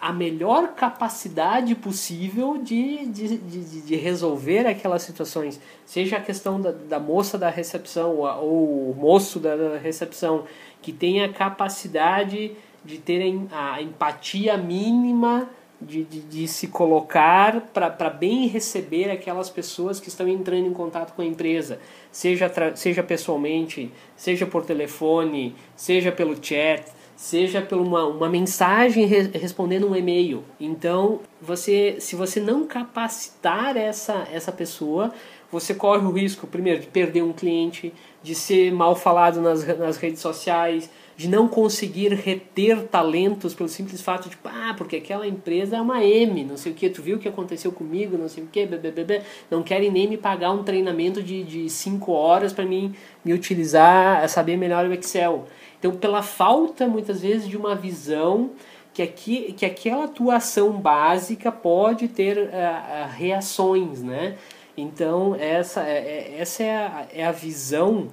a, 0.00 0.12
melhor 0.12 0.74
capacidade 0.74 1.74
possível 1.74 2.58
de, 2.58 3.06
de, 3.06 3.36
de, 3.36 3.80
de, 3.82 3.96
resolver 3.96 4.66
aquelas 4.66 5.02
situações. 5.02 5.60
Seja 5.84 6.16
a 6.16 6.20
questão 6.20 6.60
da, 6.60 6.72
da 6.72 6.98
moça 6.98 7.36
da 7.36 7.50
recepção 7.50 8.16
ou, 8.16 8.26
ou 8.26 8.90
o 8.90 8.96
moço 8.98 9.38
da, 9.38 9.54
da 9.56 9.78
recepção, 9.78 10.44
que 10.80 10.92
tenha 10.92 11.30
capacidade 11.32 12.52
de 12.84 12.98
terem 12.98 13.48
a 13.52 13.80
empatia 13.82 14.56
mínima 14.56 15.48
de, 15.86 16.04
de, 16.04 16.20
de, 16.20 16.48
se 16.48 16.68
colocar 16.68 17.60
para 17.72 18.10
bem 18.10 18.46
receber 18.46 19.10
aquelas 19.10 19.50
pessoas 19.50 20.00
que 20.00 20.08
estão 20.08 20.26
entrando 20.26 20.66
em 20.66 20.72
contato 20.72 21.14
com 21.14 21.22
a 21.22 21.24
empresa, 21.24 21.78
seja, 22.10 22.50
seja 22.74 23.02
pessoalmente, 23.02 23.90
seja 24.16 24.46
por 24.46 24.64
telefone, 24.64 25.54
seja 25.76 26.10
pelo 26.10 26.34
chat, 26.42 26.84
seja 27.16 27.62
por 27.62 27.78
uma, 27.78 28.04
uma 28.06 28.28
mensagem 28.28 29.06
re, 29.06 29.30
respondendo 29.34 29.88
um 29.88 29.96
e-mail. 29.96 30.44
Então, 30.58 31.20
você, 31.40 31.96
se 32.00 32.16
você 32.16 32.40
não 32.40 32.66
capacitar 32.66 33.76
essa, 33.76 34.26
essa 34.32 34.50
pessoa, 34.50 35.12
você 35.50 35.74
corre 35.74 36.04
o 36.04 36.10
risco, 36.10 36.46
primeiro, 36.46 36.80
de 36.80 36.86
perder 36.88 37.22
um 37.22 37.32
cliente, 37.32 37.92
de 38.22 38.34
ser 38.34 38.72
mal 38.72 38.96
falado 38.96 39.40
nas, 39.40 39.64
nas 39.78 39.96
redes 39.96 40.20
sociais, 40.20 40.90
de 41.16 41.28
não 41.28 41.46
conseguir 41.46 42.12
reter 42.12 42.82
talentos 42.84 43.54
pelo 43.54 43.68
simples 43.68 44.00
fato 44.00 44.28
de, 44.28 44.36
ah, 44.44 44.74
porque 44.76 44.96
aquela 44.96 45.26
empresa 45.26 45.76
é 45.76 45.80
uma 45.80 46.02
M, 46.04 46.44
não 46.44 46.56
sei 46.56 46.72
o 46.72 46.74
que, 46.74 46.88
tu 46.90 47.02
viu 47.02 47.16
o 47.16 47.20
que 47.20 47.28
aconteceu 47.28 47.70
comigo, 47.70 48.18
não 48.18 48.28
sei 48.28 48.44
o 48.44 48.46
que, 48.46 48.66
bebê, 48.66 49.22
não 49.50 49.62
querem 49.62 49.90
nem 49.90 50.08
me 50.08 50.16
pagar 50.16 50.50
um 50.50 50.64
treinamento 50.64 51.22
de, 51.22 51.44
de 51.44 51.70
cinco 51.70 52.12
horas 52.12 52.52
para 52.52 52.64
mim 52.64 52.94
me 53.24 53.32
utilizar, 53.32 54.28
saber 54.28 54.56
melhor 54.56 54.86
o 54.86 54.92
Excel. 54.92 55.46
Então, 55.78 55.92
pela 55.92 56.22
falta, 56.22 56.86
muitas 56.86 57.20
vezes, 57.20 57.48
de 57.48 57.56
uma 57.56 57.74
visão 57.74 58.50
que, 58.92 59.02
aqui, 59.02 59.52
que 59.52 59.66
aquela 59.66 60.04
atuação 60.04 60.72
básica 60.72 61.52
pode 61.52 62.08
ter 62.08 62.38
uh, 62.38 63.08
reações, 63.14 64.02
né? 64.02 64.36
Então, 64.76 65.36
essa, 65.38 65.82
é, 65.82 65.98
é, 65.98 66.36
essa 66.38 66.62
é, 66.62 66.76
a, 66.76 67.06
é 67.12 67.24
a 67.24 67.32
visão 67.32 68.08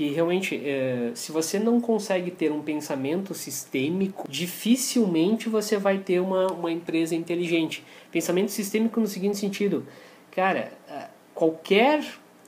que 0.00 0.08
realmente, 0.08 0.58
é, 0.64 1.10
se 1.14 1.30
você 1.30 1.58
não 1.58 1.78
consegue 1.78 2.30
ter 2.30 2.50
um 2.50 2.62
pensamento 2.62 3.34
sistêmico, 3.34 4.26
dificilmente 4.30 5.46
você 5.46 5.76
vai 5.76 5.98
ter 5.98 6.20
uma, 6.20 6.46
uma 6.46 6.72
empresa 6.72 7.14
inteligente. 7.14 7.84
Pensamento 8.10 8.50
sistêmico 8.50 8.98
no 8.98 9.06
seguinte 9.06 9.36
sentido, 9.36 9.86
cara, 10.30 10.72
qualquer 11.34 12.02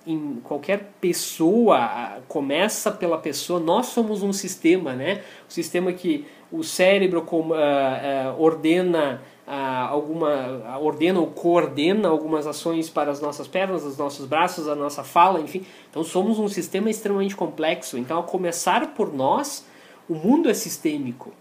em 0.06 0.40
qualquer 0.42 0.94
pessoa 0.98 2.22
começa 2.26 2.90
pela 2.90 3.18
pessoa. 3.18 3.60
Nós 3.60 3.88
somos 3.88 4.22
um 4.22 4.32
sistema 4.32 4.94
né? 4.94 5.20
O 5.46 5.52
sistema 5.52 5.92
que 5.92 6.24
o 6.50 6.64
cérebro 6.64 7.20
uh, 7.30 7.36
uh, 7.36 8.42
ordena 8.42 9.20
uh, 9.46 9.88
alguma 9.88 10.78
ordena 10.80 11.20
ou 11.20 11.26
coordena 11.26 12.08
algumas 12.08 12.46
ações 12.46 12.88
para 12.88 13.10
as 13.10 13.20
nossas 13.20 13.46
pernas 13.46 13.84
os 13.84 13.96
nossos 13.96 14.26
braços 14.26 14.68
a 14.68 14.74
nossa 14.74 15.02
fala 15.02 15.40
enfim. 15.40 15.64
Então 15.90 16.02
somos 16.02 16.38
um 16.38 16.48
sistema 16.48 16.90
extremamente 16.90 17.36
complexo. 17.36 17.98
Então 17.98 18.16
ao 18.16 18.24
começar 18.24 18.94
por 18.94 19.12
nós 19.12 19.66
o 20.08 20.14
mundo 20.14 20.48
é 20.48 20.54
sistêmico. 20.54 21.32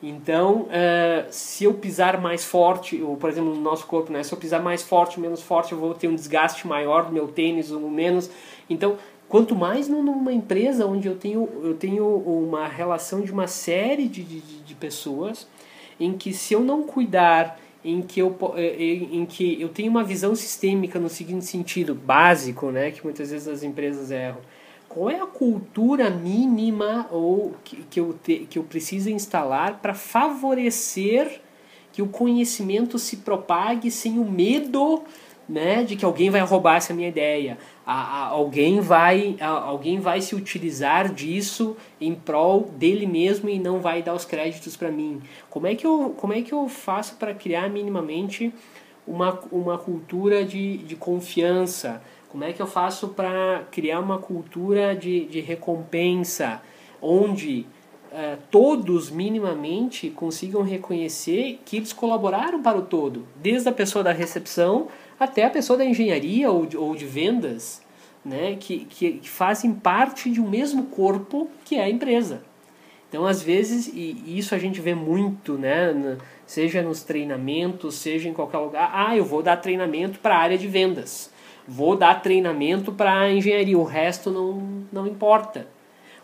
Então, 0.00 0.62
uh, 0.62 1.26
se 1.28 1.64
eu 1.64 1.74
pisar 1.74 2.20
mais 2.20 2.44
forte, 2.44 3.02
ou 3.02 3.16
por 3.16 3.28
exemplo 3.28 3.52
no 3.52 3.60
nosso 3.60 3.84
corpo, 3.86 4.12
né, 4.12 4.22
se 4.22 4.32
eu 4.32 4.38
pisar 4.38 4.62
mais 4.62 4.82
forte, 4.82 5.18
menos 5.18 5.42
forte, 5.42 5.72
eu 5.72 5.78
vou 5.78 5.92
ter 5.92 6.06
um 6.06 6.14
desgaste 6.14 6.66
maior 6.68 7.06
do 7.06 7.12
meu 7.12 7.26
tênis 7.26 7.72
ou 7.72 7.90
menos. 7.90 8.30
Então, 8.70 8.96
quanto 9.28 9.56
mais 9.56 9.88
numa 9.88 10.32
empresa 10.32 10.86
onde 10.86 11.08
eu 11.08 11.16
tenho, 11.16 11.48
eu 11.64 11.74
tenho 11.74 12.06
uma 12.06 12.68
relação 12.68 13.22
de 13.22 13.32
uma 13.32 13.48
série 13.48 14.06
de, 14.06 14.22
de, 14.22 14.40
de 14.40 14.74
pessoas, 14.76 15.48
em 15.98 16.12
que 16.12 16.32
se 16.32 16.54
eu 16.54 16.60
não 16.60 16.82
cuidar, 16.82 17.58
em 17.84 18.02
que, 18.02 18.20
eu, 18.20 18.36
eh, 18.56 18.82
em 19.10 19.24
que 19.24 19.60
eu 19.60 19.68
tenho 19.68 19.90
uma 19.90 20.04
visão 20.04 20.34
sistêmica 20.34 20.98
no 20.98 21.08
seguinte 21.08 21.44
sentido, 21.44 21.94
básico, 21.94 22.70
né, 22.70 22.90
que 22.90 23.02
muitas 23.04 23.30
vezes 23.30 23.48
as 23.48 23.62
empresas 23.62 24.10
erram 24.10 24.40
qual 24.88 25.10
é 25.10 25.20
a 25.20 25.26
cultura 25.26 26.08
mínima 26.08 27.06
ou 27.10 27.54
que, 27.62 27.76
que, 27.90 28.00
eu, 28.00 28.18
te, 28.22 28.46
que 28.50 28.58
eu 28.58 28.64
preciso 28.64 29.10
instalar 29.10 29.80
para 29.80 29.92
favorecer 29.92 31.40
que 31.92 32.00
o 32.00 32.08
conhecimento 32.08 32.98
se 32.98 33.18
propague 33.18 33.90
sem 33.90 34.18
o 34.18 34.24
medo 34.24 35.02
né, 35.48 35.82
de 35.82 35.96
que 35.96 36.04
alguém 36.04 36.28
vai 36.28 36.42
roubar 36.42 36.76
essa 36.76 36.92
minha 36.92 37.08
ideia, 37.08 37.56
a, 37.86 37.92
a, 37.92 38.26
alguém, 38.26 38.80
vai, 38.80 39.36
a, 39.40 39.48
alguém 39.48 39.98
vai 39.98 40.20
se 40.20 40.34
utilizar 40.34 41.12
disso 41.12 41.76
em 42.00 42.14
prol 42.14 42.70
dele 42.76 43.06
mesmo 43.06 43.48
e 43.48 43.58
não 43.58 43.80
vai 43.80 44.02
dar 44.02 44.14
os 44.14 44.26
créditos 44.26 44.76
para 44.76 44.90
mim. 44.90 45.22
Como 45.48 45.66
é 45.66 45.74
que 45.74 45.86
eu, 45.86 46.14
como 46.18 46.34
é 46.34 46.42
que 46.42 46.52
eu 46.52 46.68
faço 46.68 47.16
para 47.16 47.32
criar 47.32 47.70
minimamente 47.70 48.52
uma, 49.06 49.40
uma 49.50 49.78
cultura 49.78 50.44
de, 50.44 50.78
de 50.78 50.94
confiança? 50.94 52.02
Como 52.28 52.44
é 52.44 52.52
que 52.52 52.60
eu 52.60 52.66
faço 52.66 53.08
para 53.08 53.64
criar 53.70 54.00
uma 54.00 54.18
cultura 54.18 54.94
de, 54.94 55.24
de 55.24 55.40
recompensa, 55.40 56.60
onde 57.00 57.64
uh, 58.12 58.38
todos 58.50 59.10
minimamente 59.10 60.10
consigam 60.10 60.62
reconhecer 60.62 61.58
que 61.64 61.78
eles 61.78 61.94
colaboraram 61.94 62.62
para 62.62 62.76
o 62.76 62.82
todo, 62.82 63.26
desde 63.36 63.68
a 63.70 63.72
pessoa 63.72 64.04
da 64.04 64.12
recepção 64.12 64.88
até 65.18 65.44
a 65.44 65.50
pessoa 65.50 65.76
da 65.76 65.84
engenharia 65.84 66.50
ou 66.50 66.66
de, 66.66 66.76
ou 66.76 66.94
de 66.94 67.04
vendas, 67.04 67.82
né, 68.24 68.56
que, 68.58 68.84
que, 68.84 69.12
que 69.14 69.28
fazem 69.28 69.72
parte 69.72 70.30
de 70.30 70.40
um 70.40 70.48
mesmo 70.48 70.84
corpo 70.86 71.50
que 71.64 71.76
é 71.76 71.84
a 71.84 71.90
empresa. 71.90 72.42
Então, 73.08 73.24
às 73.24 73.42
vezes, 73.42 73.88
e 73.88 74.38
isso 74.38 74.54
a 74.54 74.58
gente 74.58 74.80
vê 74.80 74.94
muito, 74.94 75.56
né, 75.56 76.18
seja 76.46 76.82
nos 76.82 77.02
treinamentos, 77.02 77.94
seja 77.94 78.28
em 78.28 78.34
qualquer 78.34 78.58
lugar, 78.58 78.90
ah, 78.92 79.16
eu 79.16 79.24
vou 79.24 79.42
dar 79.42 79.56
treinamento 79.56 80.18
para 80.18 80.36
a 80.36 80.38
área 80.38 80.58
de 80.58 80.68
vendas 80.68 81.30
vou 81.68 81.94
dar 81.94 82.22
treinamento 82.22 82.90
para 82.90 83.30
engenharia, 83.30 83.78
o 83.78 83.84
resto 83.84 84.30
não, 84.30 84.86
não 84.90 85.06
importa. 85.06 85.68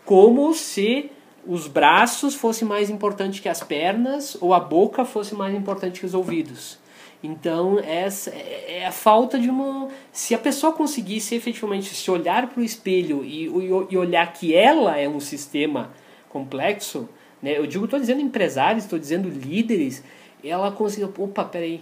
Como 0.06 0.54
se 0.54 1.10
os 1.46 1.68
braços 1.68 2.34
fossem 2.34 2.66
mais 2.66 2.88
importantes 2.88 3.40
que 3.40 3.48
as 3.48 3.62
pernas 3.62 4.38
ou 4.40 4.54
a 4.54 4.60
boca 4.60 5.04
fosse 5.04 5.34
mais 5.34 5.54
importante 5.54 6.00
que 6.00 6.06
os 6.06 6.14
ouvidos. 6.14 6.78
Então, 7.26 7.78
essa 7.78 8.28
é 8.28 8.84
a 8.86 8.92
falta 8.92 9.38
de 9.38 9.48
uma. 9.48 9.88
Se 10.12 10.34
a 10.34 10.38
pessoa 10.38 10.74
conseguisse 10.74 11.34
efetivamente 11.34 11.94
se 11.94 12.10
olhar 12.10 12.46
para 12.48 12.60
o 12.60 12.62
espelho 12.62 13.24
e, 13.24 13.44
e 13.44 13.96
olhar 13.96 14.30
que 14.30 14.54
ela 14.54 14.98
é 14.98 15.08
um 15.08 15.18
sistema 15.18 15.90
complexo, 16.28 17.08
né? 17.40 17.56
eu 17.56 17.66
digo, 17.66 17.86
estou 17.86 17.98
dizendo 17.98 18.20
empresários, 18.20 18.84
estou 18.84 18.98
dizendo 18.98 19.30
líderes, 19.30 20.04
ela 20.44 20.70
conseguiu. 20.70 21.10
Opa, 21.16 21.46
peraí, 21.46 21.80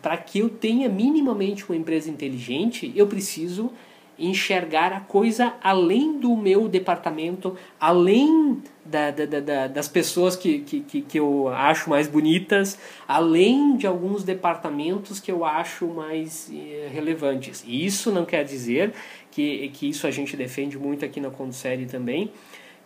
para 0.00 0.16
que 0.16 0.38
eu 0.38 0.48
tenha 0.48 0.88
minimamente 0.88 1.68
uma 1.68 1.76
empresa 1.76 2.08
inteligente, 2.08 2.90
eu 2.96 3.06
preciso 3.06 3.70
enxergar 4.18 4.92
a 4.92 5.00
coisa 5.00 5.54
além 5.62 6.18
do 6.18 6.36
meu 6.36 6.68
departamento, 6.68 7.56
além 7.80 8.62
da, 8.84 9.10
da, 9.10 9.40
da, 9.40 9.66
das 9.66 9.88
pessoas 9.88 10.36
que, 10.36 10.60
que, 10.60 11.02
que 11.02 11.18
eu 11.18 11.48
acho 11.48 11.88
mais 11.88 12.08
bonitas, 12.08 12.78
além 13.06 13.76
de 13.76 13.86
alguns 13.86 14.22
departamentos 14.22 15.18
que 15.18 15.30
eu 15.30 15.44
acho 15.44 15.86
mais 15.86 16.50
eh, 16.52 16.88
relevantes. 16.92 17.64
E 17.66 17.84
isso 17.84 18.10
não 18.10 18.24
quer 18.24 18.44
dizer 18.44 18.92
que, 19.30 19.68
que 19.68 19.88
isso 19.88 20.06
a 20.06 20.10
gente 20.10 20.36
defende 20.36 20.78
muito 20.78 21.04
aqui 21.04 21.20
na 21.20 21.30
Condusérie 21.30 21.86
também, 21.86 22.30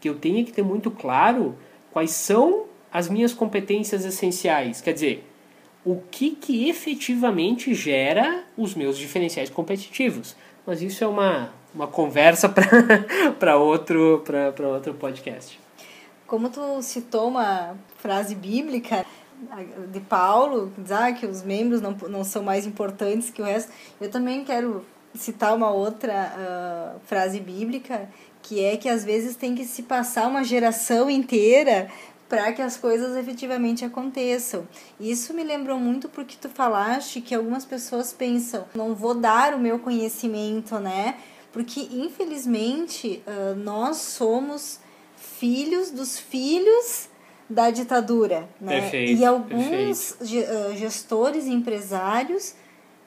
que 0.00 0.08
eu 0.08 0.14
tenha 0.14 0.44
que 0.44 0.52
ter 0.52 0.62
muito 0.62 0.90
claro 0.90 1.56
quais 1.90 2.10
são 2.10 2.64
as 2.92 3.08
minhas 3.08 3.32
competências 3.32 4.04
essenciais. 4.04 4.80
Quer 4.80 4.92
dizer, 4.92 5.24
o 5.86 6.02
que, 6.10 6.32
que 6.32 6.68
efetivamente 6.68 7.72
gera 7.72 8.44
os 8.56 8.74
meus 8.74 8.98
diferenciais 8.98 9.48
competitivos. 9.48 10.34
Mas 10.66 10.82
isso 10.82 11.04
é 11.04 11.06
uma, 11.06 11.50
uma 11.74 11.86
conversa 11.86 12.48
para 13.38 13.56
outro, 13.56 14.22
outro 14.68 14.94
podcast. 14.94 15.60
Como 16.26 16.50
tu 16.50 16.82
citou 16.82 17.28
uma 17.28 17.76
frase 17.98 18.34
bíblica 18.34 19.06
de 19.92 20.00
Paulo, 20.00 20.72
ah, 20.90 21.12
que 21.12 21.26
os 21.26 21.42
membros 21.42 21.80
não, 21.80 21.92
não 22.08 22.24
são 22.24 22.42
mais 22.42 22.66
importantes 22.66 23.30
que 23.30 23.40
o 23.40 23.44
resto, 23.44 23.70
eu 24.00 24.10
também 24.10 24.44
quero 24.44 24.84
citar 25.14 25.54
uma 25.54 25.70
outra 25.70 26.96
uh, 26.96 27.00
frase 27.06 27.40
bíblica, 27.40 28.08
que 28.42 28.64
é 28.64 28.76
que 28.76 28.88
às 28.88 29.04
vezes 29.04 29.36
tem 29.36 29.54
que 29.54 29.64
se 29.64 29.82
passar 29.82 30.28
uma 30.28 30.44
geração 30.44 31.10
inteira 31.10 31.88
para 32.28 32.52
que 32.52 32.60
as 32.60 32.76
coisas 32.76 33.16
efetivamente 33.16 33.84
aconteçam. 33.84 34.66
Isso 34.98 35.32
me 35.32 35.44
lembrou 35.44 35.78
muito 35.78 36.08
porque 36.08 36.36
tu 36.40 36.48
falaste 36.48 37.20
que 37.20 37.34
algumas 37.34 37.64
pessoas 37.64 38.12
pensam, 38.12 38.64
não 38.74 38.94
vou 38.94 39.14
dar 39.14 39.54
o 39.54 39.58
meu 39.58 39.78
conhecimento, 39.78 40.78
né? 40.78 41.16
Porque 41.52 41.80
infelizmente 41.92 43.22
nós 43.58 43.96
somos 43.96 44.80
filhos 45.16 45.90
dos 45.90 46.18
filhos 46.18 47.08
da 47.48 47.70
ditadura, 47.70 48.48
né? 48.60 48.80
Perfeito, 48.80 49.20
e 49.20 49.24
alguns 49.24 49.68
perfeito. 49.68 50.76
gestores 50.76 51.46
e 51.46 51.52
empresários 51.52 52.54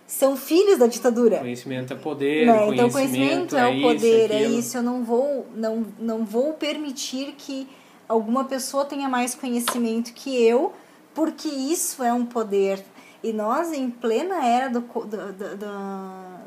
são 0.08 0.36
filhos 0.36 0.80
da 0.80 0.88
ditadura. 0.88 1.38
Conhecimento 1.40 1.94
é 1.94 1.96
poder, 1.96 2.48
né? 2.48 2.54
conhecimento, 2.54 2.74
então 2.74 2.90
conhecimento 2.90 3.56
é, 3.56 3.60
é 3.60 3.68
o 3.68 3.82
poder, 3.82 4.26
isso, 4.26 4.34
é 4.34 4.44
isso. 4.44 4.78
Eu 4.78 4.84
não 4.84 5.04
vou, 5.04 5.46
não, 5.56 5.86
não 6.00 6.26
vou 6.26 6.54
permitir 6.54 7.36
que 7.38 7.68
alguma 8.10 8.46
pessoa 8.46 8.84
tenha 8.84 9.08
mais 9.08 9.36
conhecimento 9.36 10.12
que 10.14 10.44
eu, 10.44 10.74
porque 11.14 11.48
isso 11.48 12.04
é 12.04 12.12
um 12.12 12.26
poder. 12.26 12.84
E 13.24 13.32
nós, 13.32 13.72
em 13.72 13.92
plena 13.92 14.44
era 14.44 14.70
do, 14.70 14.82
do, 14.82 15.06
do, 15.06 15.56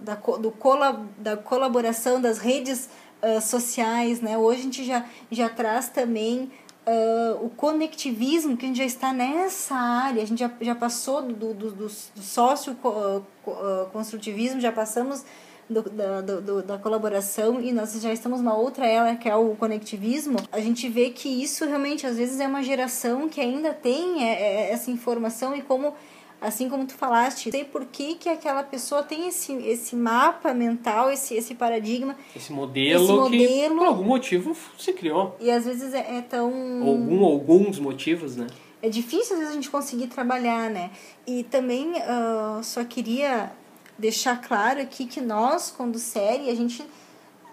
da, 0.02 0.14
do 0.14 0.50
colab, 0.50 1.06
da 1.18 1.36
colaboração 1.36 2.20
das 2.20 2.38
redes 2.38 2.88
uh, 3.22 3.40
sociais, 3.40 4.20
né? 4.20 4.36
hoje 4.36 4.60
a 4.60 4.64
gente 4.64 4.84
já, 4.84 5.06
já 5.30 5.48
traz 5.48 5.88
também 5.88 6.50
uh, 6.86 7.44
o 7.44 7.50
conectivismo, 7.50 8.56
que 8.56 8.64
a 8.64 8.68
gente 8.68 8.78
já 8.78 8.84
está 8.84 9.12
nessa 9.12 9.74
área, 9.76 10.22
a 10.22 10.26
gente 10.26 10.38
já, 10.40 10.50
já 10.60 10.74
passou 10.74 11.22
do, 11.22 11.54
do, 11.54 11.70
do, 11.70 11.86
do 11.86 11.88
sócio-construtivismo, 11.88 14.60
já 14.60 14.72
passamos 14.72 15.24
do, 15.72 15.82
da, 15.82 16.20
do, 16.20 16.62
da 16.62 16.78
colaboração 16.78 17.60
e 17.60 17.72
nós 17.72 18.00
já 18.00 18.12
estamos 18.12 18.40
numa 18.40 18.56
outra 18.56 18.86
era 18.86 19.16
que 19.16 19.28
é 19.28 19.34
o 19.34 19.54
conectivismo, 19.56 20.36
a 20.50 20.60
gente 20.60 20.88
vê 20.88 21.10
que 21.10 21.28
isso 21.28 21.64
realmente 21.64 22.06
às 22.06 22.16
vezes 22.16 22.40
é 22.40 22.46
uma 22.46 22.62
geração 22.62 23.28
que 23.28 23.40
ainda 23.40 23.72
tem 23.72 24.24
é, 24.24 24.32
é, 24.32 24.72
essa 24.72 24.90
informação 24.90 25.56
e 25.56 25.62
como 25.62 25.94
assim 26.40 26.68
como 26.68 26.84
tu 26.84 26.94
falaste, 26.94 27.50
sei 27.52 27.64
por 27.64 27.84
que, 27.84 28.16
que 28.16 28.28
aquela 28.28 28.64
pessoa 28.64 29.02
tem 29.02 29.28
esse, 29.28 29.52
esse 29.52 29.94
mapa 29.94 30.52
mental, 30.52 31.10
esse, 31.10 31.34
esse 31.34 31.54
paradigma. 31.54 32.16
Esse 32.34 32.52
modelo, 32.52 33.04
esse 33.04 33.12
modelo 33.12 33.74
que 33.74 33.76
por 33.76 33.86
algum 33.86 34.04
motivo 34.04 34.56
se 34.76 34.92
criou. 34.92 35.36
E 35.40 35.50
às 35.50 35.64
vezes 35.64 35.94
é, 35.94 36.18
é 36.18 36.20
tão. 36.20 36.50
Algum, 36.84 37.24
alguns 37.24 37.78
motivos, 37.78 38.36
né? 38.36 38.48
É 38.82 38.88
difícil 38.88 39.34
às 39.34 39.38
vezes 39.38 39.50
a 39.52 39.54
gente 39.54 39.70
conseguir 39.70 40.08
trabalhar, 40.08 40.68
né? 40.68 40.90
E 41.24 41.44
também 41.44 41.92
uh, 41.92 42.62
só 42.64 42.84
queria 42.84 43.52
deixar 43.99 44.40
claro 44.40 44.80
aqui 44.80 45.07
que 45.07 45.20
nós, 45.20 45.70
quando 45.70 45.99
série, 45.99 46.51
a 46.51 46.55
gente 46.55 46.84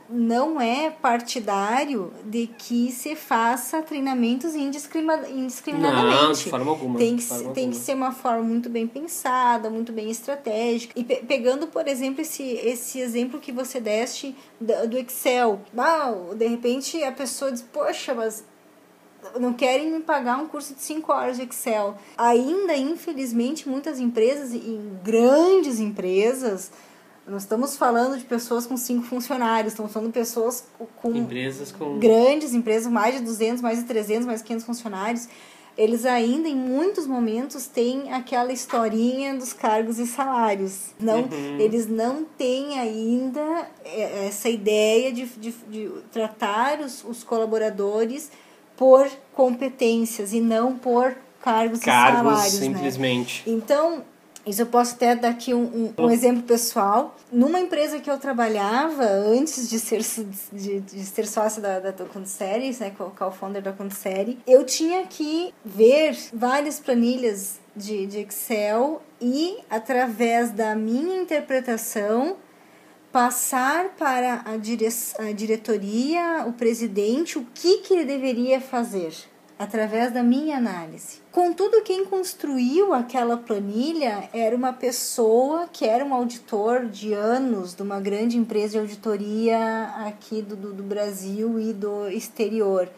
não 0.10 0.60
é 0.60 0.90
partidário 0.90 2.12
de 2.26 2.48
que 2.48 2.92
se 2.92 3.16
faça 3.16 3.82
treinamentos 3.84 4.56
indiscriminadamente. 4.56 5.72
Não, 5.72 6.32
de 6.32 6.50
forma 6.50 6.72
alguma. 6.72 6.98
Tem 6.98 7.16
que, 7.16 7.22
forma 7.22 7.54
tem 7.54 7.66
alguma. 7.66 7.72
que 7.72 7.86
ser 7.86 7.94
uma 7.94 8.12
forma 8.12 8.44
muito 8.44 8.70
bem 8.70 8.88
pensada, 8.88 9.70
muito 9.70 9.92
bem 9.92 10.10
estratégica. 10.10 11.00
E 11.00 11.04
pe 11.04 11.18
pegando, 11.18 11.68
por 11.68 11.88
exemplo, 11.88 12.22
esse, 12.22 12.44
esse 12.44 13.00
exemplo 13.00 13.40
que 13.40 13.52
você 13.52 13.80
deste 13.80 14.36
do, 14.60 14.88
do 14.88 14.98
Excel. 14.98 15.62
Ah, 15.78 16.12
de 16.36 16.48
repente 16.48 17.04
a 17.04 17.12
pessoa 17.12 17.52
diz, 17.52 17.62
poxa, 17.62 18.16
mas 18.16 18.44
não 19.40 19.54
querem 19.54 19.92
me 19.92 20.00
pagar 20.00 20.38
um 20.38 20.48
curso 20.48 20.74
de 20.74 20.82
5 20.82 21.12
horas 21.12 21.38
de 21.38 21.44
Excel. 21.44 21.96
Ainda, 22.18 22.76
infelizmente, 22.76 23.68
muitas 23.68 24.00
empresas, 24.00 24.54
e 24.54 24.80
grandes 25.04 25.80
empresas, 25.80 26.72
nós 27.28 27.44
estamos 27.44 27.78
falando 27.78 28.18
de 28.18 28.26
pessoas 28.26 28.66
com 28.66 28.76
cinco 28.76 29.06
funcionários, 29.06 29.74
estamos 29.74 29.92
falando 29.92 30.08
de 30.08 30.14
pessoas 30.20 30.64
com 31.02 31.14
empresas 31.16 31.72
com 31.72 32.00
grandes 32.00 32.54
empresas, 32.54 32.92
mais 32.92 33.16
de 33.16 33.22
200, 33.22 33.62
mais 33.62 33.78
de 33.80 33.86
300, 33.86 34.26
mais 34.26 34.40
de 34.42 34.48
500 34.48 34.66
funcionários. 34.66 35.28
Eles 35.78 36.06
ainda 36.06 36.50
em 36.50 36.56
muitos 36.56 37.08
momentos 37.08 37.68
têm 37.68 38.12
aquela 38.12 38.52
historinha 38.52 39.36
dos 39.36 39.54
cargos 39.54 39.98
e 39.98 40.06
salários. 40.08 40.88
Não, 41.00 41.22
Uhum. 41.22 41.58
eles 41.60 41.88
não 41.88 42.26
têm 42.26 42.78
ainda 42.80 43.68
é, 43.86 44.28
essa 44.28 44.50
ideia 44.50 45.14
de, 45.14 45.26
de, 45.26 45.52
de 45.70 45.90
tratar 46.12 46.82
os, 46.82 47.04
os 47.06 47.24
colaboradores 47.24 48.30
por 48.80 49.12
competências 49.36 50.32
e 50.32 50.40
não 50.40 50.74
por 50.78 51.14
cargos, 51.44 51.82
e 51.82 51.84
cargos, 51.84 52.32
salários, 52.32 52.54
né? 52.54 52.60
simplesmente. 52.68 53.44
Então, 53.46 54.04
isso 54.48 54.62
eu 54.62 54.68
posso 54.68 54.96
até 54.96 55.18
dar 55.18 55.32
aqui 55.32 55.54
um, 55.54 55.92
um, 55.98 56.06
um, 56.06 56.10
exemplo 56.10 56.44
pessoal. 56.44 57.14
Numa 57.30 57.60
empresa 57.60 58.00
que 58.00 58.10
eu 58.10 58.18
trabalhava, 58.18 59.04
antes 59.04 59.70
de 59.70 59.78
ser, 59.78 60.02
de, 60.54 60.80
de 60.80 61.04
ser 61.04 61.28
sócia 61.28 61.62
da, 61.62 61.92
da 61.92 62.06
Condséries, 62.06 62.80
né, 62.80 62.94
co-founder 63.18 63.62
da 63.62 63.74
Condsérie, 63.74 64.40
eu 64.48 64.64
tinha 64.64 65.06
que 65.06 65.54
ver 65.66 66.18
várias 66.34 66.80
planilhas 66.80 67.60
de, 67.76 68.08
de 68.08 68.20
Excel 68.20 69.02
e, 69.20 69.58
através 69.70 70.52
da 70.52 70.74
minha 70.74 71.22
interpretação, 71.22 72.38
passar 73.12 73.90
para 73.98 74.42
a, 74.46 74.58
dire 74.58 74.88
a 75.18 75.32
diretoria, 75.32 76.46
o 76.48 76.54
presidente, 76.54 77.38
o 77.38 77.46
que, 77.54 77.80
que 77.80 77.94
ele 77.94 78.06
deveria 78.06 78.62
fazer 78.62 79.14
através 79.58 80.14
da 80.14 80.24
minha 80.24 80.56
análise. 80.56 81.20
Contudo, 81.34 81.82
quem 81.82 82.06
construiu 82.06 82.94
aquela 82.94 83.36
planilha 83.36 84.30
era 84.34 84.56
uma 84.56 84.72
pessoa 84.72 85.68
que 85.72 85.86
era 85.86 86.06
um 86.06 86.14
auditor 86.14 86.86
de 86.86 87.14
anos 87.14 87.76
de 87.76 87.82
uma 87.82 88.00
grande 88.00 88.38
empresa 88.38 88.70
de 88.70 88.80
auditoria 88.80 89.94
aqui 90.06 90.42
do, 90.42 90.56
do, 90.56 90.74
do 90.74 90.84
Brasil 90.84 91.60
e 91.60 91.74
do 91.74 92.08
exterior. 92.08 92.90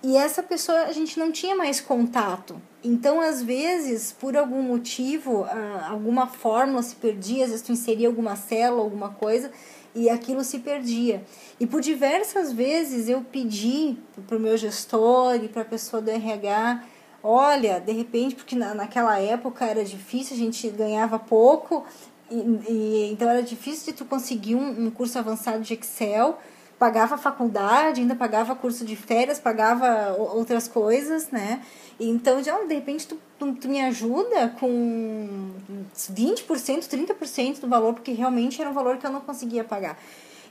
E 0.00 0.16
essa 0.16 0.40
pessoa 0.40 0.82
a 0.82 0.92
gente 0.92 1.18
não 1.18 1.32
tinha 1.32 1.56
mais 1.56 1.80
contato. 1.80 2.62
Então, 2.82 3.20
às 3.20 3.42
vezes, 3.42 4.12
por 4.12 4.36
algum 4.36 4.62
motivo, 4.62 5.44
alguma 5.88 6.28
fórmula 6.28 6.82
se 6.82 6.94
perdia, 6.94 7.44
às 7.44 7.50
vezes 7.50 7.66
tu 7.66 7.72
inseria 7.72 8.06
alguma 8.06 8.36
célula, 8.36 8.82
alguma 8.82 9.10
coisa, 9.10 9.50
e 9.94 10.08
aquilo 10.08 10.44
se 10.44 10.60
perdia. 10.60 11.24
E 11.58 11.66
por 11.66 11.80
diversas 11.80 12.52
vezes 12.52 13.08
eu 13.08 13.20
pedi 13.22 13.96
para 14.26 14.36
o 14.36 14.40
meu 14.40 14.56
gestor 14.56 15.36
e 15.36 15.48
para 15.48 15.62
a 15.62 15.64
pessoa 15.64 16.00
do 16.00 16.08
RH, 16.08 16.84
olha, 17.22 17.80
de 17.80 17.92
repente, 17.92 18.36
porque 18.36 18.54
na, 18.54 18.74
naquela 18.74 19.18
época 19.18 19.64
era 19.64 19.84
difícil, 19.84 20.36
a 20.36 20.38
gente 20.38 20.68
ganhava 20.70 21.18
pouco, 21.18 21.84
e, 22.30 22.36
e 22.36 23.10
então 23.12 23.28
era 23.28 23.42
difícil 23.42 23.86
de 23.86 23.98
tu 23.98 24.04
conseguir 24.04 24.54
um, 24.54 24.86
um 24.86 24.90
curso 24.90 25.18
avançado 25.18 25.62
de 25.62 25.74
Excel, 25.74 26.38
pagava 26.78 27.18
faculdade, 27.18 28.00
ainda 28.00 28.14
pagava 28.14 28.54
curso 28.54 28.84
de 28.84 28.94
férias, 28.94 29.38
pagava 29.38 30.14
outras 30.16 30.68
coisas, 30.68 31.30
né? 31.30 31.60
Então, 31.98 32.42
já, 32.42 32.56
de 32.62 32.74
repente, 32.74 33.08
tu, 33.08 33.18
tu, 33.38 33.52
tu, 33.54 33.68
me 33.68 33.80
ajuda 33.80 34.54
com 34.60 35.50
20%, 35.96 36.46
30% 36.46 37.60
do 37.60 37.68
valor, 37.68 37.94
porque 37.94 38.12
realmente 38.12 38.60
era 38.60 38.70
um 38.70 38.74
valor 38.74 38.98
que 38.98 39.06
eu 39.06 39.10
não 39.10 39.20
conseguia 39.20 39.64
pagar. 39.64 39.98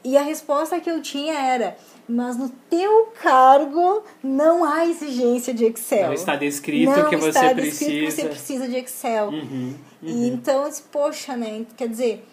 E 0.03 0.17
a 0.17 0.21
resposta 0.21 0.79
que 0.79 0.89
eu 0.89 1.01
tinha 1.01 1.33
era: 1.33 1.77
mas 2.07 2.37
no 2.37 2.49
teu 2.69 3.13
cargo 3.21 4.03
não 4.21 4.63
há 4.63 4.85
exigência 4.85 5.53
de 5.53 5.65
Excel. 5.65 6.07
Não 6.07 6.13
está 6.13 6.35
descrito 6.35 6.91
não 6.91 7.09
que 7.09 7.15
está 7.15 7.41
você 7.41 7.53
descrito 7.53 7.61
precisa. 7.61 7.91
que 7.91 8.11
você 8.11 8.27
precisa 8.27 8.67
de 8.67 8.75
Excel. 8.75 9.29
Uhum, 9.29 9.41
uhum. 9.41 9.75
E 10.03 10.27
então, 10.27 10.69
poxa, 10.91 11.35
né? 11.35 11.65
Quer 11.75 11.87
dizer, 11.87 12.25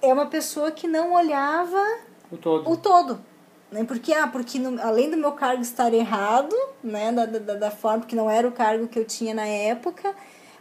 é 0.00 0.12
uma 0.12 0.26
pessoa 0.26 0.70
que 0.70 0.88
não 0.88 1.12
olhava 1.12 1.84
o 2.30 2.36
todo. 2.36 2.70
O 2.70 2.76
todo. 2.76 3.20
Né? 3.70 3.84
Porque, 3.84 4.12
ah, 4.12 4.26
porque 4.26 4.58
no, 4.58 4.80
além 4.80 5.10
do 5.10 5.16
meu 5.16 5.32
cargo 5.32 5.62
estar 5.62 5.92
errado, 5.92 6.54
né, 6.82 7.12
da, 7.12 7.26
da, 7.26 7.54
da 7.54 7.70
forma 7.70 8.04
que 8.04 8.16
não 8.16 8.30
era 8.30 8.46
o 8.48 8.52
cargo 8.52 8.88
que 8.88 8.98
eu 8.98 9.04
tinha 9.04 9.34
na 9.34 9.46
época, 9.46 10.14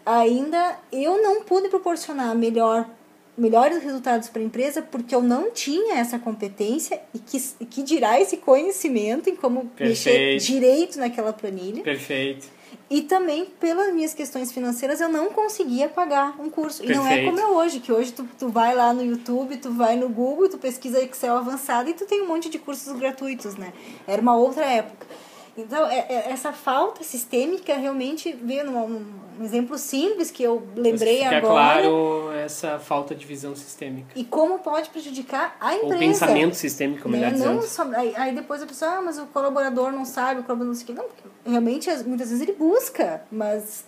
ainda 0.06 0.78
eu 0.92 1.22
não 1.22 1.44
pude 1.44 1.70
proporcionar 1.70 2.36
melhor, 2.36 2.90
melhores 3.38 3.82
resultados 3.82 4.30
para 4.30 4.42
a 4.42 4.46
empresa 4.46 4.82
porque 4.82 5.16
eu 5.16 5.22
não 5.22 5.52
tinha 5.52 5.96
essa 5.96 6.20
competência 6.20 7.02
e 7.14 7.20
que, 7.20 7.40
que 7.66 7.84
dirá 7.84 8.20
esse 8.20 8.38
conhecimento 8.38 9.30
em 9.30 9.36
como 9.36 9.68
Perfeito. 9.68 9.90
mexer 9.90 10.38
direito 10.38 11.00
naquela 11.00 11.32
planilha. 11.32 11.84
Perfeito. 11.84 12.57
E 12.90 13.02
também, 13.02 13.46
pelas 13.60 13.94
minhas 13.94 14.14
questões 14.14 14.52
financeiras, 14.52 15.02
eu 15.02 15.10
não 15.10 15.30
conseguia 15.30 15.90
pagar 15.90 16.40
um 16.40 16.50
curso. 16.50 16.86
E 16.86 16.88
não 16.88 17.06
é 17.06 17.16
Perfeito. 17.16 17.30
como 17.30 17.40
é 17.40 17.48
hoje, 17.48 17.80
que 17.82 17.92
hoje 17.92 18.14
tu, 18.14 18.28
tu 18.40 18.48
vai 18.48 18.74
lá 18.74 18.94
no 18.94 19.04
YouTube, 19.04 19.58
tu 19.58 19.72
vai 19.72 19.98
no 19.98 20.08
Google, 20.08 20.48
tu 20.48 20.58
pesquisa 20.58 21.04
Excel 21.04 21.36
avançado 21.36 21.90
e 21.90 21.94
tu 21.94 22.06
tem 22.06 22.22
um 22.22 22.28
monte 22.28 22.50
de 22.50 22.58
cursos 22.58 22.98
gratuitos, 22.98 23.56
né? 23.56 23.74
Era 24.08 24.22
uma 24.22 24.38
outra 24.38 24.64
época. 24.64 25.06
Então, 25.58 25.88
é, 25.88 26.06
é, 26.08 26.30
essa 26.32 26.54
falta 26.54 27.04
sistêmica 27.04 27.76
realmente 27.76 28.32
veio 28.32 28.64
num, 28.70 28.88
num 29.40 29.44
exemplo 29.44 29.76
simples 29.78 30.30
que 30.30 30.44
eu 30.44 30.62
lembrei 30.76 31.18
Fica 31.24 31.38
agora. 31.38 31.42
claro 31.82 32.32
essa 32.34 32.78
falta 32.78 33.16
de 33.16 33.26
visão 33.26 33.56
sistêmica. 33.56 34.10
E 34.16 34.24
como 34.24 34.60
pode 34.60 34.90
prejudicar 34.90 35.58
a 35.60 35.74
empresa. 35.74 35.94
Ou 35.94 36.00
pensamento 36.00 36.54
sistêmico, 36.56 37.10
melhor 37.10 37.32
né? 37.32 37.38
não 37.46 37.62
só, 37.64 37.84
aí, 37.94 38.14
aí 38.16 38.36
depois 38.36 38.62
a 38.62 38.68
pessoa, 38.68 38.92
ah, 38.92 39.02
mas 39.02 39.18
o 39.18 39.26
colaborador 39.28 39.92
não 39.92 40.06
sabe, 40.06 40.42
o 40.42 40.44
colaborador 40.44 40.68
não 40.68 40.76
sei 40.76 40.84
o 40.84 40.88
que. 40.88 40.94
Não, 40.94 41.06
realmente, 41.52 41.90
as- 41.90 42.04
muitas 42.04 42.30
vezes 42.30 42.48
ele 42.48 42.54
busca, 42.54 43.24
mas 43.32 43.84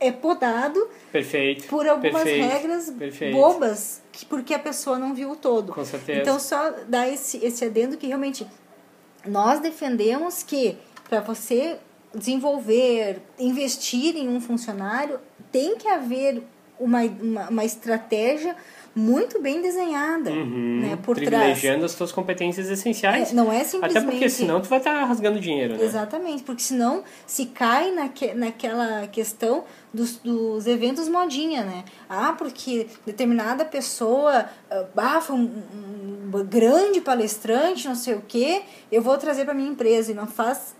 é 0.00 0.10
podado 0.10 0.88
Perfeito. 1.12 1.68
por 1.68 1.86
algumas 1.86 2.22
perfeito, 2.22 2.46
regras 2.46 2.90
perfeito. 2.90 3.36
bobas, 3.36 4.02
que, 4.12 4.24
porque 4.26 4.52
a 4.54 4.58
pessoa 4.58 4.98
não 4.98 5.14
viu 5.14 5.30
o 5.30 5.36
todo. 5.36 5.72
Com 5.72 5.84
certeza. 5.84 6.20
Então, 6.20 6.38
só 6.40 6.70
dar 6.88 7.08
esse, 7.08 7.44
esse 7.44 7.64
adendo 7.64 7.96
que 7.96 8.06
realmente 8.06 8.46
nós 9.26 9.60
defendemos 9.60 10.42
que 10.42 10.76
para 11.08 11.20
você 11.20 11.78
desenvolver, 12.14 13.20
investir 13.38 14.16
em 14.16 14.28
um 14.28 14.40
funcionário, 14.40 15.20
tem 15.52 15.76
que 15.76 15.88
haver 15.88 16.42
uma, 16.78 17.02
uma, 17.02 17.48
uma 17.48 17.64
estratégia 17.64 18.56
muito 18.96 19.42
bem 19.42 19.60
desenhada, 19.60 20.30
Uhum, 20.30 20.80
né, 20.80 20.98
por 21.02 21.16
privilegiando 21.16 21.80
trás. 21.80 21.92
as 21.92 21.94
tuas 21.94 22.10
competências 22.10 22.70
essenciais. 22.70 23.30
É, 23.30 23.34
não 23.34 23.52
é 23.52 23.62
simplesmente... 23.62 23.98
Até 23.98 24.10
porque 24.10 24.30
senão 24.30 24.60
tu 24.62 24.68
vai 24.70 24.78
estar 24.78 25.04
rasgando 25.04 25.38
dinheiro, 25.38 25.76
né? 25.76 25.84
Exatamente, 25.84 26.42
porque 26.42 26.62
senão 26.62 27.04
se 27.26 27.44
cai 27.46 27.92
naque, 27.92 28.32
naquela 28.32 29.06
questão 29.06 29.64
dos, 29.92 30.16
dos 30.16 30.66
eventos 30.66 31.08
modinha, 31.08 31.62
né? 31.62 31.84
Ah, 32.08 32.34
porque 32.38 32.86
determinada 33.04 33.66
pessoa 33.66 34.46
ah, 34.96 35.20
foi 35.20 35.36
um, 35.36 35.62
um 36.34 36.44
grande 36.44 37.00
palestrante, 37.02 37.86
não 37.86 37.94
sei 37.94 38.14
o 38.14 38.22
quê, 38.26 38.62
eu 38.90 39.02
vou 39.02 39.18
trazer 39.18 39.44
para 39.44 39.52
minha 39.52 39.68
empresa 39.70 40.10
e 40.10 40.14
não 40.14 40.26
faz 40.26 40.74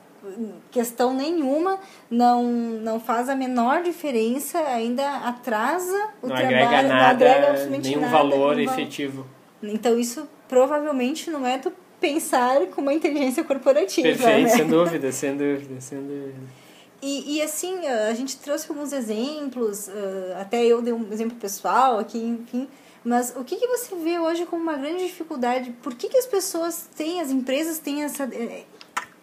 questão 0.70 1.14
nenhuma, 1.14 1.78
não, 2.10 2.44
não 2.44 3.00
faz 3.00 3.28
a 3.28 3.34
menor 3.34 3.82
diferença, 3.82 4.58
ainda 4.58 5.18
atrasa 5.18 6.10
o 6.22 6.28
não 6.28 6.36
trabalho, 6.36 6.56
agrega 6.56 6.82
não 6.82 6.88
nada, 6.88 7.10
agrega 7.10 7.50
absolutamente 7.50 7.88
nenhum 7.88 8.00
nada, 8.00 8.12
valor 8.12 8.56
nenhum 8.56 8.72
efetivo. 8.72 9.26
Então 9.62 9.98
isso 9.98 10.28
provavelmente 10.48 11.30
não 11.30 11.46
é 11.46 11.58
tu 11.58 11.72
pensar 12.00 12.66
com 12.66 12.80
uma 12.80 12.92
inteligência 12.92 13.42
corporativa, 13.42 14.08
Perfeito, 14.08 14.42
né? 14.42 14.48
sem 14.48 14.66
dúvida, 14.66 15.10
sem 15.12 15.36
dúvida, 15.36 15.80
sem 15.80 15.98
dúvida. 15.98 16.66
E, 17.02 17.36
e 17.36 17.42
assim, 17.42 17.86
a 17.86 18.14
gente 18.14 18.38
trouxe 18.38 18.70
alguns 18.70 18.92
exemplos, 18.92 19.88
ah, 19.88 20.40
até 20.40 20.64
eu 20.64 20.80
dei 20.80 20.92
um 20.92 21.12
exemplo 21.12 21.36
pessoal 21.36 21.98
aqui, 21.98 22.18
enfim. 22.18 22.68
Mas 23.04 23.32
o 23.36 23.44
que, 23.44 23.54
que 23.54 23.66
você 23.68 23.94
vê 23.94 24.18
hoje 24.18 24.44
como 24.46 24.62
uma 24.62 24.76
grande 24.76 25.04
dificuldade? 25.04 25.70
Por 25.80 25.94
que, 25.94 26.08
que 26.08 26.18
as 26.18 26.26
pessoas 26.26 26.88
têm, 26.96 27.20
as 27.20 27.30
empresas 27.30 27.78
têm 27.78 28.02
essa, 28.02 28.24
eh, 28.24 28.64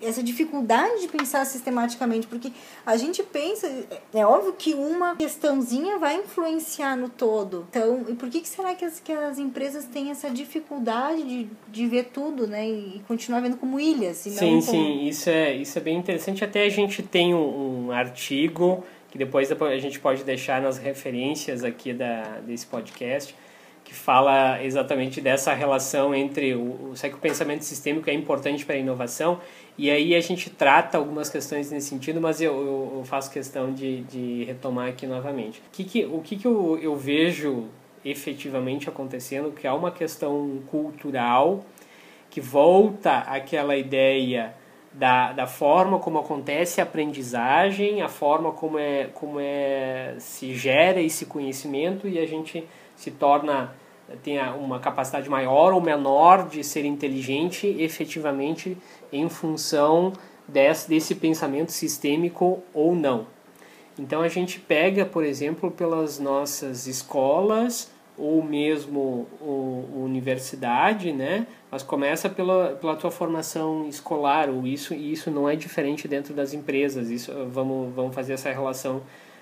essa 0.04 0.22
dificuldade 0.22 1.02
de 1.02 1.08
pensar 1.08 1.46
sistematicamente? 1.46 2.28
Porque 2.28 2.52
a 2.86 2.98
gente 2.98 3.24
pensa, 3.24 3.68
é 4.14 4.26
óbvio 4.26 4.54
que 4.54 4.74
uma 4.74 5.16
questãozinha 5.16 5.98
vai 5.98 6.18
influenciar 6.18 6.96
no 6.96 7.10
todo. 7.10 7.66
Então, 7.70 8.06
e 8.08 8.14
por 8.14 8.30
que, 8.30 8.42
que 8.42 8.50
será 8.50 8.76
que 8.76 8.86
as, 8.86 9.00
que 9.00 9.12
as 9.12 9.38
empresas 9.38 9.86
têm 9.86 10.12
essa 10.12 10.30
dificuldade 10.30 11.24
de, 11.24 11.50
de 11.70 11.88
ver 11.88 12.06
tudo, 12.14 12.48
né? 12.48 12.68
E 12.68 13.02
continuar 13.08 13.42
vendo 13.42 13.58
como 13.58 13.80
ilhas? 13.80 14.18
Sim, 14.18 14.36
como... 14.36 14.62
sim, 14.62 15.08
isso 15.08 15.30
é, 15.30 15.54
isso 15.56 15.78
é 15.78 15.82
bem 15.82 15.98
interessante. 15.98 16.44
Até 16.44 16.66
a 16.66 16.70
gente 16.70 17.02
tem 17.02 17.34
um, 17.34 17.88
um 17.88 17.92
artigo 17.92 18.84
que 19.14 19.18
depois 19.20 19.52
a 19.52 19.78
gente 19.78 20.00
pode 20.00 20.24
deixar 20.24 20.60
nas 20.60 20.80
referências 20.80 21.64
aqui 21.64 21.94
da, 21.94 22.40
desse 22.40 22.66
podcast, 22.66 23.36
que 23.84 23.94
fala 23.94 24.64
exatamente 24.64 25.22
dessa 25.22 25.54
relação 25.54 26.16
entre 26.16 26.56
o, 26.56 26.90
o, 26.90 26.96
sei 26.96 27.12
que 27.12 27.18
o 27.18 27.20
pensamento 27.20 27.64
sistêmico 27.64 28.10
é 28.10 28.14
importante 28.14 28.66
para 28.66 28.74
a 28.74 28.80
inovação, 28.80 29.40
e 29.78 29.90
aí 29.90 30.16
a 30.16 30.22
gente 30.22 30.50
trata 30.50 30.98
algumas 30.98 31.30
questões 31.30 31.72
nesse 31.72 31.90
sentido, 31.90 32.22
mas 32.22 32.40
eu, 32.40 32.54
eu, 32.98 33.04
faço 33.06 33.32
questão 33.32 33.74
de, 33.74 34.02
de 34.04 34.44
retomar 34.44 34.90
aqui 34.90 35.08
novamente. 35.08 35.60
O 35.60 35.72
que, 35.72 35.84
que, 35.84 36.06
o 36.06 36.20
que, 36.22 36.36
que 36.36 36.46
eu, 36.46 36.78
eu 36.80 36.96
vejo 36.96 37.68
efetivamente 38.06 38.88
acontecendo, 38.88 39.52
que 39.52 39.66
é 39.66 39.72
uma 39.72 39.90
questão 39.90 40.62
cultural, 40.70 41.66
que 42.30 42.40
volta 42.40 43.20
àquela 43.20 43.76
ideia 43.76 44.54
da, 44.94 45.34
da 45.34 45.48
forma 45.48 45.98
como 45.98 46.20
acontece 46.20 46.80
a 46.80 46.84
aprendizagem, 46.84 48.02
a 48.02 48.10
forma 48.10 48.52
como 48.52 48.78
é, 48.78 49.10
como 49.14 49.40
é 49.40 50.16
se 50.20 50.54
gera 50.54 51.02
esse 51.02 51.26
conhecimento 51.26 52.08
e 52.08 52.20
a 52.20 52.28
gente 52.28 52.64
se 52.96 53.10
torna 53.10 53.74
tem 54.22 54.40
uma 54.54 54.80
capacidade 54.80 55.30
maior 55.30 55.74
ou 55.74 55.82
menor 55.82 56.48
de 56.48 56.64
ser 56.64 56.86
inteligente 56.86 57.68
efetivamente 57.80 58.78
em 59.12 59.28
função 59.30 60.14
desse, 60.48 60.90
desse 60.90 61.16
pensamento 61.16 61.72
sistêmico 61.72 62.62
ou 62.74 62.96
não. 62.96 63.26
Então 63.98 64.22
a 64.22 64.28
gente 64.28 64.60
pega, 64.60 65.06
por 65.06 65.24
exemplo, 65.24 65.70
pelas 65.72 66.20
nossas 66.20 66.88
escolas 66.88 67.92
ou 68.18 68.44
mesmo 68.44 69.28
o, 69.42 70.04
universidade, 70.04 71.12
né? 71.12 71.48
Mas 71.72 71.82
começa 71.82 72.30
pela, 72.30 72.76
pela 72.76 72.96
tua 72.96 73.10
formação 73.10 73.88
escolar, 73.88 74.50
ou 74.50 74.68
isso 74.68 74.94
e 74.94 75.12
isso 75.12 75.32
não 75.32 75.50
é 75.50 75.56
diferente 75.56 76.08
dentro 76.08 76.34
das 76.34 76.54
empresas. 76.54 77.10
Isso 77.10 77.32
vamos 77.50 77.94
vamos 77.94 78.14
fazer 78.14 78.34
essa 78.34 78.52
relação 78.52 79.02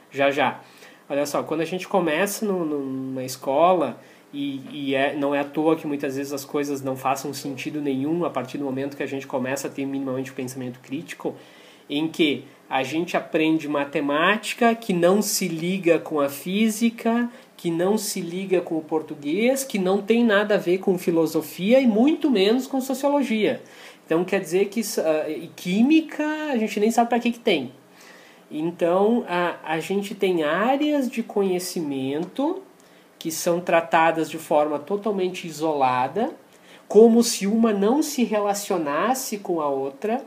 já 0.10 0.32
já. 0.32 0.62
Olha 1.10 1.26
só, 1.26 1.44
quando 1.44 1.62
a 1.62 1.66
gente 1.66 1.88
começa 1.88 2.46
no, 2.46 2.66
numa 2.66 3.24
escola 3.24 4.00
e, 4.34 4.62
e 4.72 4.96
é, 4.96 5.16
não 5.16 5.36
é 5.36 5.40
à 5.40 5.44
toa 5.44 5.76
que 5.76 5.86
muitas 5.86 6.16
vezes 6.16 6.32
as 6.32 6.46
coisas 6.46 6.82
não 6.82 6.96
façam 6.96 7.34
sentido 7.34 7.82
nenhum 7.82 8.24
a 8.24 8.30
partir 8.30 8.58
do 8.58 8.64
momento 8.64 8.96
que 8.96 9.04
a 9.04 9.08
gente 9.08 9.28
começa 9.28 9.68
a 9.68 9.72
ter 9.72 9.86
minimamente 9.86 10.32
o 10.32 10.34
pensamento 10.34 10.80
crítico, 10.80 11.36
em 11.90 12.08
que 12.08 12.46
a 12.70 12.84
gente 12.84 13.18
aprende 13.18 13.68
matemática 13.68 14.74
que 14.74 14.94
não 14.94 15.22
se 15.22 15.50
liga 15.50 16.00
com 16.00 16.22
a 16.22 16.30
física, 16.30 17.30
que 17.58 17.70
não 17.70 17.98
se 17.98 18.22
liga 18.22 18.62
com 18.62 18.78
o 18.78 18.82
português, 18.82 19.66
que 19.66 19.78
não 19.78 20.02
tem 20.02 20.24
nada 20.24 20.56
a 20.56 20.58
ver 20.58 20.78
com 20.78 20.98
filosofia 20.98 21.82
e 21.82 21.86
muito 21.86 22.32
menos 22.32 22.66
com 22.66 22.80
sociologia. 22.80 23.62
Então 24.06 24.24
quer 24.24 24.40
dizer 24.40 24.70
que 24.70 24.80
uh, 24.80 25.50
química 25.56 26.24
a 26.52 26.58
gente 26.58 26.80
nem 26.80 26.90
sabe 26.90 27.10
para 27.10 27.20
que, 27.20 27.32
que 27.32 27.40
tem. 27.40 27.74
Então 28.50 29.26
a, 29.28 29.58
a 29.64 29.80
gente 29.80 30.16
tem 30.16 30.44
áreas 30.44 31.10
de 31.10 31.22
conhecimento 31.22 32.62
que 33.22 33.30
são 33.30 33.60
tratadas 33.60 34.32
de 34.32 34.40
forma 34.40 34.80
totalmente 34.80 35.48
isolada, 35.48 36.32
como 36.88 37.22
se 37.22 37.46
uma 37.46 37.72
não 37.72 38.02
se 38.02 38.24
relacionasse 38.24 39.38
com 39.38 39.62
a 39.62 39.70
outra, 39.70 40.26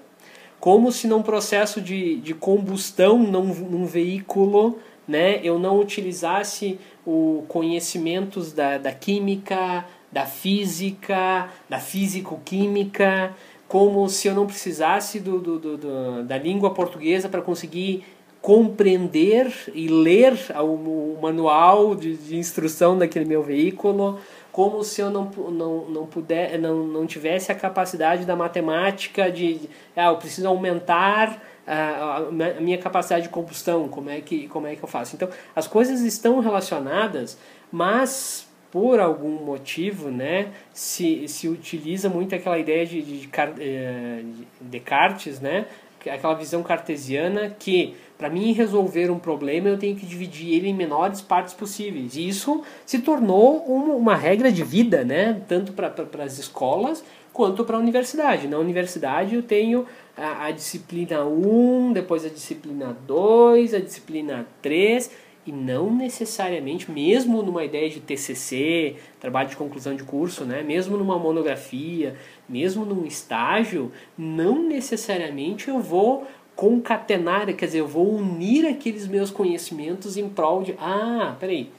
como 0.61 0.93
se 0.93 1.09
num 1.09 1.21
processo 1.21 1.81
de, 1.81 2.15
de 2.21 2.33
combustão 2.33 3.19
num, 3.19 3.47
num 3.47 3.85
veículo 3.85 4.79
né, 5.09 5.41
eu 5.43 5.59
não 5.59 5.81
utilizasse 5.81 6.79
o 7.05 7.45
conhecimentos 7.49 8.53
da, 8.53 8.79
da 8.79 8.93
química, 8.93 9.85
da 10.13 10.25
física, 10.25 11.51
da 11.69 11.81
físico-química, 11.81 13.35
como 13.67 14.09
se 14.09 14.29
eu 14.29 14.37
não 14.37 14.47
precisasse 14.47 15.19
do, 15.19 15.41
do, 15.41 15.59
do, 15.59 15.77
do 15.77 16.23
da 16.23 16.39
língua 16.39 16.73
portuguesa 16.73 17.29
para 17.29 17.43
conseguir 17.43 18.05
compreender 18.45 19.51
e 19.73 19.89
ler 19.89 20.35
o 20.61 21.17
manual 21.19 21.95
de, 21.95 22.15
de, 22.15 22.37
instrução 22.37 22.99
daquele 22.99 23.25
meu 23.25 23.43
veículo, 23.43 24.21
como 24.53 24.85
se 24.85 25.01
eu 25.01 25.09
não, 25.09 25.31
não, 25.51 25.85
não, 25.87 26.07
puder, 26.07 26.59
não, 26.59 26.87
não 26.87 27.07
tivesse 27.07 27.51
a 27.51 27.55
capacidade 27.55 28.27
da 28.27 28.37
matemática 28.37 29.33
de, 29.33 29.63
ah, 29.97 30.09
eu 30.09 30.19
preciso 30.19 30.47
aumentar 30.47 31.43
a, 31.67 32.19
a, 32.19 32.21
minha 32.61 32.77
capacidade 32.77 33.23
de 33.23 33.29
combustão, 33.31 33.89
como 33.89 34.11
é, 34.11 34.21
que, 34.21 34.47
como 34.49 34.67
é 34.67 34.77
que 34.77 34.85
eu 34.85 34.89
faço. 34.89 35.17
Então, 35.17 35.31
as 35.57 35.67
coisas 35.67 36.03
estão 36.03 36.39
relacionadas, 36.41 37.39
mas 37.73 38.47
por 38.71 39.01
algum 39.01 39.43
motivo, 39.43 40.11
né, 40.11 40.49
se, 40.71 41.27
se 41.29 41.49
utiliza 41.49 42.11
muito 42.11 42.35
aquela 42.35 42.59
ideia 42.59 42.85
de, 42.85 43.01
de, 43.01 43.21
de, 43.21 43.31
eh, 43.59 44.23
de 44.23 44.47
Descartes, 44.61 45.41
né, 45.41 45.65
aquela 46.11 46.35
visão 46.35 46.63
cartesiana 46.63 47.55
que 47.59 47.97
para 48.17 48.31
mim 48.31 48.53
resolver 48.53 49.11
um 49.11 49.19
problema 49.19 49.69
eu 49.69 49.79
tenho 49.79 49.97
que 49.97 50.07
dividir 50.07 50.55
ele 50.55 50.69
em 50.69 50.75
menores 50.75 51.21
partes 51.21 51.55
possíveis. 51.55 52.17
E 52.17 52.29
isso 52.29 52.63
se 52.87 53.01
tornou 53.01 53.59
uma, 53.59 54.15
regra 54.15 54.51
de 54.53 54.63
vida 54.63 55.05
né? 55.05 55.43
Tanto 55.49 55.73
para 55.73 56.25
as 56.25 56.39
escolas 56.39 57.05
quanto 57.33 57.65
para 57.65 57.77
a 57.77 57.81
universidade. 57.81 58.47
Na 58.47 58.59
universidade 58.59 59.35
eu 59.35 59.43
tenho 59.43 59.87
a, 60.17 60.47
a 60.47 60.51
disciplina 60.51 61.25
1 61.25 61.93
depois 61.93 62.25
a 62.25 62.29
disciplina 62.29 62.97
2 63.07 63.75
a 63.75 63.81
disciplina 63.81 64.47
3 64.63 65.11
e 65.47 65.53
não 65.53 65.95
necessariamente, 65.95 66.91
mesmo 66.91 67.43
numa 67.43 67.65
ideia 67.65 67.91
de 67.91 68.01
TCC, 68.01 68.97
trabalho 69.21 69.51
de 69.51 69.57
conclusão 69.57 69.95
de 69.95 70.03
curso, 70.03 70.45
né, 70.45 70.63
mesmo 70.63 70.97
numa 70.97 71.19
monografia, 71.19 72.17
mesmo 72.49 72.85
num 72.85 73.05
estágio, 73.05 73.93
não 74.17 74.67
necessariamente 74.67 75.69
eu 75.69 75.81
vou 75.81 76.27
concatenar, 76.57 77.47
quer 77.55 77.67
dizer, 77.67 77.81
eu 77.81 77.89
vou 77.89 78.15
unir 78.15 78.67
aqueles 78.67 79.07
meus 79.07 79.31
conhecimentos 79.31 80.17
em 80.17 80.29
prol 80.29 80.63
de, 80.63 80.75
ah, 80.79 81.37
peraí, 81.39 81.71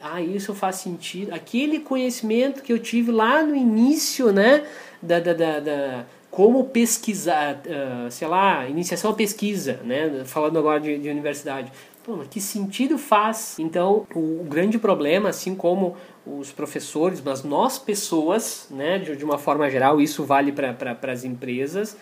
ah, 0.00 0.20
isso 0.20 0.54
faz 0.54 0.76
sentido, 0.76 1.32
aquele 1.32 1.80
conhecimento 1.80 2.62
que 2.62 2.72
eu 2.72 2.78
tive 2.78 3.10
lá 3.10 3.42
no 3.42 3.54
início, 3.54 4.32
né, 4.32 4.66
da, 5.00 5.20
da, 5.20 5.32
da, 5.32 5.60
da 5.60 6.04
como 6.30 6.64
pesquisar, 6.64 7.62
uh, 7.64 8.10
sei 8.10 8.26
lá, 8.26 8.68
iniciação 8.68 9.12
à 9.12 9.14
pesquisa, 9.14 9.80
né, 9.84 10.24
falando 10.24 10.58
agora 10.58 10.80
de, 10.80 10.98
de 10.98 11.08
universidade, 11.08 11.70
Pô, 12.04 12.16
mas 12.16 12.28
que 12.28 12.38
sentido 12.38 12.98
faz? 12.98 13.58
Então, 13.58 14.06
o 14.14 14.44
grande 14.44 14.78
problema, 14.78 15.30
assim 15.30 15.54
como 15.54 15.96
os 16.26 16.52
professores, 16.52 17.22
mas 17.24 17.42
nós 17.42 17.78
pessoas, 17.78 18.66
né, 18.70 18.98
de, 18.98 19.16
de 19.16 19.24
uma 19.24 19.38
forma 19.38 19.70
geral, 19.70 19.98
isso 20.02 20.22
vale 20.22 20.52
para 20.52 20.74
pra, 20.74 21.12
as 21.12 21.24
empresas, 21.24 21.96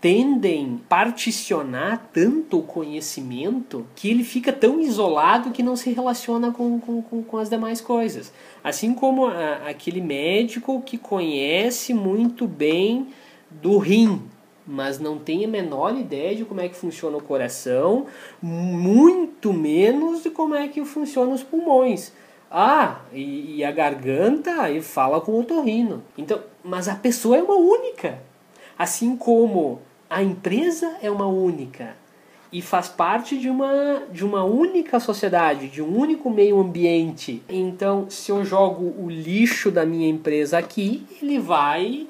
tendem 0.00 0.80
a 0.84 0.88
particionar 0.88 2.08
tanto 2.12 2.58
o 2.58 2.62
conhecimento 2.62 3.84
que 3.96 4.08
ele 4.08 4.22
fica 4.22 4.52
tão 4.52 4.80
isolado 4.80 5.50
que 5.50 5.62
não 5.62 5.74
se 5.74 5.90
relaciona 5.90 6.52
com, 6.52 6.78
com, 6.80 7.02
com 7.02 7.36
as 7.36 7.50
demais 7.50 7.80
coisas. 7.80 8.32
Assim 8.62 8.94
como 8.94 9.26
a, 9.26 9.68
aquele 9.68 10.00
médico 10.00 10.80
que 10.82 10.96
conhece 10.96 11.92
muito 11.92 12.46
bem 12.46 13.08
do 13.50 13.78
rim, 13.78 14.22
mas 14.64 15.00
não 15.00 15.18
tem 15.18 15.44
a 15.44 15.48
menor 15.48 15.96
ideia 15.96 16.36
de 16.36 16.44
como 16.44 16.60
é 16.60 16.68
que 16.68 16.76
funciona 16.76 17.16
o 17.16 17.22
coração, 17.22 18.06
muito 18.40 19.52
menos 19.52 20.22
de 20.22 20.30
como 20.30 20.54
é 20.54 20.68
que 20.68 20.84
funcionam 20.84 21.32
os 21.32 21.42
pulmões. 21.42 22.12
Ah, 22.50 23.00
e, 23.12 23.56
e 23.56 23.64
a 23.64 23.72
garganta 23.72 24.70
e 24.70 24.80
fala 24.80 25.20
com 25.20 25.32
o 25.32 25.40
otorrino. 25.40 26.02
Então, 26.16 26.40
mas 26.62 26.88
a 26.88 26.94
pessoa 26.94 27.36
é 27.36 27.42
uma 27.42 27.56
única. 27.56 28.22
Assim 28.78 29.16
como 29.16 29.80
a 30.10 30.22
empresa 30.22 30.96
é 31.02 31.10
uma 31.10 31.26
única 31.26 31.96
e 32.50 32.62
faz 32.62 32.88
parte 32.88 33.38
de 33.38 33.50
uma, 33.50 34.02
de 34.10 34.24
uma 34.24 34.42
única 34.42 34.98
sociedade, 34.98 35.68
de 35.68 35.82
um 35.82 35.96
único 35.96 36.30
meio 36.30 36.58
ambiente. 36.58 37.42
Então, 37.48 38.06
se 38.08 38.30
eu 38.30 38.44
jogo 38.44 38.94
o 38.98 39.10
lixo 39.10 39.70
da 39.70 39.84
minha 39.84 40.08
empresa 40.08 40.58
aqui, 40.58 41.06
ele 41.20 41.38
vai 41.38 42.06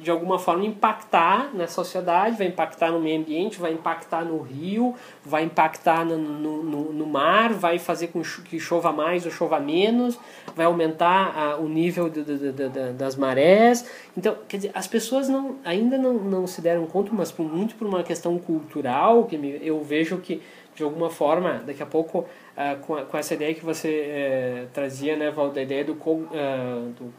de 0.00 0.10
alguma 0.10 0.38
forma 0.38 0.64
impactar 0.64 1.50
na 1.54 1.66
sociedade, 1.66 2.36
vai 2.36 2.48
impactar 2.48 2.90
no 2.90 3.00
meio 3.00 3.20
ambiente, 3.20 3.58
vai 3.58 3.72
impactar 3.72 4.24
no 4.24 4.40
rio, 4.40 4.94
vai 5.24 5.44
impactar 5.44 6.04
no, 6.04 6.18
no, 6.18 6.92
no 6.92 7.06
mar, 7.06 7.52
vai 7.52 7.78
fazer 7.78 8.08
com 8.08 8.22
que 8.22 8.58
chova 8.58 8.90
mais 8.92 9.24
ou 9.24 9.30
chova 9.30 9.60
menos, 9.60 10.18
vai 10.54 10.66
aumentar 10.66 11.36
a, 11.36 11.56
o 11.56 11.68
nível 11.68 12.08
de, 12.08 12.24
de, 12.24 12.52
de, 12.52 12.92
das 12.94 13.14
marés. 13.14 13.88
Então, 14.16 14.36
quer 14.48 14.56
dizer, 14.56 14.70
as 14.74 14.86
pessoas 14.86 15.28
não, 15.28 15.56
ainda 15.64 15.96
não, 15.96 16.14
não 16.14 16.46
se 16.46 16.60
deram 16.60 16.86
conta, 16.86 17.10
mas 17.12 17.30
por, 17.30 17.44
muito 17.44 17.76
por 17.76 17.86
uma 17.86 18.02
questão 18.02 18.38
cultural, 18.38 19.24
que 19.24 19.38
me, 19.38 19.60
eu 19.62 19.82
vejo 19.82 20.18
que 20.18 20.42
de 20.74 20.82
alguma 20.82 21.08
forma, 21.08 21.62
daqui 21.66 21.82
a 21.82 21.86
pouco, 21.86 22.18
uh, 22.20 22.78
com, 22.86 22.96
a, 22.96 23.02
com 23.04 23.16
essa 23.16 23.32
ideia 23.32 23.54
que 23.54 23.64
você 23.64 24.66
uh, 24.66 24.68
trazia, 24.74 25.16
né, 25.16 25.30
Val, 25.30 25.50
da 25.50 25.62
ideia 25.62 25.82
do, 25.82 25.94
uh, 25.94 26.92
do 26.98 27.12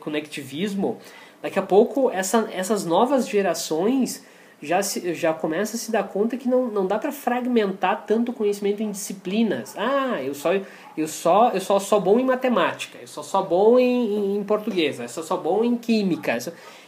conectivismo, 0.00 0.98
Daqui 1.42 1.58
a 1.58 1.62
pouco 1.62 2.10
essa, 2.10 2.48
essas 2.52 2.84
novas 2.84 3.28
gerações 3.28 4.24
já, 4.62 4.82
se, 4.82 5.12
já 5.14 5.34
começam 5.34 5.74
a 5.74 5.78
se 5.78 5.90
dar 5.90 6.04
conta 6.04 6.36
que 6.36 6.48
não, 6.48 6.68
não 6.68 6.86
dá 6.86 6.98
para 6.98 7.10
fragmentar 7.10 8.04
tanto 8.06 8.32
conhecimento 8.32 8.82
em 8.82 8.92
disciplinas. 8.92 9.74
Ah, 9.76 10.22
eu 10.22 10.34
só, 10.34 10.52
eu 10.96 11.08
só, 11.08 11.50
eu 11.50 11.60
só 11.60 11.80
sou 11.80 12.00
bom 12.00 12.20
em 12.20 12.24
matemática, 12.24 12.98
eu 13.00 13.08
só 13.08 13.22
sou 13.22 13.44
bom 13.44 13.78
em, 13.78 14.36
em 14.36 14.44
português, 14.44 15.00
eu 15.00 15.08
só 15.08 15.22
sou 15.22 15.40
bom 15.40 15.64
em 15.64 15.76
química. 15.76 16.38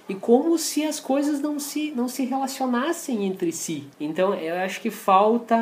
E 0.08 0.14
como 0.14 0.56
se 0.58 0.84
as 0.84 1.00
coisas 1.00 1.40
não 1.40 1.58
se, 1.58 1.90
não 1.90 2.06
se 2.06 2.24
relacionassem 2.24 3.24
entre 3.26 3.50
si. 3.50 3.84
Então 3.98 4.34
eu 4.34 4.54
acho 4.56 4.80
que 4.80 4.90
falta, 4.90 5.56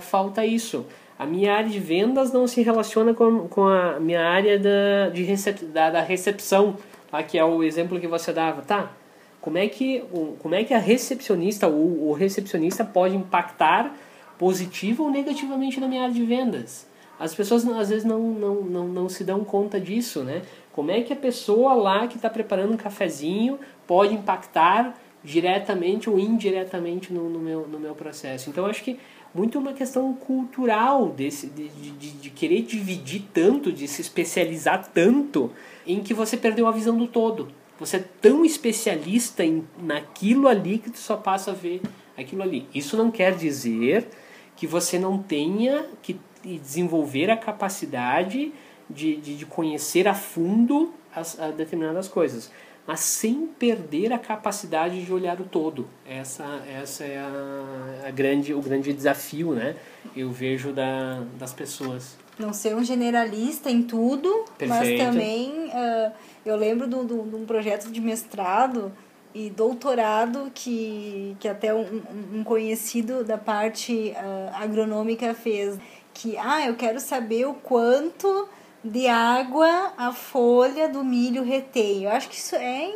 falta 0.00 0.46
isso. 0.46 0.86
A 1.18 1.24
minha 1.24 1.54
área 1.54 1.70
de 1.70 1.80
vendas 1.80 2.30
não 2.30 2.46
se 2.46 2.62
relaciona 2.62 3.14
com, 3.14 3.48
com 3.48 3.66
a 3.66 3.98
minha 3.98 4.20
área 4.20 4.58
da, 4.58 5.08
de 5.08 5.22
recep, 5.22 5.64
da, 5.64 5.90
da 5.90 6.02
recepção 6.02 6.76
tá? 7.10 7.22
que 7.22 7.38
é 7.38 7.44
o 7.44 7.62
exemplo 7.62 8.00
que 8.00 8.06
você 8.06 8.32
dava, 8.32 8.62
tá? 8.62 8.92
Como 9.40 9.58
é 9.58 9.68
que, 9.68 10.02
como 10.40 10.54
é 10.54 10.64
que 10.64 10.74
a 10.74 10.78
recepcionista 10.78 11.68
ou 11.68 12.08
o 12.08 12.12
recepcionista 12.12 12.84
pode 12.84 13.14
impactar 13.14 13.94
positivo 14.38 15.04
ou 15.04 15.10
negativamente 15.10 15.78
na 15.78 15.86
minha 15.86 16.02
área 16.02 16.14
de 16.14 16.24
vendas? 16.24 16.86
As 17.18 17.34
pessoas 17.34 17.66
às 17.66 17.88
vezes 17.88 18.04
não, 18.04 18.20
não, 18.20 18.54
não, 18.62 18.88
não 18.88 19.08
se 19.08 19.24
dão 19.24 19.44
conta 19.44 19.80
disso, 19.80 20.22
né? 20.22 20.42
Como 20.72 20.90
é 20.90 21.00
que 21.00 21.12
a 21.12 21.16
pessoa 21.16 21.72
lá 21.74 22.06
que 22.06 22.16
está 22.16 22.28
preparando 22.28 22.74
um 22.74 22.76
cafezinho 22.76 23.58
pode 23.86 24.14
impactar 24.14 24.94
diretamente 25.24 26.10
ou 26.10 26.18
indiretamente 26.18 27.12
no, 27.12 27.30
no, 27.30 27.38
meu, 27.38 27.66
no 27.66 27.78
meu 27.78 27.94
processo? 27.94 28.50
Então, 28.50 28.66
acho 28.66 28.84
que 28.84 28.98
muito 29.36 29.58
uma 29.58 29.74
questão 29.74 30.14
cultural 30.14 31.10
desse, 31.10 31.46
de, 31.48 31.68
de, 31.68 32.10
de, 32.12 32.30
querer 32.30 32.62
dividir 32.62 33.24
tanto, 33.34 33.70
de 33.70 33.86
se 33.86 34.00
especializar 34.00 34.90
tanto, 34.94 35.52
em 35.86 36.00
que 36.00 36.14
você 36.14 36.38
perdeu 36.38 36.66
a 36.66 36.72
visão 36.72 36.96
do 36.96 37.06
todo. 37.06 37.48
Você 37.78 37.98
é 37.98 38.04
tão 38.22 38.46
especialista 38.46 39.44
em, 39.44 39.62
naquilo 39.78 40.48
ali 40.48 40.78
que 40.78 40.90
tu 40.90 40.98
só 40.98 41.16
passa 41.16 41.50
a 41.50 41.54
ver 41.54 41.82
aquilo 42.16 42.42
ali. 42.42 42.66
Isso 42.74 42.96
não 42.96 43.10
quer 43.10 43.36
dizer 43.36 44.08
que 44.56 44.66
você 44.66 44.98
não 44.98 45.22
tenha 45.22 45.84
que 46.02 46.18
desenvolver 46.42 47.30
a 47.30 47.36
capacidade 47.36 48.54
de, 48.88 49.16
de, 49.16 49.36
de 49.36 49.44
conhecer 49.44 50.08
a 50.08 50.14
fundo 50.14 50.94
as, 51.14 51.38
a 51.38 51.50
determinadas 51.50 52.08
coisas 52.08 52.50
mas 52.86 53.00
sem 53.00 53.46
perder 53.46 54.12
a 54.12 54.18
capacidade 54.18 55.04
de 55.04 55.12
olhar 55.12 55.40
o 55.40 55.44
todo. 55.44 55.88
Essa, 56.08 56.62
essa 56.68 57.04
é 57.04 57.18
a, 57.18 58.08
a 58.08 58.10
grande, 58.10 58.54
o 58.54 58.60
grande 58.60 58.92
desafio, 58.92 59.52
né? 59.52 59.76
Eu 60.16 60.30
vejo 60.30 60.72
da, 60.72 61.22
das 61.38 61.52
pessoas. 61.52 62.16
Não 62.38 62.52
ser 62.52 62.76
um 62.76 62.84
generalista 62.84 63.70
em 63.70 63.82
tudo, 63.82 64.44
Perfeito. 64.58 64.68
mas 64.68 64.98
também 64.98 65.50
uh, 65.68 66.12
eu 66.44 66.54
lembro 66.54 66.86
de 66.86 67.14
um 67.14 67.44
projeto 67.46 67.90
de 67.90 68.00
mestrado 68.00 68.92
e 69.34 69.50
doutorado 69.50 70.50
que, 70.54 71.36
que 71.40 71.48
até 71.48 71.74
um, 71.74 72.02
um 72.32 72.44
conhecido 72.44 73.24
da 73.24 73.36
parte 73.36 74.14
uh, 74.14 74.62
agronômica 74.62 75.34
fez 75.34 75.78
que 76.14 76.38
ah 76.38 76.66
eu 76.66 76.74
quero 76.74 76.98
saber 76.98 77.46
o 77.46 77.52
quanto 77.52 78.48
de 78.86 79.08
água 79.08 79.92
a 79.96 80.12
folha 80.12 80.88
do 80.88 81.04
milho 81.04 81.42
retém. 81.42 82.04
Eu 82.04 82.10
acho 82.10 82.28
que 82.28 82.36
isso 82.36 82.54
é 82.54 82.94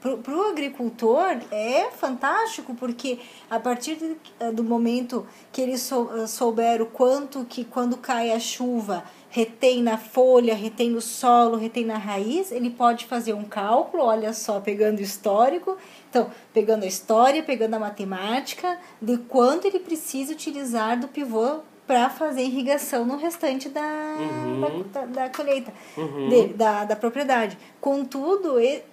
para 0.00 0.34
o 0.34 0.48
agricultor 0.48 1.36
é 1.50 1.90
fantástico 1.90 2.74
porque 2.74 3.18
a 3.50 3.60
partir 3.60 4.16
eh, 4.40 4.50
do 4.50 4.64
momento 4.64 5.26
que 5.52 5.60
eles 5.60 5.82
sou, 5.82 6.10
eh, 6.16 6.26
souberam 6.26 6.86
quanto 6.86 7.44
que 7.44 7.66
quando 7.66 7.98
cai 7.98 8.32
a 8.32 8.40
chuva 8.40 9.04
retém 9.28 9.82
na 9.82 9.98
folha, 9.98 10.54
retém 10.54 10.90
no 10.90 11.02
solo, 11.02 11.56
retém 11.56 11.84
na 11.84 11.98
raiz, 11.98 12.50
ele 12.50 12.70
pode 12.70 13.04
fazer 13.04 13.32
um 13.32 13.44
cálculo, 13.44 14.02
olha 14.02 14.32
só, 14.32 14.58
pegando 14.58 14.98
o 14.98 15.02
histórico, 15.02 15.76
então, 16.08 16.30
pegando 16.52 16.82
a 16.82 16.88
história, 16.88 17.42
pegando 17.42 17.74
a 17.74 17.78
matemática, 17.78 18.78
de 19.00 19.18
quanto 19.18 19.66
ele 19.66 19.78
precisa 19.78 20.32
utilizar 20.32 20.98
do 20.98 21.06
pivô 21.06 21.60
para 21.90 22.08
fazer 22.08 22.42
irrigação 22.42 23.04
no 23.04 23.16
restante 23.16 23.68
da, 23.68 23.80
uhum. 23.80 24.84
da, 24.92 25.00
da, 25.00 25.06
da, 25.06 25.28
colheita, 25.28 25.72
uhum. 25.96 26.28
dele, 26.28 26.54
da, 26.54 26.84
da 26.84 26.94
propriedade. 26.94 27.58
Contudo, 27.80 28.60
ele, 28.60 28.84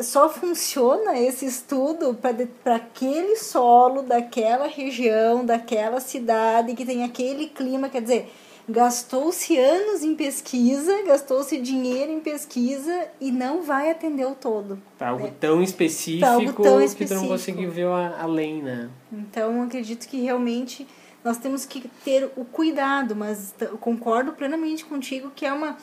só 0.00 0.28
funciona 0.28 1.16
esse 1.16 1.46
estudo 1.46 2.18
para 2.64 2.74
aquele 2.74 3.36
solo 3.36 4.02
daquela 4.02 4.66
região, 4.66 5.46
daquela 5.46 6.00
cidade 6.00 6.74
que 6.74 6.84
tem 6.84 7.04
aquele 7.04 7.46
clima, 7.46 7.88
quer 7.88 8.02
dizer, 8.02 8.32
gastou-se 8.68 9.56
anos 9.56 10.02
em 10.02 10.16
pesquisa, 10.16 11.04
gastou-se 11.06 11.56
dinheiro 11.60 12.10
em 12.10 12.18
pesquisa 12.18 13.06
e 13.20 13.30
não 13.30 13.62
vai 13.62 13.88
atender 13.88 14.26
o 14.26 14.34
todo. 14.34 14.82
Para 14.98 15.10
algo, 15.10 15.26
né? 15.26 15.32
tão 15.38 15.62
específico 15.62 16.26
algo 16.26 16.52
tão 16.54 16.80
específico 16.80 16.96
que 16.98 17.06
tu 17.06 17.14
não 17.14 17.28
conseguiu 17.28 17.70
ver 17.70 17.86
além, 18.18 18.62
né? 18.62 18.90
Então, 19.12 19.62
acredito 19.62 20.08
que 20.08 20.20
realmente 20.22 20.84
nós 21.26 21.38
temos 21.38 21.66
que 21.66 21.88
ter 22.04 22.30
o 22.36 22.44
cuidado, 22.44 23.16
mas 23.16 23.52
concordo 23.80 24.32
plenamente 24.32 24.84
contigo 24.84 25.32
que 25.34 25.44
é 25.44 25.52
uma, 25.52 25.76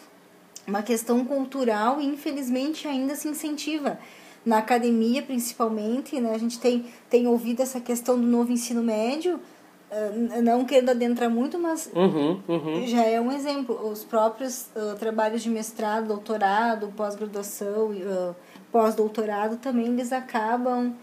uma 0.66 0.82
questão 0.82 1.26
cultural 1.26 2.00
e 2.00 2.06
infelizmente 2.06 2.88
ainda 2.88 3.14
se 3.14 3.28
incentiva. 3.28 4.00
Na 4.46 4.60
academia, 4.60 5.22
principalmente, 5.22 6.18
né, 6.22 6.34
a 6.34 6.38
gente 6.38 6.58
tem, 6.60 6.86
tem 7.10 7.28
ouvido 7.28 7.62
essa 7.62 7.82
questão 7.82 8.16
do 8.16 8.26
novo 8.26 8.54
ensino 8.54 8.82
médio, 8.82 9.36
uh, 9.36 10.42
não 10.42 10.64
querendo 10.64 10.92
adentrar 10.92 11.30
muito, 11.30 11.60
mas 11.60 11.92
uhum, 11.94 12.40
uhum. 12.48 12.88
já 12.88 13.04
é 13.04 13.20
um 13.20 13.30
exemplo. 13.30 13.78
Os 13.92 14.06
próprios 14.06 14.68
uh, 14.78 14.96
trabalhos 14.98 15.42
de 15.42 15.50
mestrado, 15.50 16.08
doutorado, 16.08 16.88
pós-graduação, 16.96 17.92
uh, 17.92 18.34
pós-doutorado 18.72 19.58
também 19.58 19.88
eles 19.88 20.14
acabam 20.14 20.96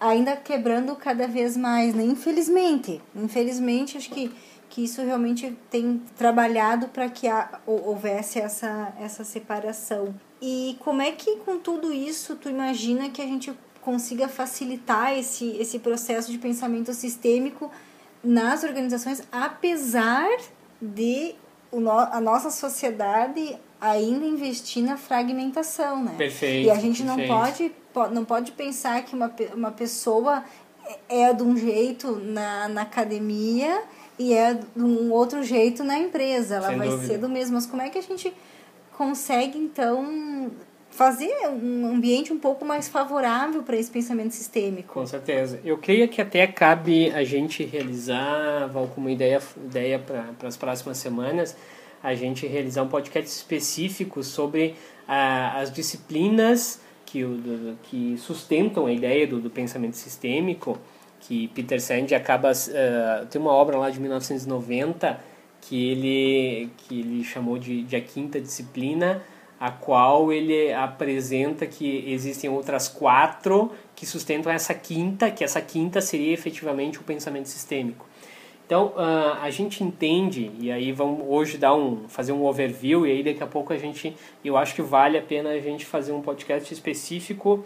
ainda 0.00 0.36
quebrando 0.36 0.94
cada 0.96 1.26
vez 1.26 1.56
mais, 1.56 1.94
né? 1.94 2.02
Infelizmente, 2.04 3.00
infelizmente 3.14 3.96
acho 3.96 4.10
que 4.10 4.30
que 4.70 4.84
isso 4.84 5.00
realmente 5.00 5.56
tem 5.70 6.02
trabalhado 6.14 6.88
para 6.88 7.08
que 7.08 7.26
houvesse 7.66 8.38
essa 8.38 8.92
essa 9.00 9.24
separação. 9.24 10.14
E 10.40 10.76
como 10.80 11.00
é 11.00 11.10
que 11.12 11.36
com 11.36 11.58
tudo 11.58 11.92
isso 11.92 12.36
tu 12.36 12.48
imagina 12.50 13.08
que 13.08 13.22
a 13.22 13.26
gente 13.26 13.52
consiga 13.80 14.28
facilitar 14.28 15.16
esse 15.16 15.56
esse 15.56 15.78
processo 15.78 16.30
de 16.30 16.38
pensamento 16.38 16.92
sistêmico 16.92 17.70
nas 18.22 18.62
organizações, 18.62 19.22
apesar 19.32 20.28
de 20.80 21.34
a 22.10 22.20
nossa 22.20 22.50
sociedade 22.50 23.58
ainda 23.80 24.24
investir 24.24 24.82
na 24.82 24.96
fragmentação, 24.96 26.04
né? 26.04 26.14
Perfeito. 26.16 26.66
E 26.66 26.70
a 26.70 26.74
gente 26.74 27.02
perfeito. 27.02 27.28
não 27.28 27.36
pode 27.36 27.72
não 28.12 28.24
pode 28.24 28.52
pensar 28.52 29.02
que 29.02 29.14
uma, 29.14 29.34
uma 29.54 29.70
pessoa 29.72 30.44
é 31.08 31.32
de 31.32 31.42
um 31.42 31.56
jeito 31.56 32.16
na, 32.16 32.68
na 32.68 32.82
academia 32.82 33.82
e 34.18 34.32
é 34.32 34.54
de 34.54 34.82
um 34.82 35.10
outro 35.12 35.42
jeito 35.42 35.84
na 35.84 35.98
empresa. 35.98 36.56
Ela 36.56 36.68
Sem 36.68 36.78
vai 36.78 36.88
dúvida. 36.88 37.06
ser 37.06 37.18
do 37.18 37.28
mesmo. 37.28 37.54
Mas 37.54 37.66
como 37.66 37.82
é 37.82 37.88
que 37.88 37.98
a 37.98 38.02
gente 38.02 38.32
consegue, 38.96 39.58
então, 39.58 40.50
fazer 40.90 41.32
um 41.46 41.86
ambiente 41.86 42.32
um 42.32 42.38
pouco 42.38 42.64
mais 42.64 42.88
favorável 42.88 43.62
para 43.62 43.76
esse 43.76 43.90
pensamento 43.90 44.32
sistêmico? 44.32 44.94
Com 44.94 45.06
certeza. 45.06 45.60
Eu 45.64 45.78
creio 45.78 46.08
que 46.08 46.20
até 46.20 46.46
cabe 46.46 47.10
a 47.10 47.22
gente 47.22 47.64
realizar, 47.64 48.66
Val, 48.68 48.88
como 48.92 49.08
ideia, 49.08 49.40
ideia 49.56 49.98
para 49.98 50.48
as 50.48 50.56
próximas 50.56 50.98
semanas, 50.98 51.56
a 52.02 52.14
gente 52.14 52.46
realizar 52.46 52.82
um 52.82 52.88
podcast 52.88 53.30
específico 53.30 54.22
sobre 54.22 54.74
ah, 55.06 55.58
as 55.60 55.72
disciplinas 55.72 56.80
que, 57.04 57.24
do, 57.24 57.78
que 57.84 58.16
sustentam 58.18 58.86
a 58.86 58.92
ideia 58.92 59.26
do, 59.26 59.40
do 59.40 59.48
pensamento 59.48 59.96
sistêmico, 59.96 60.78
que 61.20 61.48
Peter 61.48 61.80
Sand 61.80 62.14
acaba 62.14 62.52
uh, 62.52 63.26
tem 63.26 63.40
uma 63.40 63.52
obra 63.52 63.76
lá 63.76 63.90
de 63.90 64.00
1990 64.00 65.18
que 65.60 65.90
ele 65.90 66.70
que 66.76 67.00
ele 67.00 67.24
chamou 67.24 67.58
de, 67.58 67.82
de 67.82 67.96
a 67.96 68.00
quinta 68.00 68.40
disciplina 68.40 69.22
a 69.58 69.72
qual 69.72 70.32
ele 70.32 70.72
apresenta 70.72 71.66
que 71.66 72.04
existem 72.06 72.48
outras 72.48 72.86
quatro 72.86 73.72
que 73.96 74.06
sustentam 74.06 74.52
essa 74.52 74.72
quinta 74.72 75.30
que 75.30 75.42
essa 75.42 75.60
quinta 75.60 76.00
seria 76.00 76.32
efetivamente 76.32 76.98
o 76.98 77.02
pensamento 77.02 77.48
sistêmico 77.48 78.06
então 78.68 78.88
uh, 78.88 79.40
a 79.40 79.48
gente 79.48 79.82
entende 79.82 80.50
e 80.60 80.70
aí 80.70 80.92
vamos 80.92 81.24
hoje 81.26 81.56
dar 81.56 81.74
um 81.74 82.06
fazer 82.06 82.32
um 82.32 82.44
overview 82.44 83.06
e 83.06 83.12
aí 83.12 83.22
daqui 83.22 83.42
a 83.42 83.46
pouco 83.46 83.72
a 83.72 83.78
gente 83.78 84.14
eu 84.44 84.58
acho 84.58 84.74
que 84.74 84.82
vale 84.82 85.16
a 85.16 85.22
pena 85.22 85.48
a 85.48 85.58
gente 85.58 85.86
fazer 85.86 86.12
um 86.12 86.20
podcast 86.20 86.70
específico 86.70 87.64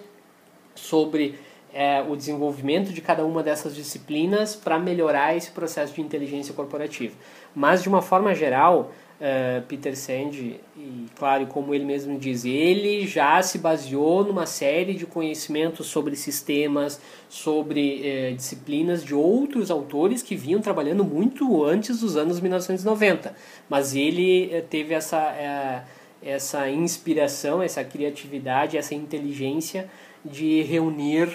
sobre 0.77 1.35
é, 1.75 2.05
o 2.07 2.15
desenvolvimento 2.15 2.93
de 2.93 3.01
cada 3.01 3.25
uma 3.25 3.43
dessas 3.43 3.75
disciplinas 3.75 4.55
para 4.55 4.79
melhorar 4.79 5.37
esse 5.37 5.51
processo 5.51 5.95
de 5.95 6.01
inteligência 6.01 6.55
corporativa. 6.55 7.17
Mas, 7.55 7.83
de 7.83 7.89
uma 7.89 8.03
forma 8.03 8.35
geral, 8.35 8.93
uh, 9.23 9.63
Peter 9.69 9.97
Sand, 9.97 10.59
e 10.77 11.07
claro, 11.17 11.47
como 11.47 11.73
ele 11.73 11.85
mesmo 11.85 12.19
diz, 12.19 12.45
ele 12.45 13.07
já 13.07 13.41
se 13.41 13.59
baseou 13.59 14.25
numa 14.25 14.47
série 14.47 14.95
de 14.95 15.07
conhecimentos 15.07 15.87
sobre 15.87 16.17
sistemas, 16.17 17.01
sobre 17.29 18.03
uh, 18.33 18.35
disciplinas 18.35 19.05
de 19.05 19.15
outros 19.15 19.71
autores 19.71 20.23
que 20.23 20.35
vinham 20.35 20.61
trabalhando 20.61 21.05
muito 21.05 21.65
antes 21.65 22.01
dos 22.01 22.17
anos 22.17 22.41
1990. 22.41 23.35
Mas 23.71 23.95
ele 23.95 24.51
uh, 24.59 24.63
teve 24.69 24.93
essa, 24.93 25.85
essa 26.21 26.69
inspiração, 26.69 27.63
essa 27.63 27.85
criatividade, 27.85 28.77
essa 28.77 28.95
inteligência 28.95 29.89
de 30.25 30.63
reunir 30.63 31.29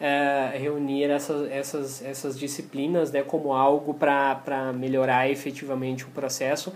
é, 0.00 0.56
reunir 0.56 1.10
essas, 1.10 1.50
essas, 1.50 2.04
essas 2.04 2.38
disciplinas 2.38 3.10
né, 3.10 3.24
como 3.24 3.52
algo 3.52 3.92
para 3.92 4.72
melhorar 4.72 5.28
efetivamente 5.28 6.04
o 6.04 6.08
processo 6.10 6.72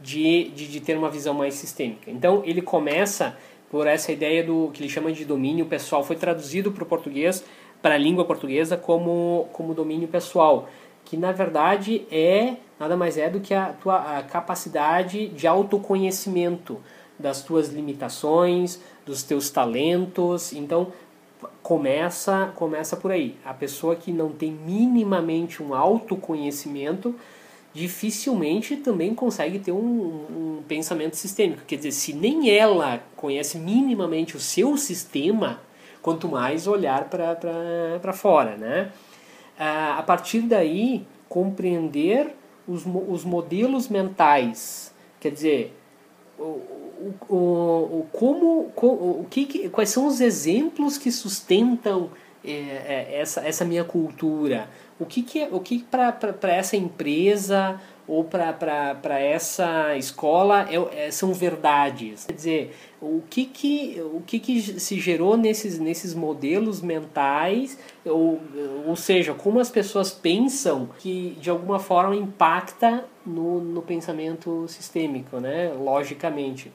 de, 0.00 0.50
de, 0.50 0.68
de, 0.68 0.80
ter 0.80 0.96
uma 0.96 1.10
visão 1.10 1.34
mais 1.34 1.54
sistêmica. 1.54 2.10
Então 2.10 2.42
ele 2.44 2.62
começa 2.62 3.36
por 3.70 3.86
essa 3.86 4.12
ideia 4.12 4.44
do 4.44 4.70
que 4.72 4.82
ele 4.82 4.88
chama 4.88 5.12
de 5.12 5.24
domínio 5.24 5.66
pessoal, 5.66 6.04
foi 6.04 6.16
traduzido 6.16 6.70
para 6.70 6.84
o 6.84 6.86
português, 6.86 7.44
para 7.82 7.94
a 7.94 7.98
língua 7.98 8.24
portuguesa 8.24 8.76
como, 8.76 9.48
como 9.52 9.74
domínio 9.74 10.08
pessoal, 10.08 10.68
que 11.04 11.16
na 11.16 11.32
verdade 11.32 12.06
é 12.10 12.56
nada 12.78 12.96
mais 12.96 13.16
é 13.16 13.28
do 13.30 13.40
que 13.40 13.54
a 13.54 13.72
tua 13.72 14.18
a 14.18 14.22
capacidade 14.22 15.28
de 15.28 15.46
autoconhecimento 15.46 16.78
das 17.18 17.42
tuas 17.42 17.68
limitações, 17.68 18.80
dos 19.04 19.22
teus 19.22 19.48
talentos. 19.48 20.52
Então, 20.52 20.92
começa 21.62 22.52
começa 22.54 22.96
por 22.96 23.10
aí. 23.10 23.36
A 23.44 23.54
pessoa 23.54 23.96
que 23.96 24.12
não 24.12 24.30
tem 24.30 24.50
minimamente 24.52 25.62
um 25.62 25.74
autoconhecimento 25.74 27.14
dificilmente 27.76 28.74
também 28.76 29.14
consegue 29.14 29.58
ter 29.58 29.70
um, 29.70 29.76
um, 29.78 30.62
pensamento 30.66 31.14
sistêmico. 31.14 31.62
Quer 31.66 31.76
dizer, 31.76 31.92
se 31.92 32.14
nem 32.14 32.50
ela 32.50 33.02
conhece 33.14 33.58
minimamente 33.58 34.34
o 34.34 34.40
seu 34.40 34.78
sistema, 34.78 35.60
quanto 36.00 36.26
mais 36.26 36.66
olhar 36.66 37.10
para 37.10 38.12
fora. 38.14 38.56
Né? 38.56 38.90
Ah, 39.58 39.98
a 39.98 40.02
partir 40.02 40.40
daí, 40.40 41.06
compreender 41.28 42.34
os, 42.66 42.84
os 42.86 43.24
modelos 43.24 43.88
mentais. 43.88 44.94
Quer 45.20 45.32
dizer, 45.32 45.76
o, 46.38 46.62
o, 47.28 47.36
o, 47.36 48.06
como, 48.10 48.72
o 48.74 49.26
que, 49.28 49.68
quais 49.68 49.90
são 49.90 50.06
os 50.06 50.22
exemplos 50.22 50.96
que 50.96 51.12
sustentam 51.12 52.10
essa, 52.46 53.40
essa 53.40 53.64
minha 53.64 53.84
cultura? 53.84 54.68
O 54.98 55.04
que, 55.04 55.22
que, 55.22 55.42
é, 55.42 55.48
o 55.52 55.60
que 55.60 55.84
para 55.84 56.52
essa 56.52 56.74
empresa 56.74 57.78
ou 58.08 58.24
para 58.24 59.20
essa 59.20 59.94
escola 59.96 60.66
é, 60.70 61.06
é, 61.06 61.10
são 61.10 61.34
verdades? 61.34 62.24
Quer 62.24 62.32
dizer, 62.32 62.76
o 63.00 63.22
que, 63.28 63.44
que, 63.44 64.00
o 64.00 64.22
que, 64.26 64.38
que 64.38 64.80
se 64.80 64.98
gerou 64.98 65.36
nesses, 65.36 65.78
nesses 65.78 66.14
modelos 66.14 66.80
mentais, 66.80 67.78
ou, 68.06 68.40
ou 68.86 68.96
seja, 68.96 69.34
como 69.34 69.60
as 69.60 69.68
pessoas 69.68 70.10
pensam 70.10 70.88
que 70.98 71.36
de 71.40 71.50
alguma 71.50 71.78
forma 71.78 72.16
impacta 72.16 73.04
no, 73.24 73.60
no 73.60 73.82
pensamento 73.82 74.66
sistêmico, 74.66 75.38
né? 75.40 75.74
logicamente. 75.78 76.72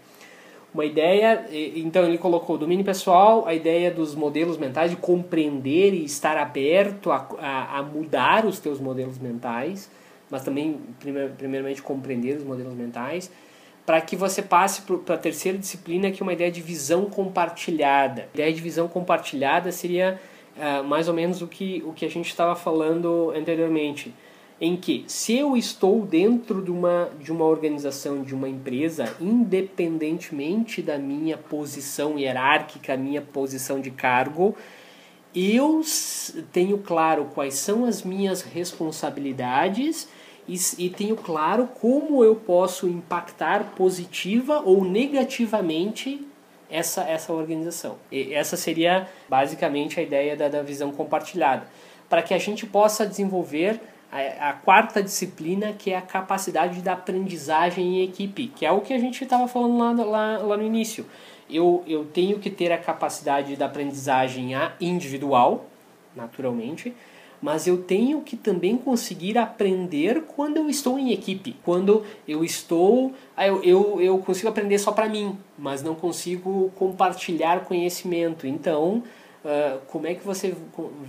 Uma 0.73 0.85
ideia, 0.85 1.45
então 1.75 2.05
ele 2.05 2.17
colocou 2.17 2.57
domínio 2.57 2.85
pessoal, 2.85 3.45
a 3.45 3.53
ideia 3.53 3.91
dos 3.91 4.15
modelos 4.15 4.57
mentais, 4.57 4.89
de 4.89 4.95
compreender 4.95 5.93
e 5.93 6.05
estar 6.05 6.37
aberto 6.37 7.11
a, 7.11 7.27
a, 7.39 7.79
a 7.79 7.83
mudar 7.83 8.45
os 8.45 8.57
teus 8.57 8.79
modelos 8.79 9.19
mentais, 9.19 9.91
mas 10.29 10.43
também, 10.43 10.79
primeiramente, 11.37 11.81
compreender 11.81 12.37
os 12.37 12.45
modelos 12.45 12.73
mentais, 12.73 13.29
para 13.85 13.99
que 13.99 14.15
você 14.15 14.41
passe 14.41 14.83
para 14.83 15.15
a 15.15 15.17
terceira 15.17 15.57
disciplina, 15.57 16.09
que 16.09 16.21
é 16.21 16.23
uma 16.23 16.31
ideia 16.31 16.49
de 16.49 16.61
visão 16.61 17.05
compartilhada. 17.05 18.29
A 18.33 18.35
ideia 18.35 18.53
de 18.53 18.61
visão 18.61 18.87
compartilhada 18.87 19.73
seria 19.73 20.21
uh, 20.55 20.83
mais 20.85 21.09
ou 21.09 21.13
menos 21.13 21.41
o 21.41 21.47
que, 21.47 21.83
o 21.85 21.91
que 21.91 22.05
a 22.05 22.09
gente 22.09 22.27
estava 22.27 22.55
falando 22.55 23.33
anteriormente 23.35 24.13
em 24.61 24.77
que 24.77 25.03
se 25.07 25.35
eu 25.35 25.57
estou 25.57 26.05
dentro 26.05 26.61
de 26.61 26.69
uma, 26.69 27.09
de 27.19 27.31
uma 27.31 27.45
organização, 27.45 28.21
de 28.21 28.35
uma 28.35 28.47
empresa, 28.47 29.11
independentemente 29.19 30.83
da 30.83 30.99
minha 30.99 31.35
posição 31.35 32.19
hierárquica, 32.19 32.95
minha 32.95 33.23
posição 33.23 33.81
de 33.81 33.89
cargo, 33.89 34.55
eu 35.33 35.81
tenho 36.51 36.77
claro 36.77 37.31
quais 37.33 37.55
são 37.55 37.85
as 37.85 38.03
minhas 38.03 38.43
responsabilidades 38.43 40.07
e, 40.47 40.55
e 40.77 40.89
tenho 40.91 41.15
claro 41.15 41.67
como 41.79 42.23
eu 42.23 42.35
posso 42.35 42.87
impactar 42.87 43.73
positiva 43.75 44.61
ou 44.63 44.83
negativamente 44.83 46.23
essa, 46.69 47.01
essa 47.01 47.33
organização. 47.33 47.97
E 48.11 48.31
essa 48.31 48.55
seria 48.55 49.09
basicamente 49.27 49.99
a 49.99 50.03
ideia 50.03 50.35
da, 50.35 50.47
da 50.47 50.61
visão 50.61 50.91
compartilhada. 50.91 51.65
Para 52.07 52.21
que 52.21 52.33
a 52.33 52.37
gente 52.37 52.65
possa 52.67 53.07
desenvolver 53.07 53.79
a, 54.11 54.53
quarta 54.53 55.01
disciplina, 55.01 55.71
que 55.73 55.91
é 55.91 55.97
a 55.97 56.01
capacidade 56.01 56.81
da 56.81 56.93
aprendizagem 56.93 57.99
em 57.99 58.03
equipe, 58.03 58.47
que 58.47 58.65
é 58.65 58.71
o 58.71 58.81
que 58.81 58.93
a 58.93 58.99
gente 58.99 59.23
estava 59.23 59.47
falando 59.47 59.77
lá, 59.77 60.03
lá, 60.03 60.37
lá 60.37 60.57
no 60.57 60.63
início. 60.63 61.05
Eu, 61.49 61.83
eu 61.87 62.05
tenho 62.05 62.37
que 62.39 62.49
ter 62.49 62.71
a 62.71 62.77
capacidade 62.77 63.55
da 63.55 63.65
aprendizagem 63.65 64.51
individual, 64.79 65.65
naturalmente, 66.15 66.93
mas 67.41 67.65
eu 67.65 67.81
tenho 67.81 68.21
que 68.21 68.37
também 68.37 68.77
conseguir 68.77 69.37
aprender 69.37 70.23
quando 70.35 70.57
eu 70.57 70.69
estou 70.69 70.99
em 70.99 71.11
equipe. 71.11 71.55
Quando 71.63 72.03
eu 72.27 72.43
estou. 72.43 73.13
Ah, 73.35 73.47
eu, 73.47 73.63
eu, 73.63 73.99
eu 73.99 74.17
consigo 74.19 74.47
aprender 74.47 74.77
só 74.77 74.91
para 74.91 75.09
mim, 75.09 75.35
mas 75.57 75.81
não 75.81 75.95
consigo 75.95 76.71
compartilhar 76.75 77.65
conhecimento. 77.65 78.45
Então, 78.45 79.01
uh, 79.45 79.79
como 79.87 80.07
é 80.07 80.15
que 80.15 80.25
você 80.25 80.55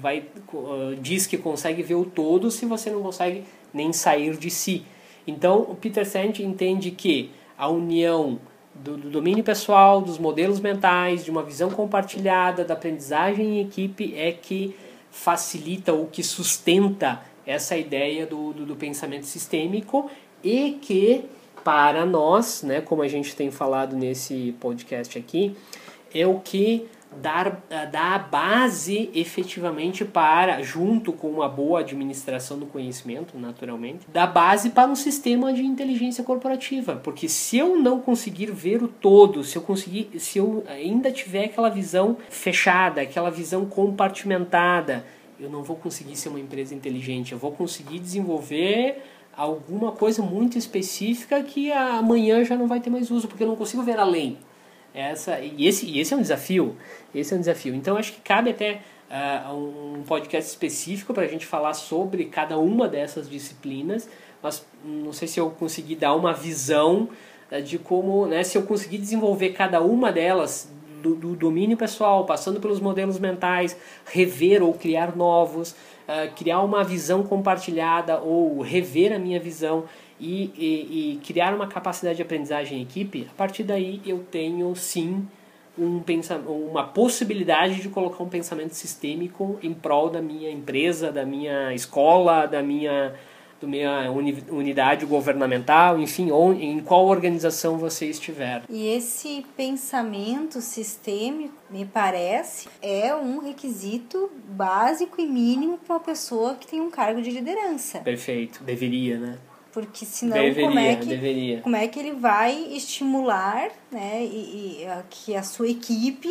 vai 0.00 0.26
uh, 0.52 0.96
diz 1.00 1.26
que 1.26 1.36
consegue 1.38 1.82
ver 1.82 1.94
o 1.94 2.04
todo 2.04 2.50
se 2.50 2.66
você 2.66 2.90
não 2.90 3.02
consegue 3.02 3.44
nem 3.72 3.92
sair 3.92 4.36
de 4.36 4.50
si? 4.50 4.84
Então, 5.26 5.62
o 5.62 5.74
Peter 5.74 6.06
Sand 6.06 6.40
entende 6.40 6.90
que 6.90 7.30
a 7.56 7.68
união 7.68 8.40
do, 8.74 8.96
do, 8.96 9.10
domínio 9.10 9.44
pessoal, 9.44 10.00
dos 10.00 10.18
modelos 10.18 10.58
mentais, 10.58 11.24
de 11.24 11.30
uma 11.30 11.42
visão 11.42 11.70
compartilhada, 11.70 12.64
da 12.64 12.74
aprendizagem 12.74 13.58
em 13.58 13.60
equipe 13.60 14.14
é 14.16 14.32
que 14.32 14.74
facilita 15.10 15.92
ou 15.92 16.06
que 16.06 16.22
sustenta 16.22 17.22
essa 17.46 17.76
ideia 17.76 18.26
do, 18.26 18.52
do, 18.52 18.66
do 18.66 18.76
pensamento 18.76 19.26
sistêmico 19.26 20.10
e 20.42 20.78
que 20.80 21.24
para 21.62 22.04
nós, 22.04 22.62
né, 22.62 22.80
como 22.80 23.02
a 23.02 23.08
gente 23.08 23.36
tem 23.36 23.50
falado 23.50 23.96
nesse 23.96 24.54
podcast 24.58 25.16
aqui, 25.18 25.54
é 26.14 26.26
o 26.26 26.40
que 26.40 26.88
dar, 27.20 27.62
dar 27.90 28.14
a 28.14 28.18
base 28.18 29.10
efetivamente 29.14 30.04
para, 30.04 30.62
junto 30.62 31.12
com 31.12 31.28
uma 31.28 31.48
boa 31.48 31.80
administração 31.80 32.58
do 32.58 32.66
conhecimento, 32.66 33.38
naturalmente, 33.38 34.06
da 34.12 34.26
base 34.26 34.70
para 34.70 34.90
um 34.90 34.94
sistema 34.94 35.52
de 35.52 35.64
inteligência 35.64 36.24
corporativa. 36.24 36.96
Porque 36.96 37.28
se 37.28 37.58
eu 37.58 37.76
não 37.76 38.00
conseguir 38.00 38.50
ver 38.50 38.82
o 38.82 38.88
todo, 38.88 39.44
se 39.44 39.56
eu 39.56 39.62
conseguir, 39.62 40.10
se 40.18 40.38
eu 40.38 40.64
ainda 40.68 41.10
tiver 41.10 41.44
aquela 41.44 41.68
visão 41.68 42.16
fechada, 42.30 43.00
aquela 43.00 43.30
visão 43.30 43.66
compartimentada, 43.66 45.04
eu 45.38 45.50
não 45.50 45.62
vou 45.62 45.76
conseguir 45.76 46.16
ser 46.16 46.28
uma 46.28 46.40
empresa 46.40 46.74
inteligente. 46.74 47.32
Eu 47.32 47.38
vou 47.38 47.52
conseguir 47.52 47.98
desenvolver 47.98 49.02
alguma 49.36 49.92
coisa 49.92 50.22
muito 50.22 50.58
específica 50.58 51.42
que 51.42 51.72
amanhã 51.72 52.44
já 52.44 52.56
não 52.56 52.66
vai 52.66 52.80
ter 52.80 52.90
mais 52.90 53.10
uso, 53.10 53.26
porque 53.26 53.42
eu 53.42 53.48
não 53.48 53.56
consigo 53.56 53.82
ver 53.82 53.98
além. 53.98 54.38
Essa, 54.94 55.40
e, 55.40 55.66
esse, 55.66 55.86
e 55.86 56.00
esse 56.00 56.12
é 56.12 56.16
um 56.16 56.22
desafio. 56.22 56.76
Esse 57.14 57.32
é 57.32 57.36
um 57.36 57.40
desafio. 57.40 57.74
Então 57.74 57.96
acho 57.96 58.12
que 58.12 58.20
cabe 58.20 58.50
até 58.50 58.80
uh, 59.10 59.54
um 59.54 60.02
podcast 60.02 60.50
específico 60.50 61.12
para 61.12 61.24
a 61.24 61.28
gente 61.28 61.46
falar 61.46 61.74
sobre 61.74 62.24
cada 62.26 62.58
uma 62.58 62.88
dessas 62.88 63.28
disciplinas, 63.28 64.08
mas 64.42 64.66
não 64.84 65.12
sei 65.12 65.28
se 65.28 65.38
eu 65.38 65.50
consegui 65.50 65.94
dar 65.94 66.14
uma 66.14 66.32
visão 66.32 67.08
uh, 67.50 67.62
de 67.62 67.78
como, 67.78 68.26
né, 68.26 68.42
se 68.42 68.56
eu 68.56 68.62
conseguir 68.62 68.98
desenvolver 68.98 69.50
cada 69.50 69.80
uma 69.80 70.10
delas 70.10 70.70
do, 71.02 71.14
do 71.14 71.34
domínio 71.34 71.76
pessoal, 71.76 72.24
passando 72.24 72.60
pelos 72.60 72.80
modelos 72.80 73.18
mentais, 73.18 73.76
rever 74.06 74.62
ou 74.62 74.72
criar 74.72 75.16
novos, 75.16 75.72
uh, 75.72 76.32
criar 76.36 76.62
uma 76.62 76.84
visão 76.84 77.22
compartilhada 77.22 78.20
ou 78.20 78.60
rever 78.60 79.12
a 79.12 79.18
minha 79.18 79.40
visão 79.40 79.84
e, 80.22 80.52
e, 80.56 81.12
e 81.14 81.16
criar 81.16 81.52
uma 81.52 81.66
capacidade 81.66 82.16
de 82.16 82.22
aprendizagem 82.22 82.78
em 82.78 82.82
equipe, 82.82 83.26
a 83.28 83.34
partir 83.36 83.64
daí 83.64 84.00
eu 84.06 84.24
tenho 84.30 84.74
sim 84.76 85.26
um 85.76 86.02
uma 86.46 86.84
possibilidade 86.84 87.80
de 87.80 87.88
colocar 87.88 88.22
um 88.22 88.28
pensamento 88.28 88.74
sistêmico 88.74 89.58
em 89.62 89.72
prol 89.72 90.10
da 90.10 90.20
minha 90.20 90.50
empresa, 90.50 91.10
da 91.10 91.24
minha 91.24 91.72
escola, 91.72 92.44
da 92.44 92.62
minha, 92.62 93.14
da 93.58 93.66
minha 93.66 94.10
unidade 94.50 95.06
governamental, 95.06 95.98
enfim, 95.98 96.30
ou 96.30 96.52
em 96.52 96.78
qual 96.80 97.06
organização 97.06 97.78
você 97.78 98.04
estiver. 98.04 98.62
E 98.68 98.86
esse 98.88 99.46
pensamento 99.56 100.60
sistêmico, 100.60 101.54
me 101.70 101.86
parece, 101.86 102.68
é 102.82 103.14
um 103.16 103.38
requisito 103.38 104.30
básico 104.48 105.22
e 105.22 105.26
mínimo 105.26 105.78
para 105.78 105.94
uma 105.94 106.00
pessoa 106.00 106.54
que 106.54 106.66
tem 106.66 106.82
um 106.82 106.90
cargo 106.90 107.22
de 107.22 107.30
liderança. 107.30 108.00
Perfeito, 108.00 108.62
deveria, 108.62 109.18
né? 109.18 109.38
Porque 109.72 110.04
senão 110.04 110.36
deveria, 110.36 110.68
como, 110.68 110.78
é 110.78 110.96
que, 110.96 111.06
deveria. 111.06 111.60
como 111.62 111.76
é 111.76 111.88
que 111.88 111.98
ele 111.98 112.12
vai 112.12 112.54
estimular 112.74 113.70
né, 113.90 114.22
e, 114.22 114.82
e 114.82 114.86
a, 114.86 115.02
que 115.08 115.34
a 115.34 115.42
sua 115.42 115.68
equipe 115.68 116.28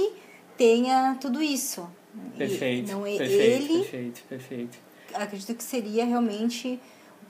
tenha 0.56 1.18
tudo 1.20 1.42
isso? 1.42 1.90
Perfeito, 2.38 2.90
e 2.90 2.94
não 2.94 3.06
é 3.06 3.18
perfeito, 3.18 3.42
ele, 3.42 3.80
perfeito, 3.80 4.22
perfeito. 4.30 4.78
Acredito 5.14 5.56
que 5.56 5.64
seria 5.64 6.06
realmente 6.06 6.80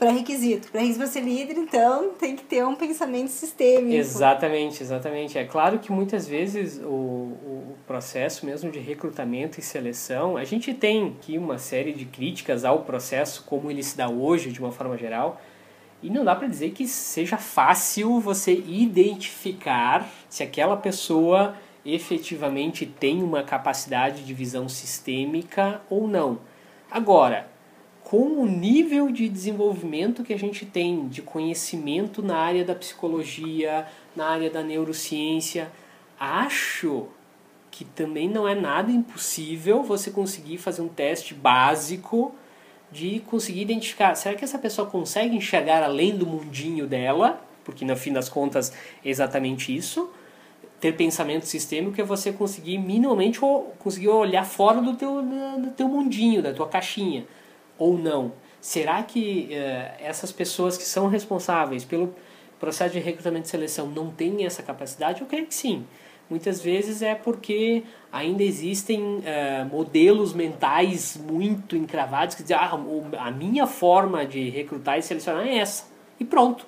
pré-requisito. 0.02 0.72
Pré-requisito 0.72 0.98
para 0.98 1.08
ser 1.08 1.22
líder, 1.22 1.58
então, 1.58 2.10
tem 2.20 2.36
que 2.36 2.44
ter 2.44 2.66
um 2.66 2.76
pensamento 2.76 3.30
sistêmico. 3.30 3.96
Exatamente, 3.96 4.82
exatamente. 4.82 5.38
É 5.38 5.46
claro 5.46 5.78
que 5.78 5.92
muitas 5.92 6.28
vezes 6.28 6.80
o, 6.84 6.88
o 6.88 7.76
processo 7.86 8.46
mesmo 8.46 8.72
de 8.72 8.80
recrutamento 8.80 9.60
e 9.60 9.64
seleção, 9.64 10.38
a 10.38 10.44
gente 10.44 10.74
tem 10.74 11.16
aqui 11.20 11.38
uma 11.38 11.60
série 11.60 11.94
de 11.94 12.06
críticas 12.06 12.66
ao 12.66 12.82
processo 12.82 13.44
como 13.46 13.70
ele 13.70 13.84
se 13.84 13.96
dá 13.96 14.10
hoje, 14.10 14.52
de 14.52 14.60
uma 14.60 14.72
forma 14.72 14.98
geral, 14.98 15.40
e 16.02 16.10
não 16.10 16.24
dá 16.24 16.36
para 16.36 16.48
dizer 16.48 16.72
que 16.72 16.88
seja 16.88 17.38
fácil 17.38 18.20
você 18.20 18.54
identificar 18.54 20.10
se 20.30 20.44
aquela 20.44 20.76
pessoa 20.76 21.56
efetivamente 21.86 22.86
tem 22.86 23.24
uma 23.24 23.44
capacidade 23.44 24.24
de 24.24 24.34
visão 24.34 24.68
sistêmica 24.70 25.82
ou 25.90 26.08
não. 26.08 26.40
Agora, 26.90 27.50
com 28.04 28.42
o 28.42 28.46
nível 28.46 29.12
de 29.12 29.30
desenvolvimento 29.30 30.24
que 30.24 30.34
a 30.34 30.38
gente 30.38 30.66
tem 30.66 31.08
de 31.08 31.22
conhecimento 31.22 32.22
na 32.22 32.38
área 32.38 32.66
da 32.66 32.76
psicologia, 32.76 33.88
na 34.16 34.28
área 34.28 34.50
da 34.50 34.62
neurociência, 34.62 35.72
acho 36.20 37.08
que 37.72 37.86
também 37.86 38.30
não 38.30 38.48
é 38.48 38.54
nada 38.54 38.92
impossível 38.92 39.82
você 39.82 40.12
conseguir 40.12 40.58
fazer 40.58 40.82
um 40.82 40.90
teste 40.90 41.34
básico 41.34 42.36
de 42.92 43.20
conseguir 43.22 43.62
identificar, 43.62 44.14
será 44.16 44.36
que 44.36 44.44
essa 44.44 44.60
pessoa 44.60 44.88
consegue 44.88 45.36
enxergar 45.36 45.82
além 45.82 46.16
do 46.16 46.26
mundinho 46.26 46.86
dela? 46.86 47.42
Porque 47.64 47.86
no 47.86 47.96
fim 47.96 48.12
das 48.12 48.28
contas 48.28 48.74
é 49.04 49.10
exatamente 49.10 49.76
isso. 49.76 50.10
Ter 50.80 50.94
pensamento 50.94 51.46
sistêmico 51.46 52.02
é 52.02 52.04
você 52.04 52.34
conseguir 52.34 52.78
minimamente 52.80 53.40
conseguir 53.80 54.10
olhar 54.10 54.44
fora 54.44 54.82
do 54.82 54.96
teu, 54.96 55.22
do 55.22 55.72
teu 55.72 55.88
mundinho, 55.88 56.42
da 56.42 56.54
tua 56.54 56.68
caixinha. 56.68 57.26
Ou 57.78 57.98
não. 57.98 58.34
Será 58.60 59.02
que 59.04 59.50
uh, 59.52 60.04
essas 60.04 60.32
pessoas 60.32 60.78
que 60.78 60.84
são 60.84 61.08
responsáveis 61.08 61.86
pelo 61.86 62.14
processo 62.60 62.94
de 62.94 63.00
recrutamento 63.00 63.48
e 63.48 63.50
seleção 63.50 63.88
não 63.88 64.12
têm 64.12 64.46
essa 64.46 64.62
capacidade? 64.62 65.22
Eu 65.22 65.28
creio 65.28 65.46
que 65.46 65.56
sim. 65.56 65.86
Muitas 66.30 66.62
vezes 66.62 67.02
é 67.02 67.14
porque 67.14 67.84
ainda 68.12 68.44
existem 68.44 69.02
uh, 69.02 69.66
modelos 69.72 70.34
mentais 70.34 71.18
muito 71.18 71.76
encravados 71.76 72.36
que 72.36 72.44
dizem 72.44 72.58
ah, 72.58 72.78
a 73.20 73.32
minha 73.32 73.66
forma 73.66 74.26
de 74.26 74.50
recrutar 74.50 74.98
e 74.98 75.02
selecionar 75.02 75.48
é 75.48 75.58
essa. 75.58 75.86
E 76.20 76.26
pronto. 76.26 76.66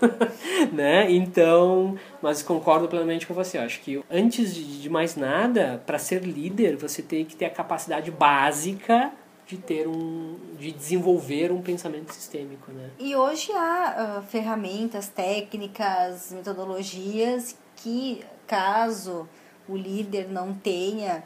né? 0.72 1.10
Então, 1.10 1.98
mas 2.22 2.42
concordo 2.42 2.88
plenamente 2.88 3.26
com 3.26 3.34
você. 3.34 3.58
Eu 3.58 3.62
acho 3.62 3.80
que 3.80 4.02
antes 4.10 4.54
de 4.54 4.88
mais 4.88 5.16
nada, 5.16 5.82
para 5.84 5.98
ser 5.98 6.22
líder, 6.22 6.76
você 6.76 7.02
tem 7.02 7.24
que 7.24 7.36
ter 7.36 7.46
a 7.46 7.50
capacidade 7.50 8.10
básica 8.10 9.12
de 9.46 9.58
ter 9.58 9.86
um 9.86 10.36
de 10.58 10.72
desenvolver 10.72 11.52
um 11.52 11.60
pensamento 11.60 12.14
sistêmico 12.14 12.72
né 12.72 12.88
e 12.98 13.14
hoje 13.14 13.52
há 13.52 14.20
uh, 14.20 14.22
ferramentas 14.22 15.08
técnicas 15.08 16.32
metodologias 16.32 17.54
que 17.76 18.24
caso 18.46 19.28
o 19.68 19.76
líder 19.76 20.28
não 20.30 20.54
tenha 20.54 21.24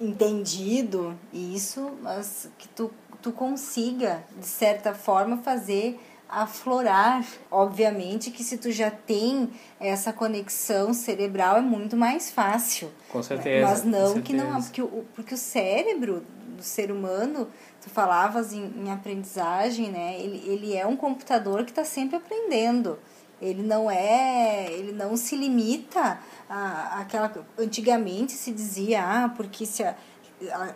entendido 0.00 1.18
isso, 1.32 1.92
mas 2.02 2.48
que 2.58 2.68
tu, 2.68 2.92
tu 3.22 3.32
consiga, 3.32 4.22
de 4.38 4.46
certa 4.46 4.94
forma, 4.94 5.38
fazer 5.38 5.98
aflorar. 6.28 7.24
Obviamente 7.50 8.30
que 8.30 8.42
se 8.42 8.58
tu 8.58 8.70
já 8.70 8.90
tem 8.90 9.50
essa 9.80 10.12
conexão 10.12 10.92
cerebral 10.92 11.56
é 11.56 11.60
muito 11.60 11.96
mais 11.96 12.30
fácil. 12.30 12.90
Com 13.10 13.22
certeza. 13.22 13.66
Mas 13.66 13.84
não 13.84 14.20
que 14.20 14.32
não, 14.32 14.60
porque 14.60 14.82
o, 14.82 15.04
porque 15.14 15.34
o 15.34 15.38
cérebro 15.38 16.24
do 16.56 16.62
ser 16.62 16.90
humano, 16.90 17.48
tu 17.82 17.90
falavas 17.90 18.52
em, 18.52 18.72
em 18.76 18.90
aprendizagem, 18.90 19.90
né? 19.90 20.18
Ele, 20.18 20.42
ele 20.46 20.74
é 20.74 20.86
um 20.86 20.96
computador 20.96 21.64
que 21.64 21.70
está 21.70 21.84
sempre 21.84 22.16
aprendendo. 22.16 22.98
Ele 23.40 23.62
não 23.62 23.90
é, 23.90 24.66
ele 24.70 24.92
não 24.92 25.16
se 25.16 25.36
limita 25.36 26.18
a, 26.48 27.00
aquela 27.00 27.32
antigamente 27.58 28.32
se 28.32 28.50
dizia, 28.50 29.02
ah, 29.02 29.28
porque 29.28 29.66
se 29.66 29.82
a, 29.82 29.94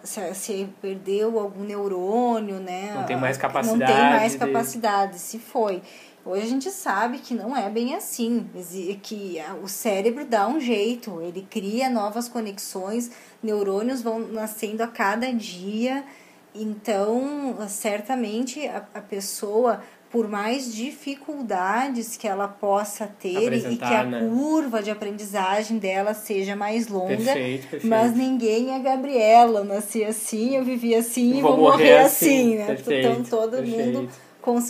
se, 0.03 0.35
se 0.35 0.69
perdeu 0.81 1.39
algum 1.39 1.65
neurônio, 1.65 2.61
né? 2.61 2.93
Não 2.95 3.05
tem 3.05 3.17
mais 3.17 3.37
capacidade. 3.37 3.79
Não 3.81 3.87
tem 3.87 4.11
mais 4.11 4.37
capacidade, 4.37 5.13
de... 5.13 5.19
se 5.19 5.39
foi. 5.39 5.83
Hoje 6.25 6.43
a 6.43 6.49
gente 6.49 6.71
sabe 6.71 7.19
que 7.19 7.33
não 7.33 7.57
é 7.57 7.71
bem 7.71 7.95
assim, 7.95 8.47
que 9.03 9.39
o 9.63 9.69
cérebro 9.69 10.25
dá 10.27 10.47
um 10.47 10.61
jeito, 10.61 11.21
ele 11.23 11.47
cria 11.49 11.89
novas 11.89 12.29
conexões, 12.29 13.11
neurônios 13.43 14.03
vão 14.03 14.19
nascendo 14.19 14.83
a 14.83 14.87
cada 14.87 15.33
dia, 15.33 16.05
então 16.55 17.57
certamente 17.69 18.67
a, 18.67 18.85
a 18.95 19.01
pessoa 19.01 19.83
por 20.11 20.29
mais 20.29 20.75
dificuldades 20.75 22.17
que 22.17 22.27
ela 22.27 22.49
possa 22.49 23.07
ter 23.07 23.53
e 23.53 23.77
que 23.77 23.85
a 23.85 24.03
né? 24.03 24.29
curva 24.29 24.83
de 24.83 24.91
aprendizagem 24.91 25.79
dela 25.79 26.15
seja 26.15 26.57
mais 26.57 26.89
longa. 26.89 27.17
Perfeito, 27.17 27.69
perfeito. 27.69 27.87
Mas 27.87 28.17
ninguém 28.17 28.75
é 28.75 28.81
Gabriela, 28.81 29.63
nasci 29.63 30.05
assim, 30.05 30.57
eu 30.57 30.65
vivi 30.65 30.97
assim 30.97 31.39
e 31.39 31.41
vou, 31.41 31.57
vou 31.57 31.71
morrer, 31.71 31.99
assim, 31.99 32.27
assim 32.27 32.57
né? 32.57 32.67
Perfeito, 32.67 33.07
então 33.07 33.25
todo 33.25 33.63
mundo, 33.65 34.09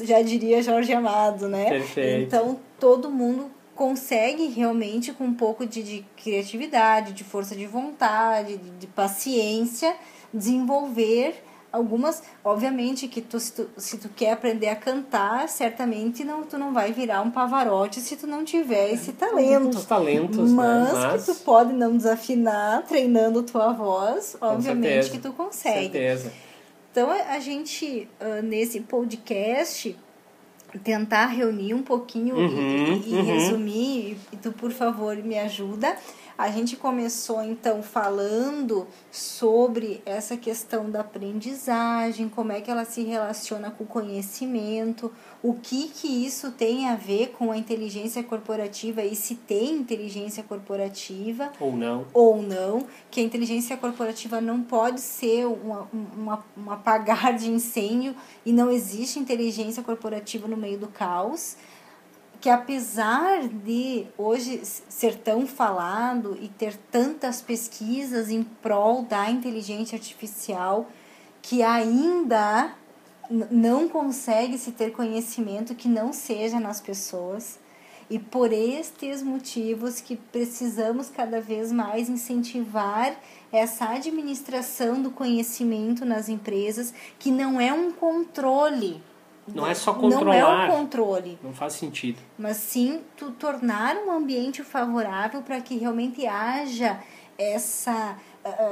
já 0.04 0.20
diria 0.20 0.62
Jorge 0.62 0.92
Amado, 0.92 1.48
né? 1.48 1.70
Perfeito. 1.70 2.26
Então 2.26 2.60
todo 2.78 3.10
mundo 3.10 3.50
consegue 3.74 4.46
realmente 4.48 5.10
com 5.10 5.24
um 5.24 5.32
pouco 5.32 5.64
de, 5.64 5.82
de 5.82 6.04
criatividade, 6.22 7.14
de 7.14 7.24
força 7.24 7.56
de 7.56 7.66
vontade, 7.66 8.58
de, 8.58 8.70
de 8.72 8.86
paciência, 8.86 9.96
desenvolver 10.34 11.42
algumas, 11.72 12.22
obviamente 12.44 13.06
que 13.08 13.20
tu 13.20 13.38
se, 13.38 13.52
tu 13.52 13.68
se 13.76 13.98
tu 13.98 14.08
quer 14.08 14.32
aprender 14.32 14.68
a 14.68 14.76
cantar, 14.76 15.48
certamente 15.48 16.24
não 16.24 16.42
tu 16.42 16.58
não 16.58 16.72
vai 16.72 16.92
virar 16.92 17.22
um 17.22 17.30
Pavarotti 17.30 18.00
se 18.00 18.16
tu 18.16 18.26
não 18.26 18.44
tiver 18.44 18.92
esse 18.92 19.12
talento. 19.12 19.76
Os 19.76 19.84
talentos, 19.84 20.50
mas, 20.50 20.92
né? 20.92 20.98
mas 20.98 21.26
que 21.26 21.32
tu 21.32 21.38
pode 21.40 21.72
não 21.72 21.96
desafinar 21.96 22.82
treinando 22.82 23.42
tua 23.42 23.72
voz, 23.72 24.36
obviamente 24.40 25.04
certeza, 25.04 25.10
que 25.10 25.18
tu 25.18 25.32
consegue. 25.32 25.92
Certeza. 25.92 26.32
Então 26.90 27.10
a 27.10 27.38
gente 27.38 28.08
nesse 28.42 28.80
podcast 28.80 29.96
tentar 30.78 31.26
reunir 31.26 31.74
um 31.74 31.82
pouquinho 31.82 32.36
uhum, 32.36 33.02
e, 33.04 33.10
e 33.10 33.14
uhum. 33.14 33.24
resumir, 33.24 34.16
e 34.32 34.36
tu 34.36 34.52
por 34.52 34.70
favor 34.70 35.16
me 35.16 35.38
ajuda 35.38 35.96
a 36.40 36.50
gente 36.50 36.74
começou 36.74 37.42
então 37.42 37.82
falando 37.82 38.86
sobre 39.10 40.00
essa 40.06 40.38
questão 40.38 40.90
da 40.90 41.00
aprendizagem, 41.00 42.30
como 42.30 42.50
é 42.50 42.62
que 42.62 42.70
ela 42.70 42.86
se 42.86 43.02
relaciona 43.02 43.70
com 43.70 43.84
o 43.84 43.86
conhecimento, 43.86 45.12
o 45.42 45.52
que 45.52 45.88
que 45.88 46.08
isso 46.08 46.50
tem 46.52 46.88
a 46.88 46.96
ver 46.96 47.32
com 47.32 47.52
a 47.52 47.58
inteligência 47.58 48.22
corporativa 48.22 49.04
e 49.04 49.14
se 49.14 49.34
tem 49.34 49.74
inteligência 49.74 50.42
corporativa 50.42 51.52
ou 51.60 51.76
não. 51.76 52.06
Ou 52.14 52.42
não, 52.42 52.86
que 53.10 53.20
a 53.20 53.22
inteligência 53.22 53.76
corporativa 53.76 54.40
não 54.40 54.62
pode 54.62 55.02
ser 55.02 55.44
uma, 55.44 55.86
uma, 55.92 56.44
um 56.56 56.70
apagar 56.70 57.36
de 57.36 57.50
incêndio 57.50 58.16
e 58.46 58.52
não 58.52 58.70
existe 58.70 59.18
inteligência 59.18 59.82
corporativa 59.82 60.48
no 60.48 60.56
meio 60.56 60.78
do 60.78 60.88
caos 60.88 61.54
que 62.40 62.48
apesar 62.48 63.46
de 63.48 64.06
hoje 64.16 64.62
ser 64.64 65.16
tão 65.16 65.46
falado 65.46 66.38
e 66.40 66.48
ter 66.48 66.74
tantas 66.90 67.42
pesquisas 67.42 68.30
em 68.30 68.42
prol 68.42 69.02
da 69.02 69.30
inteligência 69.30 69.96
artificial, 69.96 70.88
que 71.42 71.62
ainda 71.62 72.74
não 73.50 73.88
consegue 73.88 74.56
se 74.56 74.72
ter 74.72 74.90
conhecimento 74.90 75.74
que 75.74 75.88
não 75.88 76.12
seja 76.12 76.58
nas 76.58 76.80
pessoas. 76.80 77.58
E 78.08 78.18
por 78.18 78.52
estes 78.52 79.22
motivos 79.22 80.00
que 80.00 80.16
precisamos 80.16 81.08
cada 81.10 81.40
vez 81.40 81.70
mais 81.70 82.08
incentivar 82.08 83.16
essa 83.52 83.90
administração 83.90 85.00
do 85.00 85.10
conhecimento 85.10 86.04
nas 86.04 86.28
empresas, 86.28 86.92
que 87.18 87.30
não 87.30 87.60
é 87.60 87.72
um 87.72 87.92
controle. 87.92 89.00
Não 89.48 89.66
é 89.66 89.74
só 89.74 89.92
controlar. 89.94 90.24
Não 90.24 90.42
é 90.42 90.66
um 90.66 90.76
controle. 90.76 91.38
Não 91.42 91.52
faz 91.52 91.72
sentido. 91.74 92.18
Mas 92.38 92.56
sim 92.58 93.00
tu 93.16 93.32
tornar 93.32 93.96
um 93.96 94.12
ambiente 94.12 94.62
favorável 94.62 95.42
para 95.42 95.60
que 95.60 95.76
realmente 95.76 96.26
haja 96.26 97.00
essa 97.38 98.16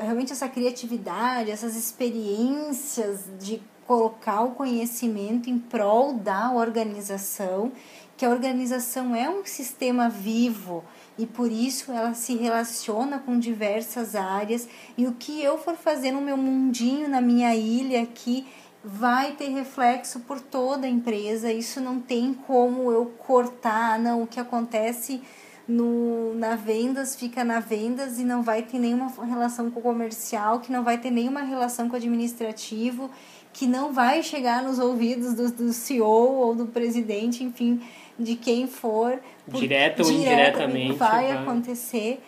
realmente 0.01 0.33
essa 0.33 0.49
criatividade, 0.49 1.51
essas 1.51 1.77
experiências 1.77 3.25
de 3.39 3.61
colocar 3.87 4.43
o 4.43 4.51
conhecimento 4.51 5.49
em 5.49 5.59
prol 5.59 6.15
da 6.15 6.53
organização, 6.53 7.73
que 8.17 8.25
a 8.25 8.31
organização 8.31 9.15
é 9.15 9.29
um 9.31 9.45
sistema 9.45 10.09
vivo 10.09 10.85
e 11.19 11.25
por 11.25 11.51
isso 11.51 11.91
ela 11.91 12.15
se 12.15 12.37
relaciona 12.37 13.19
com 13.19 13.39
diversas 13.39 14.15
áreas 14.15 14.69
e 14.97 15.07
o 15.07 15.13
que 15.13 15.43
eu 15.43 15.57
for 15.57 15.75
fazer 15.75 16.13
no 16.13 16.21
meu 16.21 16.37
mundinho, 16.37 17.09
na 17.09 17.21
minha 17.21 17.55
ilha 17.55 18.03
aqui, 18.03 18.47
vai 18.85 19.33
ter 19.33 19.49
reflexo 19.49 20.21
por 20.21 20.41
toda 20.41 20.87
a 20.87 20.91
empresa. 20.91 21.53
Isso 21.53 21.81
não 21.81 22.01
tem 22.01 22.33
como 22.33 22.91
eu 22.93 23.07
cortar, 23.07 23.99
não. 23.99 24.23
O 24.23 24.27
que 24.27 24.39
acontece 24.41 25.23
no, 25.69 26.35
na 26.35 26.57
vendas 26.57 27.15
fica 27.15 27.45
na 27.45 27.61
vendas 27.61 28.19
e 28.19 28.25
não 28.25 28.43
vai 28.43 28.63
ter 28.63 28.79
nenhuma 28.79 29.13
relação 29.25 29.71
com 29.71 29.81
o 29.81 29.83
comercial, 29.83 30.61
que 30.61 30.73
não 30.73 30.83
vai 30.83 30.97
ter 30.97 31.11
nenhuma 31.11 31.43
relação 31.43 31.89
com 31.89 31.95
o 31.95 31.97
administrativo, 31.97 33.11
que 33.53 33.67
não 33.67 33.93
vai 33.93 34.23
chegar 34.23 34.63
nos 34.63 34.79
ouvidos 34.79 35.35
do, 35.35 35.51
do 35.51 35.73
CEO 35.73 36.07
ou 36.07 36.55
do 36.55 36.67
presidente, 36.67 37.45
enfim, 37.45 37.83
de 38.19 38.35
quem 38.35 38.67
for. 38.67 39.21
Direto 39.47 40.03
ou 40.05 40.11
indiretamente. 40.11 40.97
Vai, 40.97 41.29
vai 41.29 41.33
acontecer. 41.33 42.23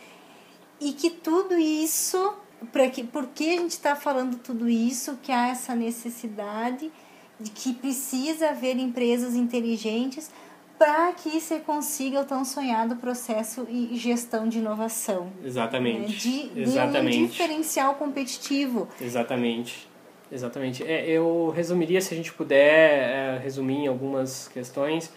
E 0.81 0.93
que 0.93 1.11
tudo 1.11 1.59
isso, 1.59 2.35
para 2.73 2.89
que, 2.89 3.05
por 3.05 3.27
que 3.29 3.51
a 3.51 3.57
gente 3.61 3.73
está 3.73 3.97
falando 3.97 4.37
tudo 4.39 4.69
isso, 4.69 5.19
que 5.23 5.33
há 5.33 5.49
essa 5.49 5.75
necessidade 5.75 6.91
de 7.39 7.51
que 7.51 7.73
precisa 7.73 8.51
haver 8.51 8.77
empresas 8.77 9.35
inteligentes 9.35 10.31
para 10.79 11.13
que 11.13 11.41
se 11.41 11.59
consiga 11.61 12.21
o 12.21 12.25
tão 12.25 12.43
sonhado 12.45 12.97
processo 12.97 13.67
e 13.69 13.97
gestão 13.97 14.49
de 14.49 14.59
inovação. 14.59 15.31
Exatamente. 15.45 16.01
Né? 16.29 16.53
De, 16.55 16.61
Exatamente. 16.63 17.19
de 17.19 17.25
um 17.25 17.27
diferencial 17.27 17.95
competitivo. 17.97 18.89
Exatamente. 19.01 19.89
Exatamente. 20.33 20.83
É, 20.83 21.07
eu 21.07 21.53
resumiria, 21.55 22.01
se 22.01 22.15
a 22.15 22.17
gente 22.17 22.33
puder 22.33 23.37
é, 23.37 23.41
resumir 23.43 23.79
em 23.79 23.87
algumas 23.89 24.49
questões, 24.49 25.13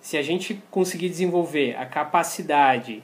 se 0.00 0.16
a 0.16 0.22
gente 0.22 0.62
conseguir 0.70 1.08
desenvolver 1.08 1.76
a 1.76 1.86
capacidade 1.86 3.02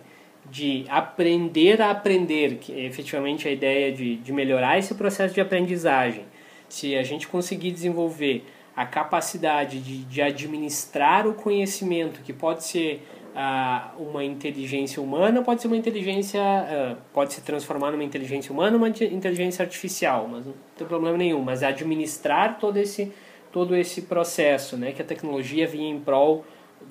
de 0.50 0.84
aprender 0.88 1.80
a 1.80 1.90
aprender, 1.90 2.56
que 2.56 2.72
é 2.72 2.84
efetivamente 2.84 3.48
a 3.48 3.50
ideia 3.50 3.92
de, 3.92 4.16
de 4.16 4.32
melhorar 4.32 4.78
esse 4.78 4.94
processo 4.94 5.34
de 5.34 5.40
aprendizagem, 5.40 6.24
se 6.68 6.96
a 6.96 7.02
gente 7.02 7.28
conseguir 7.28 7.70
desenvolver 7.70 8.44
a 8.74 8.84
capacidade 8.84 9.80
de, 9.80 10.04
de 10.04 10.20
administrar 10.20 11.26
o 11.26 11.34
conhecimento, 11.34 12.20
que 12.22 12.32
pode 12.32 12.64
ser 12.64 13.02
uh, 13.34 14.02
uma 14.02 14.24
inteligência 14.24 15.02
humana, 15.02 15.42
pode 15.42 15.62
ser 15.62 15.68
uma 15.68 15.76
inteligência, 15.76 16.40
uh, 16.40 16.96
pode 17.12 17.32
se 17.32 17.40
transformar 17.40 17.90
numa 17.90 18.04
inteligência 18.04 18.52
humana, 18.52 18.76
uma 18.76 18.88
inteligência 18.88 19.62
artificial, 19.62 20.28
mas 20.28 20.46
não 20.46 20.54
tem 20.76 20.86
problema 20.86 21.16
nenhum. 21.16 21.40
Mas 21.40 21.62
administrar 21.62 22.58
todo 22.58 22.76
esse 22.76 23.12
todo 23.52 23.74
esse 23.74 24.02
processo, 24.02 24.76
né, 24.76 24.92
que 24.92 25.00
a 25.00 25.04
tecnologia 25.04 25.66
vinha 25.66 25.88
em 25.88 25.98
prol 25.98 26.44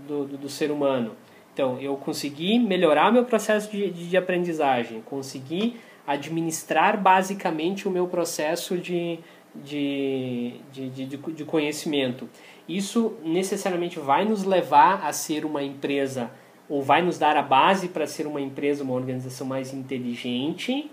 do, 0.07 0.25
do, 0.25 0.37
do 0.37 0.49
ser 0.49 0.71
humano. 0.71 1.11
Então, 1.55 1.79
eu 1.79 1.95
consegui 1.95 2.59
melhorar 2.59 3.13
meu 3.13 3.23
processo 3.23 3.71
de, 3.71 3.89
de, 3.89 4.17
aprendizagem, 4.17 5.01
consegui 5.05 5.77
administrar 6.05 7.01
basicamente 7.01 7.87
o 7.87 7.91
meu 7.91 8.07
processo 8.07 8.77
de, 8.77 9.19
de, 9.55 10.55
de, 10.73 10.89
de, 10.89 11.05
de 11.05 11.45
conhecimento. 11.45 12.27
Isso 12.67 13.13
necessariamente 13.23 13.97
vai 13.99 14.25
nos 14.25 14.43
levar 14.43 15.05
a 15.07 15.13
ser 15.13 15.45
uma 15.45 15.63
empresa, 15.63 16.29
ou 16.67 16.81
vai 16.81 17.01
nos 17.01 17.17
dar 17.17 17.37
a 17.37 17.41
base 17.41 17.87
para 17.87 18.05
ser 18.05 18.27
uma 18.27 18.41
empresa, 18.41 18.83
uma 18.83 18.93
organização 18.93 19.47
mais 19.47 19.73
inteligente, 19.73 20.91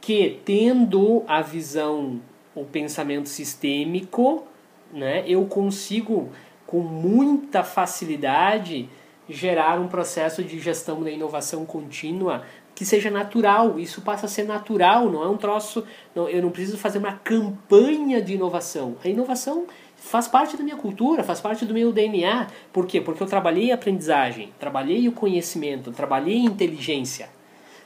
que 0.00 0.40
tendo 0.46 1.24
a 1.28 1.42
visão, 1.42 2.22
o 2.54 2.64
pensamento 2.64 3.28
sistêmico, 3.28 4.44
né, 4.90 5.24
eu 5.26 5.44
consigo 5.44 6.30
com 6.66 6.80
muita 6.80 7.62
facilidade 7.62 8.88
gerar 9.30 9.80
um 9.80 9.88
processo 9.88 10.42
de 10.42 10.58
gestão 10.58 11.02
da 11.02 11.10
inovação 11.10 11.64
contínua 11.64 12.44
que 12.74 12.84
seja 12.84 13.10
natural. 13.10 13.78
Isso 13.78 14.00
passa 14.00 14.26
a 14.26 14.28
ser 14.28 14.44
natural, 14.44 15.10
não 15.10 15.22
é 15.22 15.28
um 15.28 15.36
troço. 15.36 15.84
Não, 16.14 16.28
eu 16.28 16.42
não 16.42 16.50
preciso 16.50 16.78
fazer 16.78 16.98
uma 16.98 17.12
campanha 17.12 18.22
de 18.22 18.34
inovação. 18.34 18.96
A 19.04 19.08
inovação 19.08 19.66
faz 19.96 20.26
parte 20.26 20.56
da 20.56 20.64
minha 20.64 20.76
cultura, 20.76 21.22
faz 21.22 21.40
parte 21.40 21.64
do 21.66 21.74
meu 21.74 21.92
DNA. 21.92 22.46
Por 22.72 22.86
quê? 22.86 23.00
Porque 23.00 23.22
eu 23.22 23.26
trabalhei 23.26 23.70
a 23.70 23.74
aprendizagem, 23.74 24.52
trabalhei 24.58 25.06
o 25.08 25.12
conhecimento, 25.12 25.92
trabalhei 25.92 26.38
a 26.38 26.44
inteligência, 26.44 27.28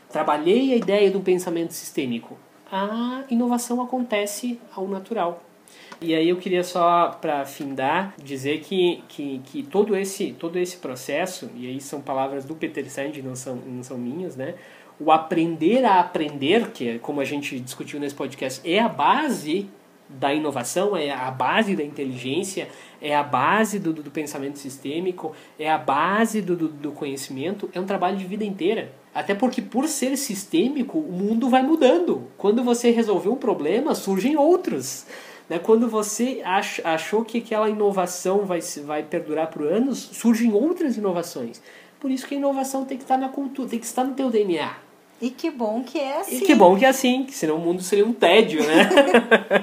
trabalhei 0.09 0.73
a 0.73 0.77
ideia 0.77 1.11
do 1.11 1.21
pensamento 1.21 1.73
sistêmico. 1.73 2.39
A 2.71 3.25
inovação 3.29 3.83
acontece 3.83 4.61
ao 4.75 4.87
natural. 4.87 5.43
E 6.01 6.15
aí 6.15 6.29
eu 6.29 6.37
queria 6.37 6.65
só, 6.65 7.17
para 7.21 7.45
findar, 7.45 8.15
dizer 8.23 8.61
que, 8.61 9.03
que, 9.09 9.41
que 9.45 9.63
todo, 9.63 9.97
esse, 9.97 10.33
todo 10.33 10.59
esse 10.59 10.77
processo, 10.77 11.51
e 11.55 11.67
aí 11.67 11.81
são 11.81 12.01
palavras 12.01 12.45
do 12.45 12.55
Peter 12.55 12.89
Sand, 12.91 13.13
não 13.23 13.35
são, 13.35 13.57
não 13.57 13.83
são 13.83 13.97
minhas, 13.97 14.37
né? 14.37 14.55
o 14.99 15.11
aprender 15.11 15.85
a 15.85 16.01
aprender, 16.01 16.71
que 16.71 16.89
é 16.89 16.99
como 16.99 17.21
a 17.21 17.25
gente 17.25 17.59
discutiu 17.59 17.99
nesse 17.99 18.15
podcast, 18.15 18.61
é 18.69 18.79
a 18.79 18.89
base 18.89 19.69
da 20.09 20.33
inovação, 20.33 20.97
é 20.97 21.11
a 21.11 21.31
base 21.31 21.75
da 21.75 21.83
inteligência, 21.83 22.69
é 23.01 23.15
a 23.15 23.23
base 23.23 23.79
do, 23.79 23.93
do 23.93 24.11
pensamento 24.11 24.59
sistêmico, 24.59 25.35
é 25.59 25.71
a 25.71 25.79
base 25.79 26.41
do, 26.41 26.55
do, 26.55 26.69
do 26.69 26.93
conhecimento, 26.93 27.69
é 27.73 27.81
um 27.81 27.87
trabalho 27.87 28.17
de 28.17 28.25
vida 28.25 28.45
inteira. 28.45 28.93
Até 29.15 29.35
porque, 29.35 29.63
por 29.63 29.89
ser 29.89 30.17
sistêmico, 30.17 30.99
o 30.99 31.13
mundo 31.13 31.49
vai 31.49 31.63
mudando. 31.63 32.29
Quando 32.37 32.63
você 32.63 32.91
resolver 32.91 33.29
um 33.29 33.37
problema, 33.37 33.95
surgem 33.95 34.37
outros. 34.37 35.07
Né? 35.49 35.59
Quando 35.59 35.89
você 35.89 36.41
ach, 36.45 36.81
achou 36.85 37.25
que 37.25 37.39
aquela 37.39 37.69
inovação 37.69 38.45
vai, 38.45 38.61
vai 38.85 39.03
perdurar 39.03 39.49
por 39.49 39.67
anos, 39.67 39.99
surgem 40.13 40.53
outras 40.53 40.97
inovações. 40.97 41.61
Por 42.01 42.11
isso 42.11 42.27
que 42.27 42.35
a 42.35 42.39
inovação 42.39 42.85
tem 42.85 42.97
que 42.97 43.05
estar 43.05 43.19
na 43.19 43.29
cultura, 43.29 43.69
tem 43.69 43.79
que 43.79 43.87
estar 43.87 44.05
no 44.05 44.15
teu 44.15 44.31
DNA. 44.31 44.85
E 45.21 45.31
que 45.31 45.51
bom 45.51 45.83
que 45.83 45.99
é 45.99 46.21
assim. 46.21 46.37
E 46.37 46.41
que 46.41 46.55
bom 46.55 46.77
que 46.77 46.85
é 46.85 46.89
assim, 46.89 47.25
que 47.25 47.35
senão 47.35 47.57
o 47.57 47.61
mundo 47.61 47.83
seria 47.83 48.05
um 48.05 48.13
tédio, 48.13 48.63
né? 48.63 48.91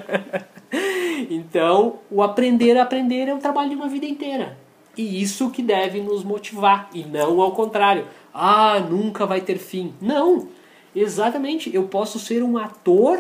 então, 1.30 2.00
o 2.10 2.24
aprender 2.24 2.78
a 2.78 2.84
aprender 2.84 3.28
é 3.28 3.34
um 3.34 3.40
trabalho 3.40 3.70
de 3.70 3.76
uma 3.76 3.88
vida 3.88 4.06
inteira. 4.06 4.58
E 4.98 5.22
isso 5.22 5.50
que 5.52 5.62
deve 5.62 6.02
nos 6.02 6.24
motivar, 6.24 6.90
e 6.94 7.04
não 7.04 7.40
ao 7.42 7.52
contrário. 7.52 8.08
Ah, 8.34 8.80
nunca 8.80 9.26
vai 9.26 9.42
ter 9.42 9.58
fim. 9.58 9.94
Não! 10.02 10.48
Exatamente, 10.96 11.74
eu 11.74 11.84
posso 11.84 12.20
ser 12.20 12.44
um 12.44 12.58
ator, 12.58 13.20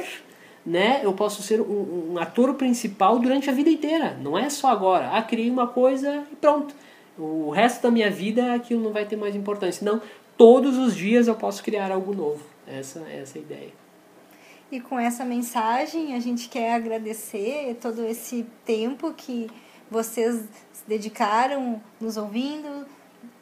né? 0.65 1.01
Eu 1.03 1.13
posso 1.13 1.41
ser 1.41 1.59
um, 1.61 2.13
um 2.13 2.17
ator 2.17 2.53
principal 2.55 3.19
durante 3.19 3.49
a 3.49 3.53
vida 3.53 3.69
inteira. 3.69 4.17
Não 4.21 4.37
é 4.37 4.49
só 4.49 4.67
agora. 4.67 5.11
Ah, 5.11 5.21
criei 5.21 5.49
uma 5.49 5.67
coisa 5.67 6.23
e 6.31 6.35
pronto. 6.35 6.75
O 7.17 7.49
resto 7.49 7.83
da 7.83 7.91
minha 7.91 8.09
vida 8.09 8.53
aquilo 8.53 8.81
não 8.81 8.91
vai 8.91 9.05
ter 9.05 9.15
mais 9.15 9.35
importância. 9.35 9.83
Não, 9.85 10.01
todos 10.37 10.77
os 10.77 10.95
dias 10.95 11.27
eu 11.27 11.35
posso 11.35 11.63
criar 11.63 11.91
algo 11.91 12.13
novo. 12.13 12.43
Essa, 12.67 12.99
essa 13.09 13.37
é 13.37 13.41
a 13.41 13.43
ideia. 13.43 13.81
E 14.71 14.79
com 14.79 14.97
essa 14.97 15.25
mensagem, 15.25 16.15
a 16.15 16.19
gente 16.19 16.47
quer 16.47 16.73
agradecer 16.73 17.77
todo 17.81 18.05
esse 18.05 18.45
tempo 18.63 19.13
que 19.13 19.49
vocês 19.89 20.45
se 20.71 20.87
dedicaram 20.87 21.81
nos 21.99 22.15
ouvindo, 22.15 22.85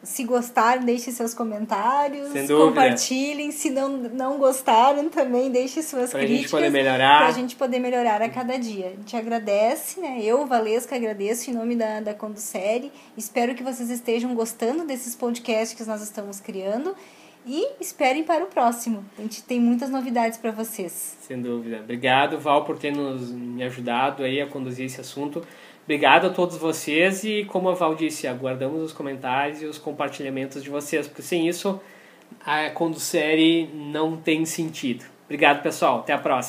se 0.02 0.24
gostaram, 0.24 0.84
deixem 0.84 1.14
seus 1.14 1.34
comentários, 1.34 2.30
compartilhem. 2.48 3.52
Se 3.52 3.70
não, 3.70 3.90
não 3.90 4.38
gostaram, 4.38 5.10
também 5.10 5.52
deixem 5.52 5.84
suas 5.84 6.12
pra 6.12 6.22
críticas. 6.22 6.52
Pra 6.52 6.62
gente 6.62 6.70
poder 6.70 6.70
melhorar. 6.70 7.18
Pra 7.20 7.32
gente 7.32 7.56
poder 7.56 7.80
melhorar 7.80 8.22
a 8.22 8.30
cada 8.30 8.58
dia. 8.58 8.88
A 8.88 8.90
gente 8.92 9.16
agradece, 9.16 10.00
né? 10.00 10.20
Eu, 10.22 10.46
Valesca, 10.46 10.96
agradeço 10.96 11.52
em 11.52 11.54
nome 11.54 11.76
da, 11.76 12.00
da 12.00 12.14
Conducere. 12.14 12.92
Espero 13.18 13.54
que 13.54 13.62
vocês 13.62 13.90
estejam 13.90 14.34
gostando 14.34 14.86
desses 14.86 15.16
podcasts 15.16 15.78
que 15.78 15.90
nós 15.90 16.02
estamos 16.02 16.40
criando. 16.40 16.96
E 17.46 17.68
esperem 17.80 18.24
para 18.24 18.44
o 18.44 18.48
próximo. 18.48 19.04
A 19.18 19.22
gente 19.22 19.44
tem 19.44 19.60
muitas 19.60 19.90
novidades 19.90 20.38
para 20.38 20.52
vocês. 20.52 21.18
Sem 21.22 21.42
dúvida. 21.42 21.80
Obrigado, 21.80 22.38
Val, 22.38 22.64
por 22.64 22.78
ter 22.78 22.92
nos 22.92 23.32
me 23.32 23.64
ajudado 23.64 24.24
aí 24.24 24.42
a 24.42 24.48
conduzir 24.48 24.86
esse 24.86 25.00
assunto. 25.02 25.42
Obrigado 25.90 26.28
a 26.28 26.30
todos 26.30 26.56
vocês 26.56 27.24
e, 27.24 27.46
como 27.46 27.68
a 27.68 27.74
Val 27.74 27.96
disse, 27.96 28.28
aguardamos 28.28 28.80
os 28.80 28.94
comentários 28.94 29.64
e 29.64 29.66
os 29.66 29.80
compartilhamentos 29.80 30.64
de 30.64 30.70
vocês, 30.70 31.08
porque 31.08 31.24
sem 31.24 31.48
isso 31.48 31.82
a 32.46 32.70
Conducere 32.70 33.68
não 33.74 34.16
tem 34.16 34.46
sentido. 34.46 35.04
Obrigado, 35.26 35.64
pessoal. 35.64 36.02
Até 36.02 36.14
a 36.14 36.20
próxima. 36.20 36.44